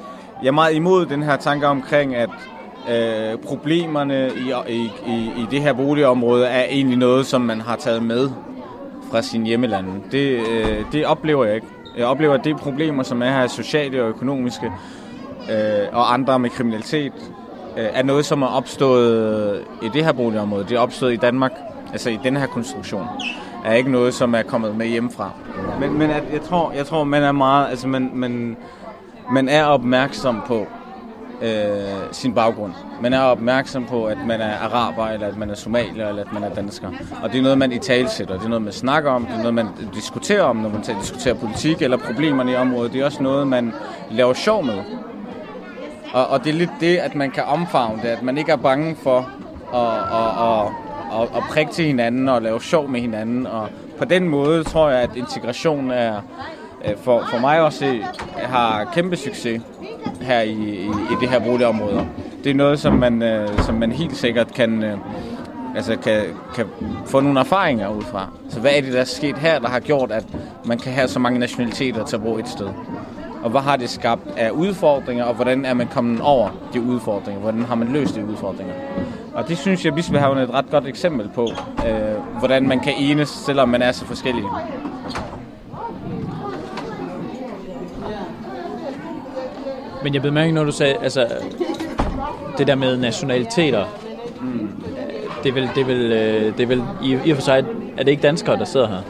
jeg 0.41 0.47
er 0.47 0.51
meget 0.51 0.75
imod 0.75 1.05
den 1.05 1.23
her 1.23 1.35
tanke 1.35 1.67
omkring, 1.67 2.15
at 2.15 2.29
øh, 2.89 3.37
problemerne 3.37 4.29
i, 4.37 4.73
i, 4.73 4.91
i, 5.07 5.31
i 5.37 5.45
det 5.51 5.61
her 5.61 5.73
boligområde 5.73 6.45
er 6.45 6.63
egentlig 6.63 6.97
noget, 6.97 7.25
som 7.25 7.41
man 7.41 7.61
har 7.61 7.75
taget 7.75 8.03
med 8.03 8.29
fra 9.11 9.21
sin 9.21 9.45
hjemland. 9.45 9.87
Det, 10.11 10.47
øh, 10.49 10.85
det 10.91 11.05
oplever 11.05 11.45
jeg 11.45 11.55
ikke. 11.55 11.67
Jeg 11.97 12.05
oplever, 12.05 12.33
at 12.33 12.43
det 12.43 12.51
er 12.53 12.57
problemer, 12.57 13.03
som 13.03 13.21
er 13.21 13.31
her 13.31 13.47
sociale 13.47 14.03
og 14.03 14.09
økonomiske, 14.09 14.71
øh, 15.51 15.87
og 15.91 16.13
andre 16.13 16.39
med 16.39 16.49
kriminalitet, 16.49 17.13
øh, 17.77 17.85
er 17.93 18.03
noget, 18.03 18.25
som 18.25 18.41
er 18.41 18.47
opstået 18.47 19.61
i 19.81 19.89
det 19.93 20.05
her 20.05 20.11
boligområde. 20.11 20.63
Det 20.63 20.71
er 20.71 20.79
opstået 20.79 21.13
i 21.13 21.17
Danmark, 21.17 21.51
altså 21.91 22.09
i 22.09 22.19
den 22.23 22.37
her 22.37 22.45
konstruktion 22.45 23.07
er 23.65 23.73
ikke 23.73 23.91
noget, 23.91 24.13
som 24.13 24.35
er 24.35 24.41
kommet 24.41 24.75
med 24.75 24.87
hjemmefra. 24.87 25.31
Men, 25.79 25.97
men 25.97 26.09
at, 26.09 26.23
jeg, 26.33 26.41
tror, 26.41 26.71
jeg 26.71 26.85
tror, 26.85 27.03
man 27.03 27.23
er 27.23 27.31
meget, 27.31 27.69
altså 27.69 27.87
man, 27.87 28.11
man, 28.13 28.57
man 29.31 29.49
er 29.49 29.65
opmærksom 29.65 30.41
på 30.47 30.67
øh, 31.41 31.49
sin 32.11 32.33
baggrund. 32.33 32.73
Man 33.01 33.13
er 33.13 33.21
opmærksom 33.21 33.85
på, 33.85 34.05
at 34.05 34.17
man 34.27 34.41
er 34.41 34.57
araber, 34.57 35.07
eller 35.07 35.27
at 35.27 35.37
man 35.37 35.49
er 35.49 35.55
somalier, 35.55 36.07
eller 36.07 36.21
at 36.21 36.33
man 36.33 36.43
er 36.43 36.53
dansker. 36.53 36.89
Og 37.23 37.31
det 37.31 37.37
er 37.37 37.41
noget, 37.43 37.57
man 37.57 37.71
i 37.71 37.79
talsætter. 37.79 38.35
Det 38.37 38.45
er 38.45 38.49
noget, 38.49 38.61
man 38.61 38.73
snakker 38.73 39.11
om. 39.11 39.25
Det 39.25 39.33
er 39.33 39.37
noget, 39.37 39.53
man 39.53 39.67
diskuterer 39.93 40.43
om, 40.43 40.55
når 40.55 40.69
man 40.69 40.81
diskuterer 41.01 41.33
politik 41.33 41.81
eller 41.81 41.97
problemerne 41.97 42.51
i 42.51 42.55
området. 42.55 42.93
Det 42.93 43.01
er 43.01 43.05
også 43.05 43.23
noget, 43.23 43.47
man 43.47 43.73
laver 44.11 44.33
sjov 44.33 44.65
med. 44.65 44.83
Og, 46.13 46.27
og 46.27 46.43
det 46.43 46.49
er 46.49 46.53
lidt 46.53 46.71
det, 46.79 46.97
at 46.97 47.15
man 47.15 47.31
kan 47.31 47.43
omfavne 47.43 48.01
det, 48.01 48.07
at 48.07 48.23
man 48.23 48.37
ikke 48.37 48.51
er 48.51 48.55
bange 48.55 48.95
for 49.03 49.29
at, 49.73 49.93
at, 50.19 50.31
at, 50.47 50.90
at, 51.11 51.21
at 51.21 51.43
prikke 51.49 51.71
til 51.71 51.85
hinanden 51.85 52.29
og 52.29 52.41
lave 52.41 52.61
sjov 52.61 52.89
med 52.89 53.01
hinanden. 53.01 53.47
Og 53.47 53.69
på 53.97 54.05
den 54.05 54.29
måde 54.29 54.63
tror 54.63 54.89
jeg, 54.89 55.01
at 55.01 55.09
integration 55.15 55.91
er, 55.91 56.21
øh, 56.85 56.97
for, 56.97 57.23
for 57.31 57.39
mig 57.39 57.61
også 57.61 57.85
øh, 57.85 58.03
har 58.37 58.91
kæmpe 58.93 59.15
succes 59.15 59.61
her 60.21 60.41
i, 60.41 60.51
i, 60.51 60.85
i 60.85 61.15
det 61.21 61.29
her 61.29 61.39
boligområde. 61.39 62.07
Det 62.43 62.49
er 62.49 62.53
noget, 62.53 62.79
som 62.79 62.93
man, 62.93 63.21
øh, 63.21 63.59
som 63.59 63.75
man 63.75 63.91
helt 63.91 64.17
sikkert 64.17 64.53
kan, 64.53 64.83
øh, 64.83 64.97
altså 65.75 65.95
kan, 65.95 66.23
kan 66.55 66.65
få 67.05 67.19
nogle 67.19 67.39
erfaringer 67.39 67.89
ud 67.89 68.01
fra. 68.01 68.29
Så 68.49 68.59
hvad 68.59 68.71
er 68.75 68.81
det, 68.81 68.93
der 68.93 68.99
er 68.99 69.03
sket 69.03 69.37
her, 69.37 69.59
der 69.59 69.67
har 69.67 69.79
gjort, 69.79 70.11
at 70.11 70.25
man 70.65 70.79
kan 70.79 70.93
have 70.93 71.07
så 71.07 71.19
mange 71.19 71.39
nationaliteter 71.39 72.05
til 72.05 72.15
at 72.15 72.23
bo 72.23 72.37
et 72.37 72.47
sted? 72.47 72.69
Og 73.43 73.49
hvad 73.49 73.61
har 73.61 73.75
det 73.75 73.89
skabt 73.89 74.21
af 74.37 74.49
udfordringer, 74.49 75.23
og 75.23 75.35
hvordan 75.35 75.65
er 75.65 75.73
man 75.73 75.87
kommet 75.87 76.21
over 76.21 76.49
de 76.73 76.81
udfordringer? 76.81 77.41
Hvordan 77.41 77.61
har 77.61 77.75
man 77.75 77.87
løst 77.87 78.15
de 78.15 78.25
udfordringer? 78.25 78.73
Og 79.33 79.47
det 79.47 79.57
synes 79.57 79.85
jeg, 79.85 79.95
Bispehaven 79.95 80.37
er 80.37 80.43
et 80.43 80.53
ret 80.53 80.69
godt 80.71 80.87
eksempel 80.87 81.29
på, 81.35 81.47
øh, 81.87 82.39
hvordan 82.39 82.67
man 82.67 82.79
kan 82.79 82.93
enes, 82.97 83.29
selvom 83.29 83.69
man 83.69 83.81
er 83.81 83.91
så 83.91 84.05
forskellige. 84.05 84.47
Men 90.03 90.13
jeg 90.13 90.21
blev 90.21 90.33
mærke, 90.33 90.51
når 90.51 90.63
du 90.63 90.71
sagde, 90.71 90.95
altså, 91.01 91.27
det 92.57 92.67
der 92.67 92.75
med 92.75 92.97
nationaliteter, 92.97 93.85
mm. 94.41 94.69
det 95.43 95.49
er 95.49 95.53
vel, 95.53 95.69
det 95.75 95.81
er 95.81 95.85
vel, 95.85 96.11
øh, 96.11 96.57
det 96.57 96.63
er 96.63 96.67
vel 96.67 96.83
i, 97.03 97.17
i 97.25 97.31
og 97.31 97.37
for 97.37 97.43
sig, 97.43 97.65
er 97.97 98.03
det 98.03 98.11
ikke 98.11 98.23
danskere, 98.23 98.57
der 98.57 98.65
sidder 98.65 98.87
her? 98.87 99.01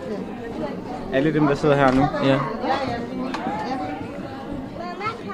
Alle 1.14 1.34
dem, 1.34 1.48
der 1.48 1.56
sidder 1.56 1.76
her 1.76 1.92
nu? 1.92 2.02
Ja. 2.26 2.40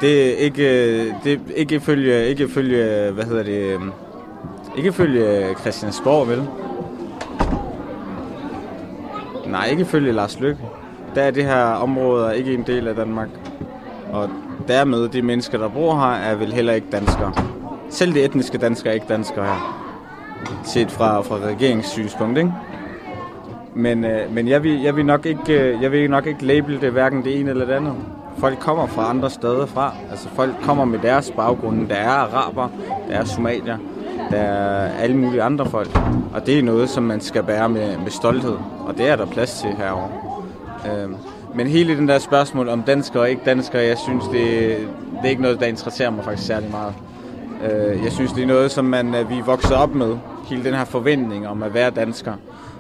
det 0.02 0.34
er 0.34 0.38
ikke, 0.38 1.06
det 1.24 1.34
er 1.34 1.38
ikke 1.56 1.76
ifølge, 1.76 2.28
ikke 2.28 2.44
ifølge, 2.44 3.12
hvad 3.12 3.24
hedder 3.24 3.44
det, 3.44 3.74
øhm, 3.74 3.92
ikke 4.78 4.94
følge 4.94 5.50
øh, 5.50 5.56
Christiansborg, 5.56 6.28
vel? 6.28 6.48
Nej, 9.48 9.68
ikke 9.68 9.86
følge 9.86 10.12
Lars 10.12 10.40
Lykke. 10.40 10.62
Der 11.16 11.22
er 11.22 11.32
det 11.32 11.46
her 11.46 11.64
område 11.64 12.38
ikke 12.38 12.54
en 12.54 12.64
del 12.68 12.88
af 12.88 12.96
Danmark. 12.96 13.30
Og 14.12 14.30
dermed, 14.68 15.10
de 15.10 15.22
mennesker, 15.22 15.58
der 15.58 15.70
bor 15.70 15.96
her, 15.96 16.16
er 16.16 16.36
vel 16.36 16.54
heller 16.54 16.74
ikke 16.74 16.88
danskere. 16.92 17.34
Selv 17.90 18.14
de 18.14 18.24
etniske 18.24 18.58
danskere 18.58 18.90
er 18.90 18.94
ikke 18.94 19.06
danskere 19.10 19.46
her. 19.46 19.84
Set 20.64 20.92
fra, 20.92 21.22
fra 21.22 21.36
regeringssynspunkt, 21.36 22.38
ikke? 22.38 22.54
Men, 23.76 24.06
øh, 24.06 24.34
men 24.34 24.48
jeg, 24.48 24.64
vil, 24.64 24.82
jeg, 24.82 24.96
vil 24.96 25.06
nok 25.06 25.26
ikke, 25.26 25.74
øh, 25.74 25.82
jeg 25.82 25.92
vil 25.92 26.10
nok 26.10 26.26
ikke 26.26 26.46
label 26.46 26.82
det 26.82 26.92
hverken 26.92 27.24
det 27.24 27.40
ene 27.40 27.50
eller 27.50 27.66
det 27.66 27.74
andet. 27.74 27.94
Folk 28.38 28.60
kommer 28.60 28.88
fra 28.88 29.10
andre 29.10 29.30
steder 29.30 29.66
fra. 29.66 29.94
Altså 30.12 30.30
folk 30.30 30.52
kommer 30.62 30.86
med 30.86 31.00
deres 31.00 31.32
baggrunde. 31.36 31.90
Der 31.90 31.96
er 31.96 32.10
araber, 32.10 32.70
der 33.10 33.16
er 33.16 33.24
somalier, 33.24 33.78
der 34.32 34.38
er 34.38 34.92
alle 35.00 35.18
mulige 35.18 35.42
andre 35.42 35.66
folk. 35.66 36.00
Og 36.34 36.46
det 36.46 36.60
er 36.60 36.64
noget, 36.64 36.90
som 36.90 37.04
man 37.04 37.22
skal 37.22 37.44
bære 37.44 37.70
med, 37.70 37.98
med 37.98 38.12
stolthed. 38.12 38.58
Og 38.88 38.98
det 38.98 39.10
er 39.10 39.16
der 39.16 39.26
plads 39.26 39.62
til 39.62 39.70
herovre. 39.70 40.10
Øh, 40.86 41.10
men 41.56 41.68
hele 41.68 41.98
den 41.98 42.08
der 42.08 42.20
spørgsmål 42.20 42.70
om 42.70 42.84
danskere 42.84 43.24
og 43.24 43.30
ikke 43.30 43.42
danskere, 43.46 43.82
jeg 43.84 43.98
synes, 43.98 44.24
det, 44.24 44.42
det 45.12 45.26
er 45.26 45.30
ikke 45.30 45.42
noget, 45.42 45.60
der 45.60 45.66
interesserer 45.66 46.10
mig 46.10 46.24
faktisk 46.24 46.48
særlig 46.48 46.72
meget. 46.72 46.94
Øh, 47.64 48.04
jeg 48.04 48.12
synes, 48.12 48.32
det 48.34 48.44
er 48.44 48.48
noget, 48.48 48.72
som 48.72 48.86
man, 48.86 49.16
øh, 49.16 49.30
vi 49.30 49.38
er 49.38 49.44
vokset 49.44 49.76
op 49.76 49.96
med. 49.96 50.18
Hele 50.50 50.64
den 50.64 50.74
her 50.74 50.86
forventning 50.86 51.48
om 51.48 51.64
at 51.64 51.74
være 51.74 51.90
dansker. 51.90 52.34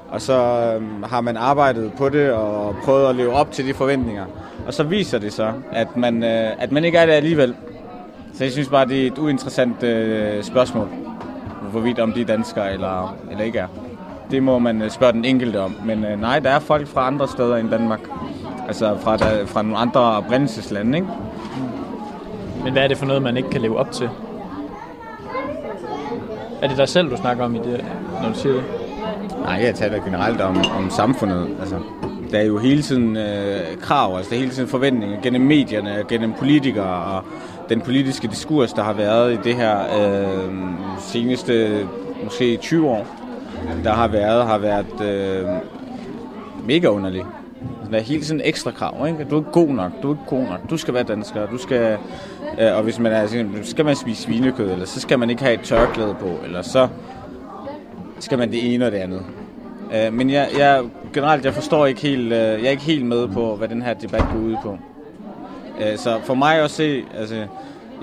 Og 0.09 0.21
så 0.21 0.33
øh, 0.33 1.03
har 1.03 1.21
man 1.21 1.37
arbejdet 1.37 1.91
på 1.97 2.09
det 2.09 2.31
og 2.31 2.75
prøvet 2.83 3.09
at 3.09 3.15
leve 3.15 3.33
op 3.33 3.51
til 3.51 3.67
de 3.67 3.73
forventninger. 3.73 4.25
Og 4.67 4.73
så 4.73 4.83
viser 4.83 5.19
det 5.19 5.33
så, 5.33 5.51
at 5.71 5.97
man, 5.97 6.23
øh, 6.23 6.51
at 6.59 6.71
man 6.71 6.85
ikke 6.85 6.97
er 6.97 7.05
det 7.05 7.13
alligevel. 7.13 7.55
Så 8.33 8.43
jeg 8.43 8.51
synes 8.51 8.69
bare, 8.69 8.87
det 8.87 9.03
er 9.03 9.07
et 9.07 9.17
uinteressant 9.17 9.83
øh, 9.83 10.43
spørgsmål, 10.43 10.89
hvorvidt 11.71 11.99
om 11.99 12.13
de 12.13 12.21
er 12.21 12.25
danskere 12.25 12.73
eller, 12.73 13.15
eller 13.31 13.43
ikke 13.43 13.59
er. 13.59 13.67
Det 14.31 14.43
må 14.43 14.59
man 14.59 14.81
øh, 14.81 14.89
spørge 14.89 15.13
den 15.13 15.25
enkelte 15.25 15.61
om. 15.61 15.75
Men 15.85 16.05
øh, 16.05 16.21
nej, 16.21 16.39
der 16.39 16.49
er 16.49 16.59
folk 16.59 16.87
fra 16.87 17.07
andre 17.07 17.27
steder 17.27 17.57
end 17.57 17.69
Danmark. 17.69 17.99
Altså 18.67 18.97
fra, 19.01 19.17
der, 19.17 19.45
fra 19.45 19.61
nogle 19.61 19.77
andre 19.77 20.01
oprindelseslande, 20.01 20.97
ikke? 20.97 21.07
Men 22.63 22.73
hvad 22.73 22.83
er 22.83 22.87
det 22.87 22.97
for 22.97 23.05
noget, 23.05 23.21
man 23.21 23.37
ikke 23.37 23.49
kan 23.49 23.61
leve 23.61 23.77
op 23.77 23.91
til? 23.91 24.09
Er 26.61 26.67
det 26.67 26.77
dig 26.77 26.89
selv, 26.89 27.09
du 27.09 27.17
snakker 27.17 27.45
om, 27.45 27.55
i 27.55 27.57
det, 27.57 27.85
når 28.21 28.29
du 28.29 28.35
siger 28.35 28.53
det? 28.53 28.63
Nej, 29.41 29.59
jeg 29.63 29.75
taler 29.75 30.03
generelt 30.03 30.41
om, 30.41 30.57
om 30.77 30.89
samfundet. 30.89 31.47
Altså, 31.59 31.75
der 32.31 32.39
er 32.39 32.43
jo 32.43 32.57
hele 32.57 32.81
tiden 32.81 33.17
øh, 33.17 33.77
krav, 33.81 34.17
altså 34.17 34.29
der 34.29 34.35
er 34.35 34.39
hele 34.39 34.51
tiden 34.51 34.69
forventninger 34.69 35.21
gennem 35.21 35.41
medierne, 35.41 36.03
gennem 36.09 36.33
politikere 36.33 37.15
og 37.15 37.23
den 37.69 37.81
politiske 37.81 38.27
diskurs, 38.27 38.73
der 38.73 38.83
har 38.83 38.93
været 38.93 39.33
i 39.33 39.37
det 39.43 39.55
her 39.55 39.79
øh, 39.79 40.53
seneste 40.99 41.87
måske 42.23 42.57
20 42.57 42.89
år, 42.89 43.07
der 43.83 43.93
har 43.93 44.07
været, 44.07 44.45
har 44.45 44.57
været 44.57 45.01
øh, 45.01 45.45
mega 46.65 46.87
underlig. 46.87 47.23
Der 47.91 47.97
er 47.97 48.01
hele 48.01 48.23
tiden 48.23 48.41
ekstra 48.43 48.71
krav, 48.71 49.07
ikke? 49.07 49.23
Du 49.29 49.35
er 49.35 49.39
ikke 49.39 49.51
god 49.51 49.67
nok, 49.67 49.91
du 50.03 50.09
er 50.09 50.13
ikke 50.13 50.25
god 50.27 50.43
nok, 50.43 50.69
du 50.69 50.77
skal 50.77 50.93
være 50.93 51.03
dansker, 51.03 51.47
du 51.47 51.57
skal, 51.57 51.97
øh, 52.61 52.75
og 52.77 52.83
hvis 52.83 52.99
man 52.99 53.11
er, 53.11 53.27
så 53.27 53.45
skal 53.63 53.85
man 53.85 53.95
spise 53.95 54.21
svinekød, 54.21 54.71
eller 54.71 54.85
så 54.85 54.99
skal 54.99 55.19
man 55.19 55.29
ikke 55.29 55.43
have 55.43 55.53
et 55.53 55.61
tørklæde 55.61 56.15
på, 56.19 56.29
eller 56.45 56.61
så 56.61 56.87
skal 58.19 58.37
man 58.37 58.51
det 58.51 58.73
ene 58.73 58.85
og 58.85 58.91
det 58.91 58.97
andet. 58.97 59.21
Øh, 59.93 60.13
men 60.13 60.29
jeg, 60.29 60.47
jeg, 60.57 60.83
generelt, 61.13 61.45
jeg 61.45 61.53
forstår 61.53 61.85
ikke 61.85 62.01
helt, 62.01 62.25
øh, 62.25 62.39
jeg 62.39 62.63
er 62.63 62.69
ikke 62.69 62.83
helt 62.83 63.05
med 63.05 63.27
på, 63.27 63.55
hvad 63.55 63.67
den 63.67 63.81
her 63.81 63.93
debat 63.93 64.23
går 64.33 64.39
ud 64.39 64.55
på. 64.63 64.77
Øh, 65.79 65.97
så 65.97 66.19
for 66.23 66.33
mig 66.33 66.55
at 66.55 66.71
se, 66.71 67.03
altså, 67.17 67.45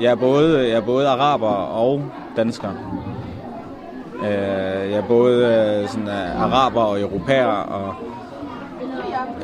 jeg 0.01 0.11
er 0.11 0.15
både, 0.15 0.69
jeg 0.69 0.77
er 0.77 0.81
både 0.81 1.09
araber 1.09 1.47
og 1.49 2.03
dansker. 2.37 2.69
Øh, 4.23 4.91
jeg 4.91 4.99
er 4.99 5.09
både 5.09 5.47
øh, 5.47 5.89
sådan, 5.89 6.09
øh, 6.09 6.43
araber 6.43 6.81
og 6.81 7.01
europæer 7.01 7.47
og 7.47 7.95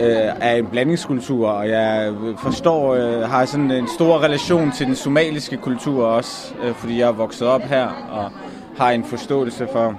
øh, 0.00 0.32
er 0.40 0.54
en 0.54 0.66
blandingskultur, 0.66 1.48
og 1.48 1.68
jeg 1.68 2.12
forstår, 2.38 2.94
øh, 2.94 3.20
har 3.22 3.44
sådan 3.44 3.70
en 3.70 3.88
stor 3.88 4.22
relation 4.22 4.72
til 4.72 4.86
den 4.86 4.94
somaliske 4.94 5.56
kultur 5.56 6.06
også, 6.06 6.54
øh, 6.62 6.74
fordi 6.74 6.98
jeg 6.98 7.08
er 7.08 7.12
vokset 7.12 7.48
op 7.48 7.62
her 7.62 7.88
og 8.10 8.30
har 8.78 8.90
en 8.90 9.04
forståelse 9.04 9.68
for 9.72 9.94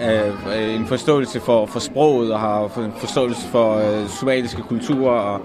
øh, 0.00 0.74
en 0.74 0.86
forståelse 0.86 1.40
for, 1.40 1.66
for 1.66 1.78
sproget 1.78 2.32
og 2.32 2.40
har 2.40 2.78
en 2.78 2.92
forståelse 2.96 3.48
for 3.48 3.74
øh, 3.74 4.08
somaliske 4.08 4.62
kulturer 4.62 5.20
og 5.20 5.40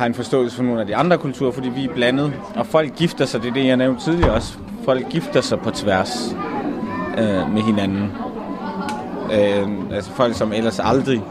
har 0.00 0.06
en 0.06 0.14
forståelse 0.14 0.56
for 0.56 0.62
nogle 0.62 0.80
af 0.80 0.86
de 0.86 0.96
andre 0.96 1.18
kulturer, 1.18 1.52
fordi 1.52 1.68
vi 1.68 1.84
er 1.84 1.94
blandet. 1.94 2.32
Og 2.56 2.66
folk 2.66 2.96
gifter 2.96 3.24
sig, 3.24 3.42
det 3.42 3.48
er 3.48 3.52
det, 3.52 3.66
jeg 3.66 3.76
nævnte 3.76 4.04
tidligere 4.04 4.32
også. 4.32 4.58
Folk 4.84 5.08
gifter 5.10 5.40
sig 5.40 5.60
på 5.60 5.70
tværs 5.70 6.36
øh, 7.18 7.52
med 7.52 7.62
hinanden. 7.62 8.12
Øh, 9.32 9.94
altså 9.94 10.10
folk, 10.10 10.34
som 10.34 10.52
ellers 10.52 10.78
aldrig 10.78 11.22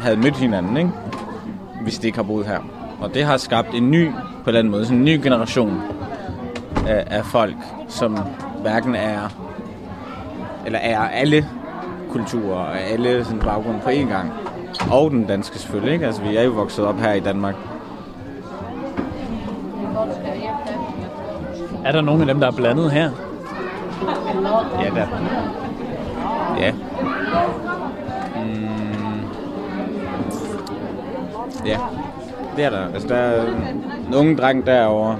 havde 0.00 0.16
mødt 0.16 0.36
hinanden, 0.36 0.76
ikke? 0.76 0.90
hvis 1.82 1.98
de 1.98 2.06
ikke 2.06 2.18
har 2.18 2.22
boet 2.22 2.46
her. 2.46 2.58
Og 3.00 3.14
det 3.14 3.24
har 3.24 3.36
skabt 3.36 3.74
en 3.74 3.90
ny, 3.90 4.10
på 4.44 4.50
den 4.52 4.70
måde, 4.70 4.84
sådan 4.84 4.98
en 4.98 5.04
ny 5.04 5.20
generation 5.22 5.82
af, 6.86 7.04
af 7.06 7.24
folk, 7.24 7.56
som 7.88 8.18
hverken 8.62 8.94
er, 8.94 9.28
eller 10.66 10.78
er 10.78 10.98
alle 10.98 11.46
kulturer 12.10 12.58
og 12.58 12.80
alle 12.80 13.24
sådan 13.24 13.38
baggrunde 13.38 13.80
på 13.80 13.90
én 13.90 14.08
gang. 14.08 14.32
Og 14.90 15.10
den 15.10 15.24
danske 15.24 15.58
selvfølgelig, 15.58 15.92
ikke? 15.92 16.06
Altså 16.06 16.22
vi 16.22 16.36
er 16.36 16.42
jo 16.42 16.50
vokset 16.50 16.84
op 16.84 17.00
her 17.00 17.12
i 17.12 17.20
Danmark. 17.20 17.54
Er 21.84 21.92
der 21.92 22.00
nogen 22.00 22.20
af 22.20 22.26
dem, 22.26 22.40
der 22.40 22.46
er 22.46 22.52
blandet 22.52 22.90
her? 22.90 23.10
Ja, 24.82 24.90
der. 24.90 25.06
Ja. 26.58 26.72
Mm. 28.44 29.20
Ja, 31.66 31.78
det 32.56 32.64
er 32.64 32.70
der. 32.70 32.92
Altså, 32.94 33.08
der 33.08 33.14
er 33.16 33.46
en 34.08 34.14
unge 34.14 34.36
dreng 34.36 34.66
derovre. 34.66 35.16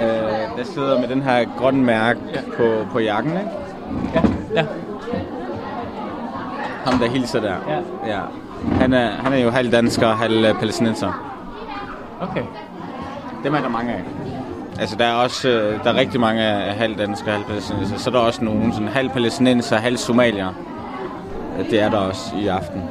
Øh, 0.00 0.58
der 0.58 0.64
sidder 0.64 1.00
med 1.00 1.08
den 1.08 1.22
her 1.22 1.44
grønne 1.58 1.84
mærke 1.84 2.20
på, 2.56 2.84
på 2.92 2.98
jakken, 2.98 3.32
ikke? 3.32 3.50
Ja. 4.14 4.22
ja. 4.54 4.66
Ham, 6.84 6.98
der 6.98 7.08
hilser 7.08 7.40
der. 7.40 7.54
Ja. 7.68 8.12
ja. 8.14 8.20
Han, 8.72 8.92
er, 8.92 9.10
han 9.10 9.32
er 9.32 9.38
jo 9.38 9.50
halv 9.50 9.72
dansker 9.72 10.06
og 10.06 10.18
halv 10.18 10.54
palæstinenser. 10.54 11.36
Okay. 12.20 12.42
Dem 13.44 13.54
er 13.54 13.60
der 13.60 13.68
mange 13.68 13.92
af. 13.92 14.02
Altså, 14.80 14.96
der 14.96 15.04
er 15.04 15.12
også 15.12 15.48
øh, 15.48 15.84
der 15.84 15.90
er 15.90 15.94
rigtig 15.94 16.20
mange 16.20 16.42
af 16.42 16.68
og 16.70 16.74
halvpalæstinenser. 16.74 17.98
Så 17.98 18.10
er 18.10 18.14
der 18.14 18.20
også 18.20 18.44
nogen 18.44 18.72
sådan 18.72 18.88
halv 18.88 19.10
palæstinenser 19.10 19.76
og 19.76 19.82
halv 19.82 19.96
somalier. 19.96 20.54
Det 21.70 21.80
er 21.80 21.90
der 21.90 21.98
også 21.98 22.36
i 22.36 22.46
aften. 22.46 22.82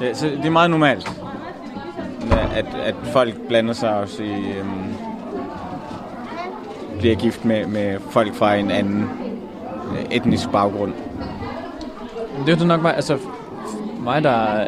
Det, 0.00 0.16
så 0.16 0.26
det 0.26 0.44
er 0.44 0.50
meget 0.50 0.70
normalt, 0.70 1.12
at, 2.54 2.66
at 2.84 2.94
folk 3.12 3.34
blander 3.48 3.72
sig 3.72 3.94
også 3.94 4.22
i... 4.22 4.52
Øhm, 4.58 4.94
bliver 6.98 7.14
gift 7.14 7.44
med, 7.44 7.66
med 7.66 7.98
folk 8.10 8.34
fra 8.34 8.54
en 8.54 8.70
anden 8.70 9.10
øh, 9.92 10.04
etnisk 10.10 10.50
baggrund. 10.50 10.92
Det 12.46 12.54
er 12.54 12.58
jo 12.60 12.66
nok 12.66 12.82
mig, 12.82 12.94
altså 12.94 13.18
mig, 14.00 14.22
der 14.22 14.66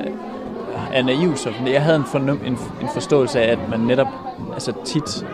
er 0.93 1.03
naiv, 1.03 1.37
så 1.37 1.51
jeg 1.67 1.83
havde 1.83 1.97
en, 1.97 2.05
fornem, 2.05 2.41
en, 2.47 2.59
en 2.81 2.89
forståelse 2.93 3.41
af, 3.41 3.53
at 3.53 3.59
man 3.69 3.81
netop 3.81 4.07
altså 4.55 4.73
tit 4.85 5.27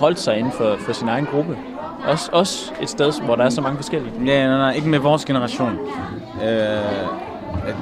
holdt 0.00 0.20
sig 0.20 0.38
inden 0.38 0.52
for, 0.52 0.76
for 0.78 0.92
sin 0.92 1.08
egen 1.08 1.26
gruppe. 1.26 1.58
Også, 2.08 2.30
også 2.32 2.72
et 2.80 2.90
sted, 2.90 3.24
hvor 3.24 3.36
der 3.36 3.44
er 3.44 3.50
så 3.50 3.60
mange 3.60 3.76
forskellige. 3.76 4.12
Ja, 4.26 4.46
nej, 4.46 4.58
nej, 4.58 4.72
ikke 4.72 4.88
med 4.88 4.98
vores 4.98 5.24
generation. 5.24 5.78
Øh, 6.42 6.48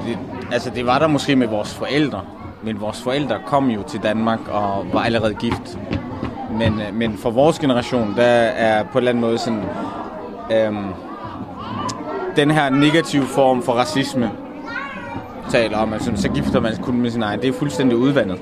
det, 0.07 0.19
altså, 0.53 0.71
det 0.71 0.87
var 0.87 0.99
der 0.99 1.07
måske 1.07 1.37
med 1.37 1.47
vores 1.47 1.75
forældre, 1.75 2.21
men 2.63 2.81
vores 2.81 3.03
forældre 3.03 3.37
kom 3.47 3.71
jo 3.71 3.83
til 3.83 4.03
Danmark 4.03 4.49
og 4.49 4.87
var 4.93 5.01
allerede 5.01 5.35
gift. 5.35 5.79
Men, 6.51 6.81
øh, 6.81 6.95
men 6.95 7.19
for 7.19 7.31
vores 7.31 7.59
generation, 7.59 8.15
der 8.17 8.23
er 8.23 8.83
på 8.83 8.91
en 8.91 8.97
eller 8.99 9.11
anden 9.11 9.21
måde 9.21 9.39
sådan... 9.39 9.63
Øh, 10.53 10.73
den 12.37 12.51
her 12.51 12.71
negative 12.71 13.25
form 13.25 13.63
for 13.63 13.73
racisme, 13.73 14.31
taler 15.53 15.79
om, 15.79 15.93
at 15.93 16.03
så 16.03 16.29
gifter 16.35 16.61
man 16.61 16.77
kun 16.83 17.01
med 17.01 17.11
sin 17.11 17.23
egen, 17.23 17.41
det 17.41 17.49
er 17.49 17.53
fuldstændig 17.53 17.97
udvandet. 17.97 18.39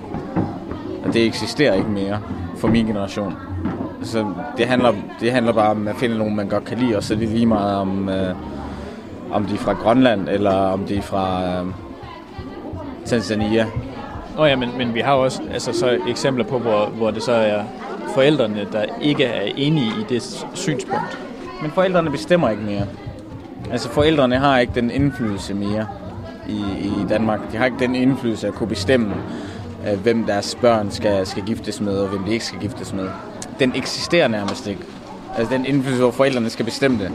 Og 1.04 1.14
det 1.14 1.26
eksisterer 1.26 1.74
ikke 1.74 1.90
mere 1.90 2.20
for 2.56 2.68
min 2.68 2.86
generation. 2.86 3.34
Så 4.02 4.26
det 4.56 4.66
handler, 4.66 4.92
det 5.20 5.32
handler 5.32 5.52
bare 5.52 5.70
om 5.70 5.88
at 5.88 5.96
finde 5.96 6.18
nogen, 6.18 6.36
man 6.36 6.48
godt 6.48 6.64
kan 6.64 6.78
lide, 6.78 6.96
og 6.96 7.02
så 7.02 7.14
er 7.14 7.18
det 7.18 7.28
lige 7.28 7.46
meget 7.46 7.76
om, 7.76 8.08
øh, 8.08 8.34
om 9.32 9.44
de 9.44 9.54
er 9.54 9.58
fra 9.58 9.72
Grønland, 9.72 10.28
eller 10.28 10.50
om 10.50 10.84
de 10.84 10.96
er 10.96 11.02
fra 11.02 11.42
øh, 11.44 11.66
Tanzania. 13.04 13.66
Nå 14.36 14.44
ja, 14.44 14.56
men, 14.56 14.68
men 14.78 14.94
vi 14.94 15.00
har 15.00 15.12
også 15.12 15.42
altså, 15.52 15.72
så 15.72 15.98
eksempler 16.08 16.44
på, 16.44 16.58
hvor, 16.58 16.86
hvor 16.86 17.10
det 17.10 17.22
så 17.22 17.32
er 17.32 17.62
forældrene, 18.14 18.66
der 18.72 18.84
ikke 19.00 19.24
er 19.24 19.52
enige 19.56 19.86
i 19.86 20.04
det 20.08 20.46
synspunkt. 20.54 21.18
Men 21.62 21.70
forældrene 21.70 22.10
bestemmer 22.10 22.50
ikke 22.50 22.62
mere. 22.62 22.86
Altså 23.72 23.88
forældrene 23.88 24.36
har 24.36 24.58
ikke 24.58 24.72
den 24.74 24.90
indflydelse 24.90 25.54
mere 25.54 25.86
i, 26.50 26.86
i 26.86 27.06
Danmark. 27.08 27.40
De 27.52 27.56
har 27.56 27.64
ikke 27.64 27.78
den 27.78 27.94
indflydelse 27.94 28.48
at 28.48 28.54
kunne 28.54 28.68
bestemme, 28.68 29.14
øh, 29.88 30.00
hvem 30.00 30.24
deres 30.24 30.54
børn 30.60 30.90
skal, 30.90 31.26
skal 31.26 31.42
giftes 31.42 31.80
med, 31.80 31.98
og 31.98 32.08
hvem 32.08 32.24
de 32.24 32.32
ikke 32.32 32.44
skal 32.44 32.60
giftes 32.60 32.92
med. 32.92 33.08
Den 33.58 33.72
eksisterer 33.74 34.28
nærmest 34.28 34.66
ikke. 34.66 34.82
Altså 35.36 35.54
den 35.54 35.66
indflydelse, 35.66 36.02
hvor 36.02 36.10
forældrene 36.10 36.50
skal 36.50 36.64
bestemme 36.64 36.98
det. 36.98 37.10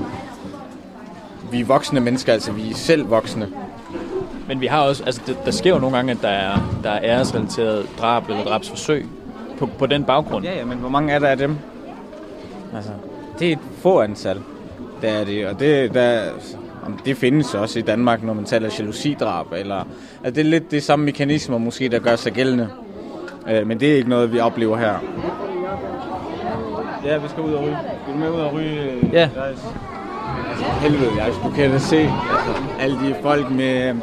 Vi 1.51 1.59
er 1.59 1.65
voksne 1.65 1.99
mennesker, 1.99 2.33
altså 2.33 2.51
vi 2.51 2.71
er 2.71 2.75
selv 2.75 3.09
voksne. 3.09 3.47
Men 4.47 4.61
vi 4.61 4.65
har 4.65 4.81
også, 4.81 5.03
altså 5.03 5.21
det, 5.27 5.38
der 5.45 5.51
sker 5.51 5.69
jo 5.69 5.79
nogle 5.79 5.95
gange, 5.95 6.11
at 6.11 6.17
der 6.21 6.29
er, 6.29 6.79
der 6.83 6.89
er 6.89 6.99
æresrelateret 7.03 7.86
drab 7.99 8.29
eller 8.29 8.43
drabsforsøg 8.43 9.05
på, 9.57 9.65
på 9.65 9.86
den 9.86 10.03
baggrund. 10.03 10.45
Ja, 10.45 10.57
ja, 10.57 10.65
men 10.65 10.77
hvor 10.77 10.89
mange 10.89 11.13
er 11.13 11.19
der 11.19 11.27
af 11.27 11.38
dem? 11.38 11.57
Altså, 12.75 12.91
det 13.39 13.47
er 13.47 13.51
et 13.51 13.59
få 13.81 14.01
antal. 14.01 14.39
Det 15.01 15.09
er 15.09 15.23
det, 15.23 15.47
og 15.47 15.59
det, 15.59 15.93
der, 15.93 16.23
om 16.86 16.99
det 17.05 17.17
findes 17.17 17.53
også 17.55 17.79
i 17.79 17.81
Danmark, 17.81 18.23
når 18.23 18.33
man 18.33 18.45
taler 18.45 18.69
jalousidrab. 18.79 19.45
Eller, 19.51 19.75
altså 20.23 20.36
det 20.36 20.38
er 20.38 20.49
lidt 20.49 20.71
de 20.71 20.81
samme 20.81 21.05
mekanismer 21.05 21.57
måske, 21.57 21.89
der 21.89 21.99
gør 21.99 22.15
sig 22.15 22.31
gældende. 22.33 22.69
Øh, 23.49 23.67
men 23.67 23.79
det 23.79 23.91
er 23.91 23.95
ikke 23.97 24.09
noget, 24.09 24.33
vi 24.33 24.39
oplever 24.39 24.77
her. 24.77 24.93
Ja, 27.05 27.17
vi 27.17 27.27
skal 27.27 27.43
ud 27.43 27.53
og 27.53 27.63
ryge. 27.63 27.77
Vil 28.07 28.13
du 28.13 28.19
med 28.19 28.29
ud 28.29 28.39
og 28.39 28.53
ryge? 28.53 28.81
øh, 28.81 29.13
Ja. 29.13 29.29
Altså, 29.47 29.67
helvede, 30.81 31.11
jeg 31.17 31.31
du 31.43 31.49
kan 31.49 31.71
da 31.71 31.79
se 31.79 31.97
altså, 31.97 32.61
alle 32.79 32.95
de 32.95 33.15
folk 33.21 33.51
med 33.51 33.95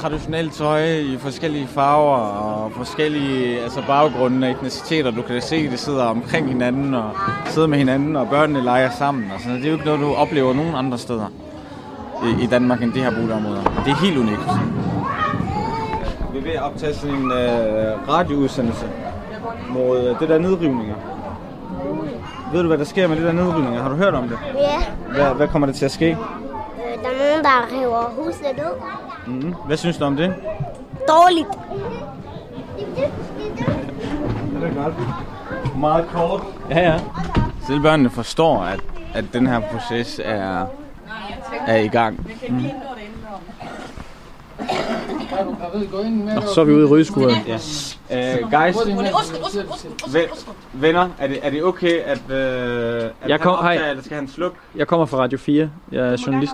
traditionelt 0.00 0.52
tøj 0.52 0.84
i 0.98 1.16
forskellige 1.18 1.66
farver 1.66 2.16
og 2.16 2.72
forskellige 2.72 3.60
altså 3.60 3.82
baggrunde 3.86 4.46
og 4.46 4.50
etniciteter. 4.50 5.10
Du 5.10 5.22
kan 5.22 5.42
se, 5.42 5.56
at 5.56 5.72
de 5.72 5.76
sidder 5.76 6.04
omkring 6.04 6.48
hinanden 6.48 6.94
og 6.94 7.10
sidder 7.46 7.68
med 7.68 7.78
hinanden, 7.78 8.16
og 8.16 8.28
børnene 8.28 8.64
leger 8.64 8.90
sammen. 8.90 9.30
Og 9.34 9.40
sådan. 9.40 9.56
Det 9.56 9.64
er 9.64 9.68
jo 9.68 9.74
ikke 9.74 9.84
noget, 9.84 10.00
du 10.00 10.14
oplever 10.14 10.54
nogen 10.54 10.74
andre 10.74 10.98
steder 10.98 11.32
i, 12.24 12.44
i 12.44 12.46
Danmark 12.46 12.82
end 12.82 12.92
de 12.92 13.02
her 13.02 13.10
boligområder. 13.10 13.62
Det 13.84 13.90
er 13.90 13.96
helt 13.96 14.18
unikt. 14.18 14.40
Vi 16.32 16.38
er 16.38 16.42
ved 16.42 16.50
at 16.50 16.62
optage 16.62 16.94
sådan 16.94 17.16
en 17.16 17.32
øh, 17.32 18.08
radioudsendelse 18.08 18.86
mod 19.70 19.98
øh, 20.08 20.20
det 20.20 20.28
der 20.28 20.38
nedrivninger. 20.38 20.94
Ved 22.52 22.62
du, 22.62 22.66
hvad 22.66 22.78
der 22.78 22.84
sker 22.84 23.08
med 23.08 23.16
det 23.16 23.24
der 23.24 23.32
nedrivninger? 23.32 23.82
Har 23.82 23.88
du 23.88 23.96
hørt 23.96 24.14
om 24.14 24.28
det? 24.28 24.38
Ja, 24.54 25.14
Hvad, 25.14 25.34
hvad 25.34 25.48
kommer 25.48 25.66
det 25.66 25.74
til 25.76 25.84
at 25.84 25.90
ske? 25.90 26.16
Øh, 26.90 27.02
der 27.02 27.08
er 27.08 27.18
nogen, 27.18 27.44
der 27.44 27.80
river 27.80 28.10
huset 28.16 28.56
ned. 28.56 28.72
Mm-hmm. 29.26 29.54
Hvad 29.66 29.76
synes 29.76 29.96
du 29.98 30.04
om 30.04 30.16
det? 30.16 30.34
Dårligt. 31.08 31.48
Meget 35.76 36.06
kort. 36.08 36.42
Ja, 36.70 36.80
ja. 36.80 37.00
Selv 37.66 37.80
børnene 37.80 38.10
forstår, 38.10 38.62
at, 38.62 38.80
at 39.14 39.24
den 39.32 39.46
her 39.46 39.60
proces 39.60 40.20
er, 40.24 40.66
er 41.66 41.76
i 41.76 41.88
gang. 41.88 42.30
Mm. 42.48 42.64
Nå, 45.44 46.40
så 46.54 46.60
er 46.60 46.64
vi 46.64 46.72
ude 46.74 46.82
i 46.82 46.86
rygeskuret. 46.88 47.34
Ja. 47.46 47.54
Uh, 48.44 48.50
guys, 48.50 48.76
ve- 50.08 50.28
venner, 50.72 51.08
er 51.18 51.26
det, 51.26 51.38
er 51.42 51.50
det 51.50 51.64
okay, 51.64 51.98
at, 52.00 52.18
uh, 52.28 52.34
at 52.34 52.36
Jeg 52.36 53.10
jeg 53.28 53.40
kom- 53.40 53.58
hej. 53.62 53.72
optager, 53.72 53.90
eller 53.90 54.02
skal 54.02 54.14
han 54.16 54.28
slukke? 54.28 54.56
Jeg 54.76 54.86
kommer 54.86 55.06
fra 55.06 55.18
Radio 55.18 55.38
4. 55.38 55.70
Jeg 55.92 56.00
er 56.12 56.16
journalist. 56.26 56.52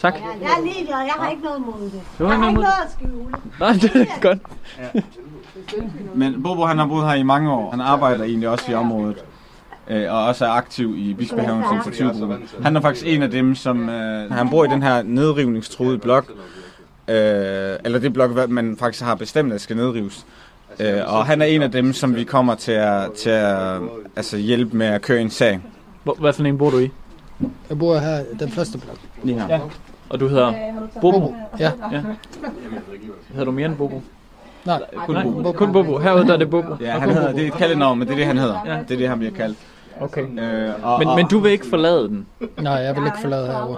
Tak. 0.00 0.14
Jeg 0.14 0.48
er 0.58 0.62
ligeglad, 0.62 0.96
jeg 0.98 1.14
har 1.18 1.30
ikke 1.30 1.42
noget 1.42 1.60
mod 1.60 1.72
det. 1.82 2.00
Du 2.18 2.24
har 2.24 2.32
Jeg 2.32 2.40
har 2.40 2.48
ikke 2.48 2.60
noget 2.60 2.74
noget 2.78 2.84
at 2.84 2.92
skjule. 2.92 3.24
Nej, 3.60 3.72
det 3.72 4.08
er 4.16 4.20
godt. 4.20 4.38
Men 6.14 6.42
Bobo, 6.42 6.64
han 6.64 6.78
har 6.78 6.86
boet 6.86 7.06
her 7.06 7.14
i 7.14 7.22
mange 7.22 7.52
år. 7.52 7.70
Han 7.70 7.80
arbejder 7.80 8.24
egentlig 8.24 8.48
også 8.48 8.72
i 8.72 8.74
området. 8.74 9.24
øh, 9.88 10.12
og 10.12 10.24
også 10.26 10.44
er 10.44 10.48
aktiv 10.50 10.94
i 10.98 11.14
Bispehavens 11.14 11.66
initiativgruppe. 11.72 12.38
Han 12.62 12.76
er 12.76 12.80
faktisk 12.80 13.06
en 13.06 13.22
af 13.22 13.30
dem, 13.30 13.54
som... 13.54 13.88
Øh, 13.88 14.30
han 14.32 14.48
bor 14.50 14.64
i 14.64 14.68
den 14.68 14.82
her 14.82 15.02
nedrivningstruede 15.02 15.98
blok. 15.98 16.32
Øh, 17.12 17.78
eller 17.84 17.98
det 17.98 18.12
blok, 18.12 18.30
hvad 18.30 18.46
man 18.46 18.76
faktisk 18.76 19.04
har 19.04 19.14
bestemt, 19.14 19.52
at 19.52 19.60
skal 19.60 19.76
nedrives. 19.76 20.26
Øh, 20.80 21.00
og 21.06 21.26
han 21.26 21.42
er 21.42 21.46
en 21.46 21.62
af 21.62 21.70
dem, 21.70 21.92
som 21.92 22.16
vi 22.16 22.24
kommer 22.24 22.54
til 22.54 22.72
at, 22.72 23.12
til 23.12 23.30
at 23.30 23.80
altså 24.16 24.36
hjælpe 24.36 24.76
med 24.76 24.86
at 24.86 25.02
køre 25.02 25.20
en 25.20 25.30
sag. 25.30 25.60
Hvor, 26.04 26.14
hvad 26.14 26.32
for 26.32 26.44
en 26.44 26.58
bor 26.58 26.70
du 26.70 26.78
i? 26.78 26.90
Jeg 27.68 27.78
bor 27.78 27.98
her, 27.98 28.24
den 28.38 28.50
første 28.50 28.78
blok. 28.78 28.96
Lige 29.22 29.40
her. 29.40 29.48
Ja. 29.48 29.60
Og 30.08 30.20
du 30.20 30.28
hedder 30.28 30.52
Bobo? 31.00 31.34
Ja. 31.58 31.70
ja. 31.92 32.02
Hedder 33.28 33.44
du 33.44 33.50
mere 33.50 33.66
end 33.66 33.76
Bobo? 33.76 34.02
Nej, 34.64 34.80
kun 35.06 35.16
Bobo. 35.22 35.52
Kun 35.52 35.72
Bobo. 35.72 35.98
Herude 35.98 36.26
der 36.26 36.32
er 36.32 36.36
det 36.36 36.50
Bobo. 36.50 36.76
Ja, 36.80 36.90
han 36.98 37.10
hedder, 37.10 37.32
det 37.32 37.42
er 37.42 37.46
et 37.46 37.52
kaldenavn, 37.52 37.98
men 37.98 38.08
det 38.08 38.12
er 38.14 38.18
det, 38.18 38.26
han 38.26 38.38
hedder. 38.38 38.60
Ja. 38.66 38.78
Det 38.88 38.90
er 38.90 38.98
det, 38.98 39.08
han 39.08 39.18
bliver 39.18 39.34
kaldt. 39.34 39.58
Okay. 40.00 40.22
Øh, 40.22 40.70
og, 40.82 40.98
Men, 40.98 41.08
men 41.16 41.28
du 41.28 41.38
vil 41.38 41.52
ikke 41.52 41.66
forlade 41.66 42.08
den? 42.08 42.26
Nej, 42.60 42.72
jeg 42.72 42.96
vil 42.96 43.04
ikke 43.04 43.18
forlade 43.20 43.46
herovre. 43.46 43.76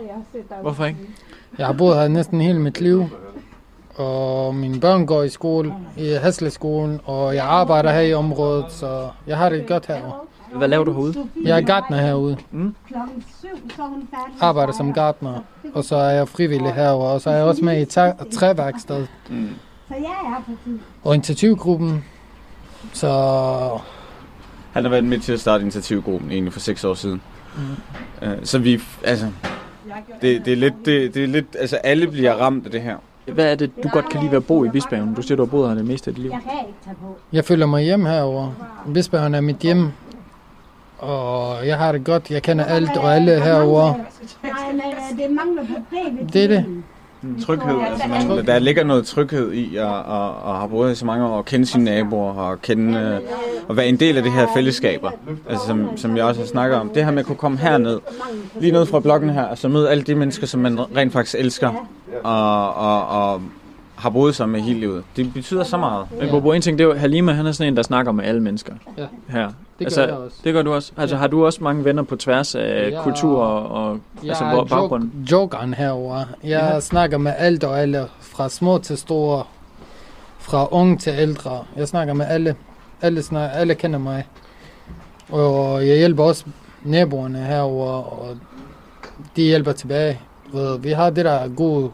Hvorfor 0.62 0.84
ikke? 0.84 0.98
Jeg 1.58 1.66
har 1.66 1.72
boet 1.72 1.96
her 1.96 2.08
næsten 2.08 2.40
hele 2.40 2.58
mit 2.60 2.80
liv. 2.80 3.04
Og 3.96 4.54
mine 4.54 4.80
børn 4.80 5.06
går 5.06 5.22
i 5.22 5.28
skole, 5.28 5.74
i 5.96 6.08
Hasleskolen, 6.22 7.00
og 7.04 7.34
jeg 7.34 7.44
arbejder 7.44 7.92
her 7.92 8.00
i 8.00 8.14
området, 8.14 8.64
så 8.68 9.08
jeg 9.26 9.36
har 9.38 9.48
det 9.48 9.66
godt 9.66 9.86
herovre. 9.86 10.12
Hvad 10.54 10.68
laver 10.68 10.84
du 10.84 10.92
herude? 10.92 11.28
Jeg 11.44 11.56
er 11.58 11.60
gartner 11.66 11.96
herude. 12.00 12.36
Mm. 12.50 12.74
Arbejder 14.40 14.72
som 14.72 14.92
gartner, 14.92 15.40
og 15.74 15.84
så 15.84 15.96
er 15.96 16.10
jeg 16.10 16.28
frivillig 16.28 16.72
herovre, 16.74 17.08
og 17.12 17.20
så 17.20 17.30
er 17.30 17.34
jeg 17.34 17.44
også 17.44 17.64
med 17.64 17.80
i 17.80 17.84
træ- 17.84 18.30
træværksted 18.32 19.06
Mm. 19.30 19.48
Er 19.90 20.42
og 21.02 21.14
initiativgruppen. 21.14 22.04
Så 22.92 23.08
Han 24.72 24.82
har 24.84 24.90
været 24.90 25.04
med 25.04 25.18
til 25.18 25.32
at 25.32 25.40
starte 25.40 25.62
initiativgruppen 25.62 26.30
egentlig 26.30 26.52
for 26.52 26.60
seks 26.60 26.84
år 26.84 26.94
siden. 26.94 27.22
Mm. 27.56 28.28
Øh, 28.28 28.38
så 28.44 28.58
vi, 28.58 28.80
altså, 29.04 29.26
det, 30.22 30.44
det 30.44 30.52
er 30.52 30.56
lidt, 30.56 30.74
det, 30.84 31.14
det 31.14 31.24
er 31.24 31.28
lidt, 31.28 31.56
altså 31.58 31.76
alle 31.76 32.06
bliver 32.08 32.32
ramt 32.34 32.64
af 32.64 32.70
det 32.70 32.82
her. 32.82 32.96
Hvad 33.32 33.50
er 33.52 33.54
det, 33.54 33.70
du 33.82 33.88
godt 33.88 34.08
kan 34.08 34.20
lide 34.20 34.30
ved 34.30 34.36
at 34.36 34.46
bo 34.46 34.64
i 34.64 34.68
Bispehaven? 34.68 35.14
Du 35.14 35.22
siger, 35.22 35.36
du 35.36 35.42
har 35.44 35.50
boet 35.50 35.68
her 35.68 35.74
det 35.74 35.84
meste 35.86 36.10
af 36.10 36.14
dit 36.14 36.22
liv. 36.22 36.30
Jeg 36.30 36.40
kan 36.42 36.66
ikke 36.66 36.78
tage 36.84 36.96
på. 37.02 37.16
jeg 37.32 37.44
føler 37.44 37.66
mig 37.66 37.82
hjem 37.82 38.04
herovre. 38.06 38.54
Bispehavn 38.94 39.34
er 39.34 39.40
mit 39.40 39.56
hjem, 39.56 39.88
og 40.98 41.66
jeg 41.66 41.78
har 41.78 41.92
det 41.92 42.04
godt. 42.04 42.30
Jeg 42.30 42.42
kender 42.42 42.64
alt 42.64 42.96
og 42.96 43.14
alle 43.16 43.40
herovre. 43.42 43.94
Nej, 44.42 44.52
men 44.72 44.80
øh, 44.80 45.18
det 45.24 45.30
mangler 45.30 45.62
på. 45.62 45.72
Det 46.32 46.44
er 46.44 46.48
det. 46.48 46.64
Tryghed, 47.46 47.80
altså 47.90 48.08
man, 48.08 48.46
der 48.46 48.58
ligger 48.58 48.84
noget 48.84 49.06
tryghed 49.06 49.52
i 49.52 49.76
at, 49.76 49.84
at, 49.84 50.28
at 50.46 50.56
have 50.56 50.68
boet 50.68 50.92
i 50.92 50.94
så 50.94 51.06
mange 51.06 51.26
år, 51.26 51.36
og 51.36 51.44
kende 51.44 51.66
sine 51.66 51.84
naboer, 51.84 52.32
og 52.32 52.62
kende, 52.62 53.20
og 53.68 53.76
være 53.76 53.86
en 53.86 53.96
del 53.96 54.16
af 54.16 54.22
det 54.22 54.32
her 54.32 54.46
fællesskaber, 54.54 55.10
altså 55.48 55.66
som, 55.66 55.96
som 55.96 56.16
jeg 56.16 56.24
også 56.24 56.40
har 56.40 56.48
snakket 56.48 56.78
om. 56.78 56.88
Det 56.88 57.04
her 57.04 57.10
med 57.10 57.20
at 57.20 57.26
kunne 57.26 57.36
komme 57.36 57.58
herned, 57.58 58.00
lige 58.60 58.72
ned 58.72 58.86
fra 58.86 59.00
blokken 59.00 59.30
her, 59.30 59.42
og 59.42 59.58
så 59.58 59.68
møde 59.68 59.90
alle 59.90 60.02
de 60.02 60.14
mennesker, 60.14 60.46
som 60.46 60.60
man 60.60 60.96
rent 60.96 61.12
faktisk 61.12 61.36
elsker, 61.38 61.86
og, 62.24 62.74
og, 62.74 63.08
og 63.08 63.42
har 63.96 64.10
boet 64.10 64.34
sammen 64.34 64.52
med 64.52 64.60
hele 64.60 64.80
livet. 64.80 65.04
Det 65.16 65.32
betyder 65.34 65.64
så 65.64 65.76
meget. 65.76 66.06
Men 66.20 66.30
Bobo, 66.30 66.52
en 66.52 66.62
ting, 66.62 66.78
det 66.78 66.84
er 66.84 66.88
jo, 66.88 66.94
Halima, 66.94 67.32
han 67.32 67.46
er 67.46 67.52
sådan 67.52 67.72
en, 67.72 67.76
der 67.76 67.82
snakker 67.82 68.12
med 68.12 68.24
alle 68.24 68.40
mennesker 68.40 68.72
Ja. 68.98 69.06
her. 69.28 69.40
gør 69.78 69.84
altså, 69.84 70.02
jeg 70.02 70.12
også. 70.12 70.36
Det 70.44 70.54
gør 70.54 70.62
du 70.62 70.72
også. 70.74 70.92
Altså, 70.96 71.16
har 71.16 71.26
du 71.26 71.46
også 71.46 71.64
mange 71.64 71.84
venner 71.84 72.02
på 72.02 72.16
tværs 72.16 72.54
af 72.54 72.90
Ja. 72.90 73.02
kultur 73.02 73.42
og, 73.42 73.88
og 73.90 73.98
altså, 74.28 74.44
hvor, 74.44 74.64
baggrund? 74.64 75.10
jok- 75.14 75.30
jokeren 75.32 75.74
herovre. 75.74 76.24
Jeg 76.44 76.70
Ja. 76.74 76.80
snakker 76.80 77.18
med 77.18 77.32
alt 77.38 77.64
og 77.64 77.80
alle, 77.80 78.06
fra 78.20 78.48
små 78.48 78.78
til 78.78 78.98
store, 78.98 79.42
fra 80.38 80.68
unge 80.70 80.96
til 80.96 81.12
ældre. 81.18 81.64
Jeg 81.76 81.88
snakker 81.88 82.14
med 82.14 82.26
alle. 82.28 82.56
Alle, 83.02 83.22
snak, 83.22 83.50
alle 83.54 83.74
kender 83.74 83.98
mig. 83.98 84.24
Og 85.32 85.86
jeg 85.88 85.96
hjælper 85.96 86.24
også 86.24 86.44
naboerne 86.84 87.38
herover 87.38 87.90
og 87.90 88.36
de 89.36 89.42
hjælper 89.42 89.72
tilbage. 89.72 90.20
Vi 90.80 90.90
har 90.90 91.10
det 91.10 91.24
der 91.24 91.48
gode 91.56 91.90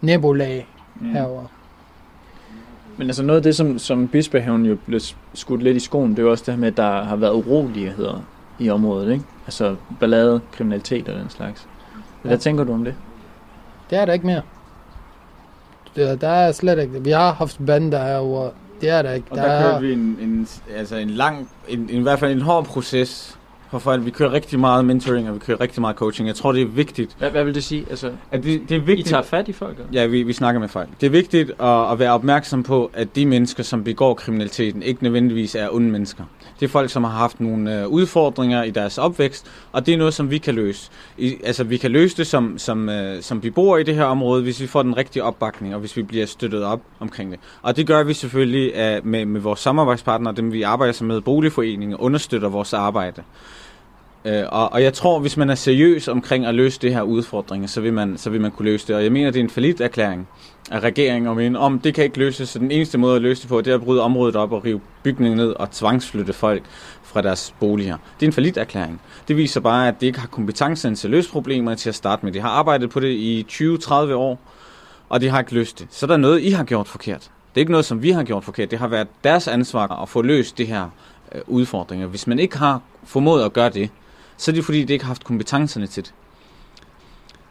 nabolag 0.00 0.66
Mm. 1.00 1.10
herover. 1.10 1.44
Men 2.96 3.06
altså 3.06 3.22
noget 3.22 3.36
af 3.36 3.42
det, 3.42 3.56
som, 3.56 3.78
som 3.78 4.08
Bispehaven 4.08 4.66
jo 4.66 4.76
blev 4.86 5.00
skudt 5.34 5.62
lidt 5.62 5.76
i 5.76 5.80
skoen, 5.80 6.10
det 6.10 6.18
er 6.18 6.22
jo 6.22 6.30
også 6.30 6.44
det 6.46 6.54
her 6.54 6.60
med, 6.60 6.68
at 6.68 6.76
der 6.76 7.02
har 7.02 7.16
været 7.16 7.32
uroligheder 7.32 8.20
i 8.58 8.70
området, 8.70 9.12
ikke? 9.12 9.24
Altså 9.46 9.76
ballade, 10.00 10.40
kriminalitet 10.52 11.08
og 11.08 11.14
den 11.20 11.30
slags. 11.30 11.66
Hvad 12.22 12.32
Ja. 12.32 12.36
tænker 12.38 12.64
du 12.64 12.72
om 12.72 12.84
det? 12.84 12.94
Det 13.90 13.98
er 13.98 14.04
der 14.04 14.12
ikke 14.12 14.26
mere. 14.26 14.42
Det, 15.96 16.20
der 16.20 16.28
er 16.28 16.52
slet 16.52 16.78
ikke. 16.78 17.02
Vi 17.04 17.10
har 17.10 17.32
haft 17.32 17.60
bander 17.66 18.04
herover. 18.04 18.50
Det 18.80 18.88
er 18.88 19.02
der 19.02 19.12
ikke. 19.12 19.26
Og 19.30 19.36
der 19.36 19.42
der 19.42 19.50
er, 19.50 19.62
kørte 19.70 19.86
vi 19.86 19.92
en, 19.92 20.16
en, 20.20 20.48
altså 20.76 20.96
en 20.96 21.10
lang, 21.10 21.48
en, 21.68 21.78
en, 21.80 21.90
i 21.90 22.02
hvert 22.02 22.18
fald 22.18 22.32
en 22.32 22.40
hård 22.40 22.64
proces 22.64 23.38
for 23.74 23.78
folk. 23.78 24.04
Vi 24.04 24.10
kører 24.10 24.32
rigtig 24.32 24.60
meget 24.60 24.84
mentoring, 24.84 25.28
og 25.28 25.34
vi 25.34 25.38
kører 25.38 25.60
rigtig 25.60 25.80
meget 25.80 25.96
coaching. 25.96 26.28
Jeg 26.28 26.36
tror, 26.36 26.52
det 26.52 26.62
er 26.62 26.66
vigtigt. 26.66 27.16
Hvad, 27.18 27.30
hvad 27.30 27.44
vil 27.44 27.54
det 27.54 27.64
sige? 27.64 27.86
Altså, 27.90 28.10
At 28.30 28.42
det, 28.44 28.60
det 28.68 28.74
er 28.76 28.80
I 28.80 28.84
vigtigt. 28.84 29.08
tager 29.08 29.22
fat 29.22 29.48
i 29.48 29.52
folk? 29.52 29.78
eller? 29.78 30.00
Ja, 30.00 30.06
vi, 30.06 30.22
vi 30.22 30.32
snakker 30.32 30.60
med 30.60 30.68
folk. 30.68 30.88
Det 31.00 31.06
er 31.06 31.10
vigtigt 31.10 31.50
at, 31.60 31.92
at 31.92 31.98
være 31.98 32.12
opmærksom 32.12 32.62
på, 32.62 32.90
at 32.94 33.16
de 33.16 33.26
mennesker, 33.26 33.62
som 33.62 33.84
begår 33.84 34.14
kriminaliteten, 34.14 34.82
ikke 34.82 35.02
nødvendigvis 35.02 35.54
er 35.54 35.68
onde 35.72 35.90
mennesker. 35.90 36.24
Det 36.60 36.66
er 36.66 36.70
folk, 36.70 36.90
som 36.90 37.04
har 37.04 37.10
haft 37.10 37.40
nogle 37.40 37.80
øh, 37.80 37.88
udfordringer 37.88 38.62
i 38.62 38.70
deres 38.70 38.98
opvækst, 38.98 39.46
og 39.72 39.86
det 39.86 39.94
er 39.94 39.98
noget, 39.98 40.14
som 40.14 40.30
vi 40.30 40.38
kan 40.38 40.54
løse. 40.54 40.90
I, 41.18 41.36
altså, 41.44 41.64
vi 41.64 41.76
kan 41.76 41.90
løse 41.90 42.16
det 42.16 42.26
som, 42.26 42.58
som, 42.58 42.88
øh, 42.88 43.22
som 43.22 43.40
beboere 43.40 43.80
i 43.80 43.84
det 43.84 43.94
her 43.94 44.04
område, 44.04 44.42
hvis 44.42 44.60
vi 44.60 44.66
får 44.66 44.82
den 44.82 44.96
rigtige 44.96 45.22
opbakning, 45.24 45.74
og 45.74 45.80
hvis 45.80 45.96
vi 45.96 46.02
bliver 46.02 46.26
støttet 46.26 46.64
op 46.64 46.80
omkring 47.00 47.30
det. 47.30 47.40
Og 47.62 47.76
det 47.76 47.86
gør 47.86 48.02
vi 48.02 48.14
selvfølgelig 48.14 48.72
uh, 48.74 49.06
med, 49.06 49.24
med 49.24 49.40
vores 49.40 49.60
samarbejdspartnere, 49.60 50.34
dem 50.34 50.52
vi 50.52 50.62
arbejder 50.62 51.04
med, 51.04 51.20
boligforeninger, 51.20 52.02
understøtter 52.02 52.48
vores 52.48 52.72
arbejde. 52.72 53.22
Øh, 54.26 54.44
og, 54.48 54.72
og 54.72 54.82
jeg 54.82 54.94
tror, 54.94 55.18
hvis 55.18 55.36
man 55.36 55.50
er 55.50 55.54
seriøs 55.54 56.08
omkring 56.08 56.46
at 56.46 56.54
løse 56.54 56.80
det 56.80 56.94
her 56.94 57.02
udfordringer, 57.02 57.68
så 57.68 57.80
vil 57.80 57.92
man, 57.92 58.18
så 58.18 58.30
vil 58.30 58.40
man 58.40 58.50
kunne 58.50 58.64
løse 58.64 58.86
det. 58.86 58.96
Og 58.96 59.02
jeg 59.02 59.12
mener, 59.12 59.30
det 59.30 59.40
er 59.40 59.44
en 59.44 59.50
falit 59.50 59.80
erklæring 59.80 60.28
af 60.70 60.80
regeringen 60.80 61.28
om, 61.28 61.38
en, 61.38 61.56
om 61.56 61.78
det 61.78 61.94
kan 61.94 62.04
ikke 62.04 62.18
løses. 62.18 62.48
Så 62.48 62.58
den 62.58 62.70
eneste 62.70 62.98
måde 62.98 63.16
at 63.16 63.22
løse 63.22 63.42
det 63.42 63.48
på, 63.48 63.60
det 63.60 63.70
er 63.70 63.74
at 63.74 63.82
bryde 63.82 64.02
området 64.02 64.36
op 64.36 64.52
og 64.52 64.64
rive 64.64 64.80
bygningen 65.02 65.36
ned 65.36 65.50
og 65.50 65.70
tvangsflytte 65.70 66.32
folk 66.32 66.62
fra 67.02 67.22
deres 67.22 67.54
boliger. 67.60 67.96
Det 68.20 68.26
er 68.26 68.28
en 68.28 68.32
falit 68.32 68.56
erklæring. 68.56 69.00
Det 69.28 69.36
viser 69.36 69.60
bare, 69.60 69.88
at 69.88 69.94
det 70.00 70.06
ikke 70.06 70.20
har 70.20 70.28
kompetencen 70.28 70.94
til 70.94 71.06
at 71.06 71.10
løse 71.10 71.30
problemerne 71.30 71.76
til 71.76 71.88
at 71.88 71.94
starte 71.94 72.26
med. 72.26 72.32
De 72.32 72.40
har 72.40 72.48
arbejdet 72.48 72.90
på 72.90 73.00
det 73.00 73.10
i 73.10 73.46
20-30 73.50 73.94
år, 73.94 74.38
og 75.08 75.20
de 75.20 75.28
har 75.28 75.40
ikke 75.40 75.54
løst 75.54 75.78
det. 75.78 75.86
Så 75.90 76.06
der 76.06 76.12
er 76.12 76.16
noget, 76.18 76.40
I 76.40 76.50
har 76.50 76.64
gjort 76.64 76.88
forkert. 76.88 77.20
Det 77.20 77.60
er 77.60 77.60
ikke 77.60 77.72
noget, 77.72 77.84
som 77.84 78.02
vi 78.02 78.10
har 78.10 78.22
gjort 78.22 78.44
forkert. 78.44 78.70
Det 78.70 78.78
har 78.78 78.88
været 78.88 79.08
deres 79.24 79.48
ansvar 79.48 80.02
at 80.02 80.08
få 80.08 80.22
løst 80.22 80.58
det 80.58 80.66
her 80.66 80.88
øh, 81.34 81.40
udfordringer. 81.46 82.06
Hvis 82.06 82.26
man 82.26 82.38
ikke 82.38 82.58
har 82.58 82.80
formået 83.04 83.44
at 83.44 83.52
gøre 83.52 83.70
det, 83.70 83.90
så 84.36 84.50
er 84.50 84.54
det 84.54 84.64
fordi, 84.64 84.80
det 84.80 84.90
ikke 84.90 85.04
har 85.04 85.10
haft 85.10 85.24
kompetencerne 85.24 85.86
til 85.86 86.02
det. 86.02 86.14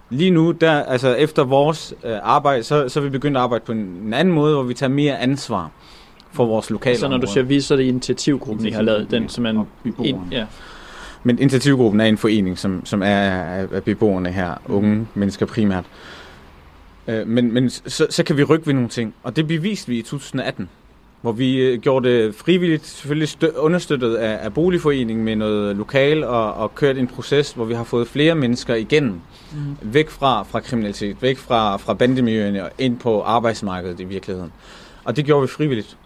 Lige 0.10 0.32
nu, 0.32 0.52
der, 0.52 0.84
altså 0.84 1.14
efter 1.14 1.44
vores 1.44 1.94
øh, 2.04 2.18
arbejde, 2.24 2.64
så, 2.64 2.90
så 2.90 3.00
er 3.00 3.04
vi 3.04 3.10
begyndt 3.10 3.38
at 3.38 3.44
arbejde 3.44 3.66
på 3.66 3.72
en, 3.72 3.78
en 3.78 4.14
anden 4.14 4.34
måde, 4.34 4.54
hvor 4.54 4.64
vi 4.64 4.74
tager 4.74 4.90
mere 4.90 5.20
ansvar 5.20 5.72
for 6.32 6.46
vores 6.46 6.70
lokale 6.70 6.98
Så 6.98 7.08
når 7.08 7.18
du 7.18 7.28
siger 7.28 7.44
vi, 7.44 7.62
så 7.62 7.74
er 7.74 7.78
det 7.78 7.84
initiativgruppen, 7.84 8.66
I 8.66 8.72
har 8.72 8.82
lavet, 8.82 9.12
den 9.12 9.30
som 9.30 9.46
er 9.46 9.66
en, 10.00 10.22
ja. 10.32 10.46
Men 11.24 11.40
initiativgruppen 11.40 12.02
er 12.02 12.06
en 12.06 12.18
forening, 12.18 12.58
som, 12.58 12.86
som 12.86 13.02
er 13.02 13.30
af 13.32 13.68
af 13.72 13.84
beboerne 13.84 14.32
her, 14.32 14.62
unge 14.66 15.08
mennesker 15.14 15.46
primært. 15.46 15.86
Øh, 17.08 17.28
Men, 17.28 17.54
men 17.54 17.70
så, 17.70 18.08
så 18.10 18.24
kan 18.24 18.38
vi 18.38 18.44
rykke 18.44 18.68
ved 18.68 18.74
nogle 18.74 18.90
ting, 18.90 19.14
og 19.24 19.36
det 19.36 19.48
beviste 19.48 19.88
vi 19.90 19.98
i 19.98 20.02
2018, 20.02 20.70
hvor 21.24 21.32
vi 21.32 21.56
øh, 21.58 21.80
gjorde 21.80 22.10
det 22.10 22.36
frivilligt, 22.36 22.86
selvfølgelig 22.86 23.28
stø- 23.30 23.58
understøttet 23.58 24.16
af, 24.16 24.46
af 24.46 24.54
boligforeningen 24.54 25.26
med 25.26 25.36
noget 25.36 25.76
lokal, 25.76 26.24
og, 26.24 26.54
og 26.54 26.76
kørt 26.76 26.98
en 26.98 27.08
proces, 27.08 27.52
hvor 27.52 27.66
vi 27.66 27.74
har 27.74 27.84
fået 27.84 28.08
flere 28.08 28.36
mennesker 28.36 28.76
igennem, 28.76 29.20
Mm. 29.56 29.60
væk 29.82 30.10
fra, 30.10 30.44
fra 30.44 30.60
kriminalitet, 30.60 31.22
væk 31.22 31.38
fra, 31.38 31.78
fra 31.78 31.94
bandemiljøerne 31.94 32.64
og 32.64 32.70
ind 32.80 32.98
på 33.00 33.22
arbejdsmarkedet 33.22 34.00
i 34.00 34.04
virkeligheden. 34.04 34.52
Og 35.04 35.16
det 35.16 35.26
gjorde 35.26 35.42
vi 35.42 35.48
frivilligt. 35.48 35.98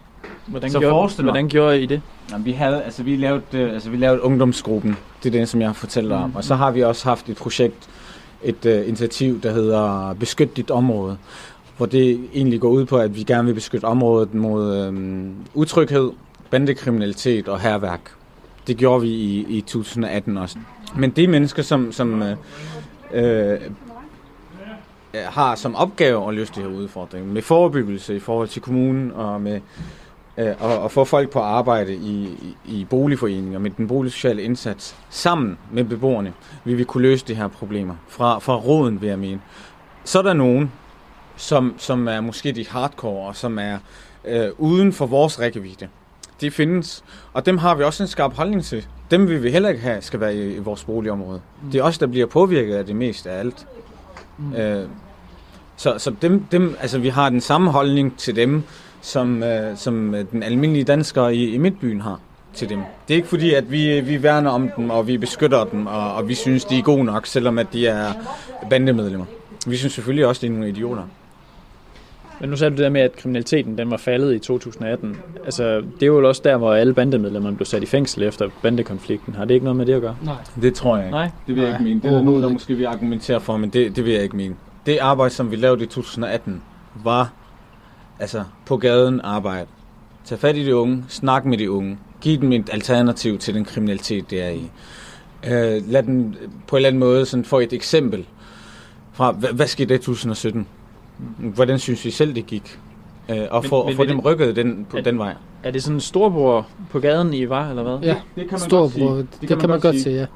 Hvordan, 0.46 0.70
Så 0.70 0.78
gjorde, 0.78 0.92
forestil 0.92 1.18
dig- 1.18 1.24
hvordan 1.24 1.48
gjorde 1.48 1.82
I 1.82 1.86
det? 1.86 2.02
Jamen, 2.32 2.44
vi 2.46 2.52
havde, 2.52 2.82
altså 2.82 3.02
vi 3.02 3.16
lavede, 3.16 3.42
øh, 3.52 3.72
altså 3.72 3.90
vi 3.90 3.96
lavede 3.96 4.22
ungdomsgruppen. 4.22 4.96
Det 5.22 5.34
er 5.34 5.38
det, 5.38 5.48
som 5.48 5.60
jeg 5.60 5.68
har 5.68 5.74
fortalt 5.74 6.08
dig 6.08 6.16
om. 6.16 6.36
Og 6.36 6.44
så 6.44 6.54
har 6.54 6.70
vi 6.70 6.80
også 6.82 7.08
haft 7.08 7.28
et 7.28 7.36
projekt, 7.36 7.88
et 8.44 8.66
uh, 8.66 8.88
initiativ, 8.88 9.40
der 9.42 9.52
hedder 9.52 10.14
Beskyt 10.20 10.56
dit 10.56 10.70
område. 10.70 11.16
Hvor 11.78 11.86
det 11.86 12.20
egentlig 12.34 12.60
går 12.60 12.68
ud 12.68 12.84
på, 12.84 12.96
at 12.96 13.16
vi 13.16 13.22
gerne 13.22 13.46
vil 13.46 13.54
beskytte 13.54 13.84
området 13.84 14.34
mod 14.34 14.76
øhm, 14.76 15.34
utryghed, 15.54 16.10
bandekriminalitet 16.50 17.48
og 17.48 17.60
herværk. 17.60 18.00
Det 18.66 18.76
gjorde 18.76 19.02
vi 19.02 19.08
i, 19.08 19.46
i 19.48 19.60
2018 19.60 20.36
også. 20.36 20.58
Men 20.96 21.10
det 21.10 21.24
er 21.24 21.28
mennesker, 21.28 21.62
som, 21.62 21.92
som 21.92 22.22
øh, 22.22 22.36
øh, 23.14 23.58
har 25.14 25.54
som 25.54 25.74
opgave 25.74 26.28
at 26.28 26.34
løse 26.34 26.52
de 26.54 26.60
her 26.60 26.68
udfordringer. 26.68 27.32
Med 27.32 27.42
forebyggelse 27.42 28.16
i 28.16 28.18
forhold 28.18 28.48
til 28.48 28.62
kommunen 28.62 29.12
og 29.12 29.40
med 29.40 29.60
øh, 30.38 30.54
og, 30.60 30.78
og 30.78 30.90
få 30.90 31.04
folk 31.04 31.30
på 31.30 31.38
arbejde 31.38 31.94
i, 31.94 32.28
i, 32.42 32.56
i 32.64 32.84
boligforeninger 32.84 33.58
med 33.58 33.70
den 33.70 33.88
boligsociale 33.88 34.42
indsats 34.42 34.96
sammen 35.10 35.58
med 35.72 35.84
beboerne, 35.84 36.32
vil 36.64 36.78
vi 36.78 36.84
kunne 36.84 37.02
løse 37.02 37.24
de 37.28 37.34
her 37.34 37.48
problemer 37.48 37.94
fra, 38.08 38.38
fra 38.38 38.56
roden, 38.56 39.00
vil 39.00 39.08
jeg 39.08 39.18
mene. 39.18 39.40
Så 40.04 40.18
er 40.18 40.22
der 40.22 40.32
nogen, 40.32 40.72
som, 41.38 41.74
som 41.78 42.08
er 42.08 42.20
måske 42.20 42.52
de 42.52 42.66
hardcore, 42.68 43.28
og 43.28 43.36
som 43.36 43.58
er 43.58 43.78
øh, 44.24 44.48
uden 44.58 44.92
for 44.92 45.06
vores 45.06 45.40
rækkevidde. 45.40 45.88
De 46.40 46.50
findes, 46.50 47.04
og 47.32 47.46
dem 47.46 47.58
har 47.58 47.74
vi 47.74 47.82
også 47.82 48.02
en 48.02 48.08
skarp 48.08 48.34
holdning 48.34 48.64
til. 48.64 48.86
Dem 49.10 49.28
vil 49.28 49.42
vi 49.42 49.50
heller 49.50 49.68
ikke 49.68 49.80
have, 49.80 50.02
skal 50.02 50.20
være 50.20 50.36
i, 50.36 50.54
i 50.54 50.58
vores 50.58 50.84
boligområde. 50.84 51.40
Mm. 51.62 51.70
Det 51.70 51.78
er 51.78 51.82
os, 51.82 51.98
der 51.98 52.06
bliver 52.06 52.26
påvirket 52.26 52.74
af 52.74 52.86
det 52.86 52.96
meste 52.96 53.30
af 53.30 53.38
alt. 53.38 53.66
Mm. 54.38 54.54
Øh, 54.54 54.88
så 55.76 55.94
så 55.98 56.14
dem, 56.22 56.44
dem, 56.52 56.76
altså, 56.80 56.98
vi 56.98 57.08
har 57.08 57.30
den 57.30 57.40
samme 57.40 57.70
holdning 57.70 58.18
til 58.18 58.36
dem, 58.36 58.62
som, 59.00 59.42
øh, 59.42 59.76
som 59.76 60.14
øh, 60.14 60.24
den 60.30 60.42
almindelige 60.42 60.84
dansker 60.84 61.28
i, 61.28 61.44
i 61.44 61.58
Midtbyen 61.58 62.00
har 62.00 62.20
til 62.54 62.68
dem. 62.68 62.78
Det 63.08 63.14
er 63.14 63.16
ikke 63.16 63.28
fordi, 63.28 63.54
at 63.54 63.72
vi, 63.72 64.00
vi 64.00 64.22
værner 64.22 64.50
om 64.50 64.70
dem, 64.76 64.90
og 64.90 65.06
vi 65.06 65.18
beskytter 65.18 65.64
dem, 65.64 65.86
og, 65.86 66.14
og 66.14 66.28
vi 66.28 66.34
synes, 66.34 66.64
de 66.64 66.78
er 66.78 66.82
gode 66.82 67.04
nok, 67.04 67.26
selvom 67.26 67.58
at 67.58 67.66
de 67.72 67.86
er 67.86 68.12
bandemedlemmer. 68.70 69.26
Vi 69.66 69.76
synes 69.76 69.92
selvfølgelig 69.92 70.26
også, 70.26 70.40
det 70.40 70.46
er 70.46 70.50
nogle 70.50 70.68
idioter. 70.68 71.02
Men 72.40 72.50
nu 72.50 72.56
sagde 72.56 72.70
du 72.70 72.76
det 72.76 72.84
der 72.84 72.90
med, 72.90 73.00
at 73.00 73.16
kriminaliteten 73.16 73.78
den 73.78 73.90
var 73.90 73.96
faldet 73.96 74.34
i 74.34 74.38
2018. 74.38 75.16
Altså, 75.44 75.76
det 75.80 76.02
er 76.02 76.06
jo 76.06 76.28
også 76.28 76.42
der, 76.44 76.56
hvor 76.56 76.74
alle 76.74 76.94
bandemedlemmerne 76.94 77.56
blev 77.56 77.66
sat 77.66 77.82
i 77.82 77.86
fængsel 77.86 78.22
efter 78.22 78.48
bandekonflikten. 78.62 79.34
Har 79.34 79.44
det 79.44 79.54
ikke 79.54 79.64
noget 79.64 79.76
med 79.76 79.86
det 79.86 79.92
at 79.92 80.00
gøre? 80.00 80.16
Nej. 80.22 80.34
Det 80.62 80.74
tror 80.74 80.96
jeg 80.96 81.06
ikke. 81.06 81.16
Nej. 81.16 81.30
Det 81.46 81.54
vil 81.54 81.62
jeg 81.62 81.72
ikke 81.72 81.84
mene. 81.84 82.00
Det 82.00 82.12
er 82.12 82.22
noget, 82.22 82.42
der 82.42 82.48
måske 82.48 82.74
vi 82.74 82.84
argumenterer 82.84 83.38
for, 83.38 83.56
men 83.56 83.70
det, 83.70 83.96
det 83.96 84.04
vil 84.04 84.12
jeg 84.12 84.22
ikke 84.22 84.36
mene. 84.36 84.54
Det 84.86 84.98
arbejde, 84.98 85.34
som 85.34 85.50
vi 85.50 85.56
lavede 85.56 85.84
i 85.84 85.86
2018, 85.86 86.62
var 87.04 87.32
altså 88.18 88.44
på 88.66 88.76
gaden 88.76 89.20
arbejde. 89.24 89.66
Tag 90.24 90.38
fat 90.38 90.56
i 90.56 90.64
de 90.64 90.76
unge, 90.76 91.04
snak 91.08 91.44
med 91.44 91.58
de 91.58 91.70
unge, 91.70 91.98
giv 92.20 92.40
dem 92.40 92.52
et 92.52 92.70
alternativ 92.72 93.38
til 93.38 93.54
den 93.54 93.64
kriminalitet, 93.64 94.30
det 94.30 94.42
er 94.42 94.48
i. 94.48 94.70
Uh, 95.44 95.90
lad 95.92 96.02
dem 96.02 96.34
på 96.66 96.76
en 96.76 96.78
eller 96.78 96.88
anden 96.88 97.00
måde 97.00 97.26
sådan 97.26 97.44
få 97.44 97.58
et 97.58 97.72
eksempel 97.72 98.26
fra, 99.12 99.32
hvad, 99.32 99.48
hvad 99.52 99.66
skete 99.66 99.88
der 99.88 99.94
i 99.94 99.98
2017? 99.98 100.66
Hvordan 101.38 101.78
synes 101.78 102.04
vi 102.04 102.10
selv, 102.10 102.34
det 102.34 102.46
gik? 102.46 102.78
Uh, 103.28 103.36
og 103.50 103.64
få, 103.64 103.84
men 103.84 103.92
og 103.92 103.96
få 103.96 104.04
dem 104.04 104.20
rykket 104.20 104.56
den, 104.56 104.86
på 104.90 104.96
Er- 104.96 105.02
den 105.02 105.18
vej. 105.18 105.34
Er 105.62 105.70
det 105.70 105.82
sådan 105.82 105.96
en 105.96 106.00
storbror 106.00 106.66
på 106.90 107.00
gaden, 107.00 107.34
I 107.34 107.48
var, 107.48 107.70
eller 107.70 107.82
hvad? 107.82 107.98
Ja, 108.02 108.08
det 108.08 108.20
kan 108.34 108.46
man 108.50 108.58
Storbror, 108.60 108.80
godt 108.88 108.92
sige. 108.92 109.06
det, 109.40 109.48
det 109.50 109.58
kan, 109.60 109.68
man 109.68 109.80
godt 109.80 110.00
sige, 110.00 110.16
ja. 110.16 110.26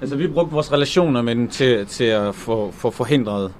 Altså, 0.00 0.16
vi 0.16 0.26
brugte 0.28 0.52
vores 0.52 0.72
relationer 0.72 1.22
med 1.22 1.34
den 1.34 1.48
til, 1.48 1.86
til 1.86 2.04
at 2.04 2.34
få, 2.34 2.70
få 2.72 2.90
forhindret 2.90 3.52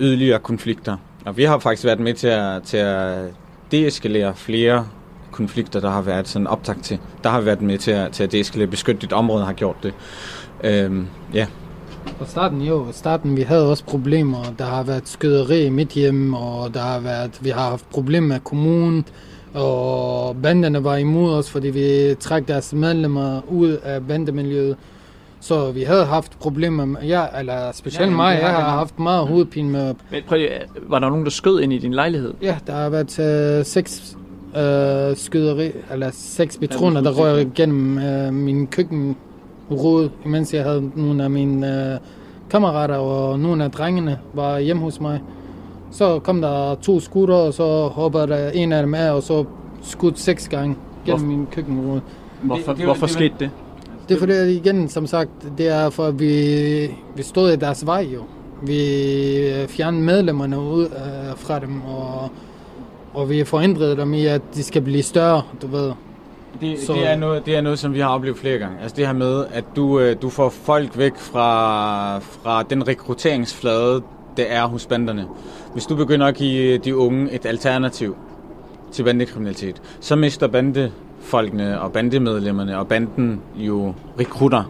yderligere 0.00 0.38
konflikter. 0.38 0.96
Og 1.24 1.36
vi 1.36 1.44
har 1.44 1.58
faktisk 1.58 1.84
været 1.84 2.00
med 2.00 2.14
til 2.14 2.28
at, 2.28 2.62
til 2.62 2.76
at 2.76 3.24
deeskalere 3.70 4.34
flere 4.34 4.86
konflikter, 5.30 5.80
der 5.80 5.90
har 5.90 6.02
været 6.02 6.28
sådan 6.28 6.46
optag 6.46 6.76
til. 6.82 6.98
Der 7.24 7.30
har 7.30 7.40
vi 7.40 7.46
været 7.46 7.62
med 7.62 7.78
til 7.78 7.90
at, 7.90 8.12
til 8.12 8.22
at 8.24 8.32
deeskalere, 8.32 8.66
beskytte 8.66 9.00
dit 9.00 9.12
område 9.12 9.44
har 9.44 9.52
gjort 9.52 9.76
det. 9.82 9.94
Øhm, 10.64 11.06
ja. 11.34 11.46
Fra 12.06 12.26
starten, 12.26 12.60
jo. 12.62 12.88
I 12.88 12.92
starten, 12.92 13.36
vi 13.36 13.42
havde 13.42 13.70
også 13.70 13.84
problemer. 13.84 14.38
Der 14.58 14.64
har 14.64 14.82
været 14.82 15.08
skyderi 15.08 15.64
i 15.66 15.70
mit 15.70 15.88
hjem, 15.88 16.34
og 16.34 16.74
der 16.74 16.80
har 16.80 17.00
været, 17.00 17.38
vi 17.40 17.50
har 17.50 17.70
haft 17.70 17.90
problemer 17.90 18.28
med 18.28 18.40
kommunen, 18.40 19.04
og 19.54 20.36
banderne 20.42 20.84
var 20.84 20.96
imod 20.96 21.34
os, 21.34 21.50
fordi 21.50 21.68
vi 21.70 22.14
trak 22.20 22.48
deres 22.48 22.72
medlemmer 22.74 23.40
ud 23.48 23.68
af 23.68 24.06
bandemiljøet. 24.06 24.76
Så 25.40 25.70
vi 25.70 25.82
havde 25.82 26.04
haft 26.04 26.38
problemer 26.38 26.84
med, 26.84 27.00
ja, 27.02 27.24
eller 27.40 27.72
specielt 27.72 28.10
Ja, 28.10 28.16
mig, 28.16 28.38
jeg 28.42 28.50
har 28.50 28.70
haft 28.70 28.98
meget 28.98 29.26
hovedpine 29.28 29.68
med, 29.70 29.94
Men 30.10 30.22
prøv 30.28 30.38
lige, 30.38 30.50
var 30.88 30.98
der 30.98 31.08
nogen, 31.08 31.24
der 31.24 31.30
skød 31.30 31.60
ind 31.60 31.72
i 31.72 31.78
din 31.78 31.94
lejlighed? 31.94 32.34
ja, 32.42 32.56
der 32.66 32.72
har 32.72 32.88
været 32.88 33.18
øh, 33.58 33.64
seks 33.64 34.16
øh, 34.56 35.16
skyderi, 35.16 35.70
eller 35.92 36.10
seks 36.12 36.56
patroner, 36.58 37.00
der 37.00 37.10
røg 37.10 37.40
igennem 37.40 37.98
øh, 37.98 38.32
min 38.32 38.66
køkkenrude, 39.68 40.10
imens 40.24 40.54
jeg 40.54 40.64
havde 40.64 40.90
nogle 40.94 41.24
af 41.24 41.30
mine 41.30 41.92
øh, 41.92 41.98
kammerater 42.50 42.96
og 42.96 43.40
nogle 43.40 43.64
af 43.64 43.70
drengene 43.70 44.18
var 44.34 44.58
hjemme 44.58 44.82
hos 44.82 45.00
mig. 45.00 45.20
Så 45.90 46.18
kom 46.18 46.40
der 46.40 46.74
to 46.74 47.00
skutter, 47.00 47.34
og 47.34 47.54
så 47.54 47.88
hoppede 47.88 48.26
der 48.26 48.50
en 48.50 48.72
af 48.72 48.82
dem 48.82 48.94
af, 48.94 49.10
og 49.12 49.22
så 49.22 49.44
skudt 49.82 50.18
seks 50.18 50.48
gange 50.48 50.76
gennem 51.06 51.20
Hvorfor- 51.20 51.26
min 51.36 51.46
køkkenrude. 51.52 52.00
Hvorfor, 52.42 52.72
hvorfor 52.84 53.06
skete 53.06 53.34
det? 53.38 53.50
Det 54.08 54.14
er 54.14 54.18
fordi, 54.18 54.32
igen, 54.56 54.88
som 54.88 55.06
sagt, 55.06 55.30
det 55.58 55.68
er 55.68 55.90
for, 55.90 56.04
at 56.04 56.20
vi, 56.20 56.82
vi 57.16 57.22
stod 57.22 57.52
i 57.52 57.56
deres 57.56 57.86
vej 57.86 58.06
jo. 58.14 58.20
Vi 58.62 58.76
fjernede 59.68 60.02
medlemmerne 60.02 60.60
ud 60.60 60.84
øh, 60.84 61.36
fra 61.36 61.58
dem, 61.58 61.82
og, 61.82 62.28
og 63.14 63.30
vi 63.30 63.44
forhindrede 63.44 63.96
dem 63.96 64.14
i, 64.14 64.26
at 64.26 64.42
de 64.54 64.62
skal 64.62 64.82
blive 64.82 65.02
større, 65.02 65.42
du 65.62 65.66
ved. 65.66 65.92
Det, 66.60 66.78
Så- 66.80 66.92
det, 66.94 67.10
er 67.10 67.16
noget, 67.16 67.46
det 67.46 67.56
er 67.56 67.60
noget, 67.60 67.78
som 67.78 67.94
vi 67.94 68.00
har 68.00 68.08
oplevet 68.08 68.38
flere 68.38 68.58
gange. 68.58 68.76
Altså 68.82 68.96
det 68.96 69.06
her 69.06 69.12
med, 69.14 69.44
at 69.52 69.64
du, 69.76 70.00
øh, 70.00 70.16
du 70.22 70.28
får 70.30 70.48
folk 70.48 70.98
væk 70.98 71.16
fra, 71.16 72.18
fra 72.18 72.62
den 72.62 72.88
rekrutteringsflade, 72.88 74.02
det 74.36 74.52
er 74.52 74.66
hos 74.66 74.86
banderne. 74.86 75.26
Hvis 75.72 75.86
du 75.86 75.96
begynder 75.96 76.26
at 76.26 76.34
give 76.34 76.78
de 76.78 76.96
unge 76.96 77.32
et 77.32 77.46
alternativ 77.46 78.16
til 78.92 79.02
bandekriminalitet, 79.02 79.82
så 80.00 80.16
mister 80.16 80.46
bandefolkene 80.46 81.80
og 81.80 81.92
bandemedlemmerne 81.92 82.78
og 82.78 82.88
banden 82.88 83.40
jo 83.56 83.94
rekrutter 84.20 84.64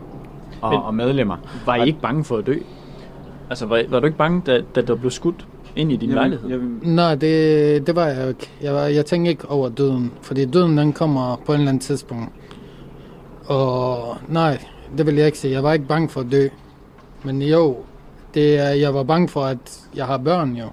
og, 0.61 0.71
Men- 0.71 0.81
og 0.83 0.95
medlemmer. 0.95 1.37
Var 1.67 1.75
I 1.77 1.87
ikke 1.87 2.01
bange 2.01 2.25
for 2.25 2.37
at 2.37 2.47
dø? 2.47 2.55
Altså, 3.51 3.67
var, 3.67 3.83
var 3.89 4.01
du 4.01 4.07
ikke 4.07 4.19
bange, 4.19 4.43
da, 4.47 4.63
da 4.75 4.81
der 4.81 4.95
blev 4.95 5.11
skudt 5.11 5.47
ind 5.77 5.93
i 5.93 5.97
din 5.97 6.11
lejlighed? 6.11 6.51
Jeg, 6.51 6.59
Nej, 6.83 7.15
det, 7.15 7.87
det 7.87 7.97
var 7.97 8.07
jeg 8.07 8.29
ikke. 8.29 8.51
Jeg, 8.63 8.75
var, 8.75 8.83
jeg 8.83 9.07
tænkte 9.07 9.31
ikke 9.31 9.51
over 9.51 9.69
døden, 9.69 10.13
fordi 10.23 10.45
døden 10.45 10.79
den 10.79 10.93
kommer 10.93 11.37
på 11.47 11.53
en 11.53 11.61
eller 11.61 11.69
anden 11.69 11.81
tidspunkt. 11.81 12.33
Og 13.47 14.17
nej, 14.29 14.59
det 14.99 15.07
vil 15.07 15.15
jeg 15.15 15.27
ikke 15.27 15.39
sige. 15.39 15.53
Jeg 15.53 15.63
var 15.63 15.73
ikke 15.73 15.87
bange 15.87 16.09
for 16.09 16.21
at 16.21 16.27
dø. 16.33 16.49
Men 17.25 17.43
jo, 17.43 17.77
det 18.35 18.59
er, 18.59 18.69
jeg 18.69 18.95
var 18.95 19.03
bange 19.03 19.29
for, 19.29 19.43
at 19.45 19.81
jeg 19.95 20.07
har 20.07 20.19
børn 20.19 20.57
jo. 20.57 20.67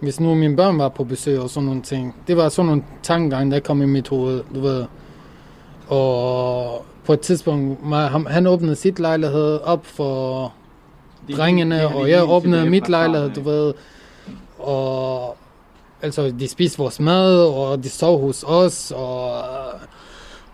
Hvis 0.00 0.20
nu 0.20 0.34
mine 0.34 0.56
børn 0.56 0.78
var 0.78 0.88
på 0.88 1.04
besøg 1.04 1.40
og 1.40 1.50
sådan 1.50 1.66
nogle 1.66 1.82
ting. 1.82 2.14
Det 2.26 2.36
var 2.36 2.48
sådan 2.48 2.66
nogle 2.66 2.82
tankegange, 3.02 3.50
der 3.54 3.60
kom 3.60 3.82
i 3.82 3.86
mit 3.86 4.08
hoved, 4.08 4.42
du 4.54 4.60
ved. 4.60 4.84
Og 5.88 6.84
på 7.04 7.12
et 7.12 7.20
tidspunkt, 7.20 7.80
han 8.28 8.46
åbnede 8.46 8.76
sit 8.76 8.98
lejlighed 8.98 9.60
op 9.64 9.86
for 9.86 10.52
drengene, 11.36 11.88
og 11.88 12.10
jeg 12.10 12.30
åbnede 12.30 12.70
mit 12.70 12.88
lejlighed, 12.88 13.30
du 13.30 13.40
ved. 13.40 13.72
Og 14.66 15.36
altså, 16.02 16.34
de 16.38 16.48
spiste 16.48 16.78
vores 16.78 17.00
mad, 17.00 17.46
og 17.46 17.84
de 17.84 17.88
sov 17.90 18.20
hos 18.20 18.44
os, 18.46 18.92
og 18.96 19.42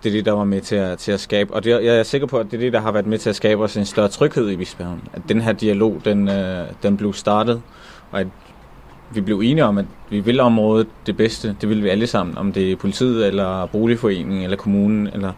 Det 0.02 0.08
er 0.08 0.12
det, 0.12 0.24
der 0.24 0.32
var 0.32 0.44
med 0.44 0.60
til 0.60 0.76
at, 0.76 0.98
til 0.98 1.12
at 1.12 1.20
skabe, 1.20 1.54
og 1.54 1.64
det, 1.64 1.70
jeg 1.70 1.98
er 1.98 2.02
sikker 2.02 2.26
på, 2.26 2.38
at 2.38 2.46
det 2.50 2.54
er 2.54 2.60
det, 2.60 2.72
der 2.72 2.80
har 2.80 2.92
været 2.92 3.06
med 3.06 3.18
til 3.18 3.30
at 3.30 3.36
skabe 3.36 3.62
os 3.62 3.76
en 3.76 3.84
større 3.84 4.08
tryghed 4.08 4.48
i 4.50 4.56
Bispehaven. 4.56 5.02
At 5.12 5.22
den 5.28 5.40
her 5.40 5.52
dialog, 5.52 6.00
den, 6.04 6.28
øh, 6.28 6.66
den 6.82 6.96
blev 6.96 7.12
startet, 7.12 7.62
og 8.10 8.20
at 8.20 8.26
vi 9.14 9.20
blev 9.20 9.40
enige 9.40 9.64
om, 9.64 9.78
at 9.78 9.84
vi 10.10 10.20
vil 10.20 10.40
området 10.40 10.86
det 11.06 11.16
bedste. 11.16 11.56
Det 11.60 11.68
vil 11.68 11.82
vi 11.84 11.88
alle 11.88 12.06
sammen, 12.06 12.38
om 12.38 12.52
det 12.52 12.72
er 12.72 12.76
politiet, 12.76 13.26
eller 13.26 13.66
boligforeningen, 13.66 14.42
eller 14.42 14.56
kommunen, 14.56 15.06
eller, 15.06 15.32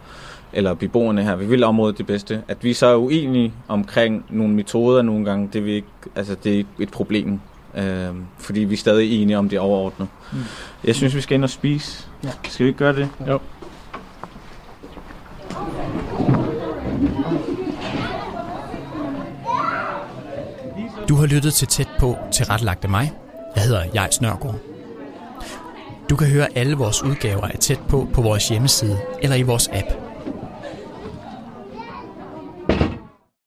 eller 0.52 0.74
beboerne 0.74 1.22
her. 1.22 1.36
Vi 1.36 1.46
vil 1.46 1.64
området 1.64 1.98
det 1.98 2.06
bedste. 2.06 2.42
At 2.48 2.64
vi 2.64 2.72
så 2.72 2.86
er 2.86 2.96
uenige 2.96 3.52
omkring 3.68 4.24
nogle 4.30 4.54
metoder 4.54 5.02
nogle 5.02 5.24
gange, 5.24 5.48
det 5.52 5.64
vi 5.64 5.72
ikke, 5.72 5.88
altså, 6.16 6.36
det 6.44 6.52
er 6.52 6.56
ikke 6.56 6.70
et 6.80 6.90
problem. 6.90 7.40
Øh, 7.74 8.08
fordi 8.38 8.60
vi 8.60 8.74
er 8.74 8.78
stadig 8.78 9.22
enige 9.22 9.38
om 9.38 9.48
det 9.48 9.58
overordnet. 9.58 10.08
Mm. 10.32 10.38
Jeg 10.84 10.94
synes, 10.94 11.14
vi 11.14 11.20
skal 11.20 11.34
ind 11.34 11.44
og 11.44 11.50
spise. 11.50 12.06
Ja. 12.24 12.30
Skal 12.48 12.64
vi 12.64 12.68
ikke 12.68 12.78
gøre 12.78 12.96
det? 12.96 13.08
Jo. 13.28 13.40
Du 21.08 21.14
har 21.14 21.26
lyttet 21.26 21.54
til 21.54 21.68
Tæt 21.68 21.88
på 21.98 22.16
tilrettelagt 22.32 22.84
af 22.84 22.90
mig. 22.90 23.12
Jeg 23.56 23.64
hedder 23.64 23.84
Jais 23.94 24.20
Nørgaard. 24.20 24.56
Du 26.10 26.16
kan 26.16 26.28
høre 26.28 26.46
alle 26.54 26.76
vores 26.76 27.02
udgaver 27.02 27.46
af 27.46 27.58
Tæt 27.58 27.80
på 27.88 28.08
på 28.12 28.22
vores 28.22 28.48
hjemmeside 28.48 28.98
eller 29.22 29.36
i 29.36 29.42
vores 29.42 29.68
app. 29.72 30.11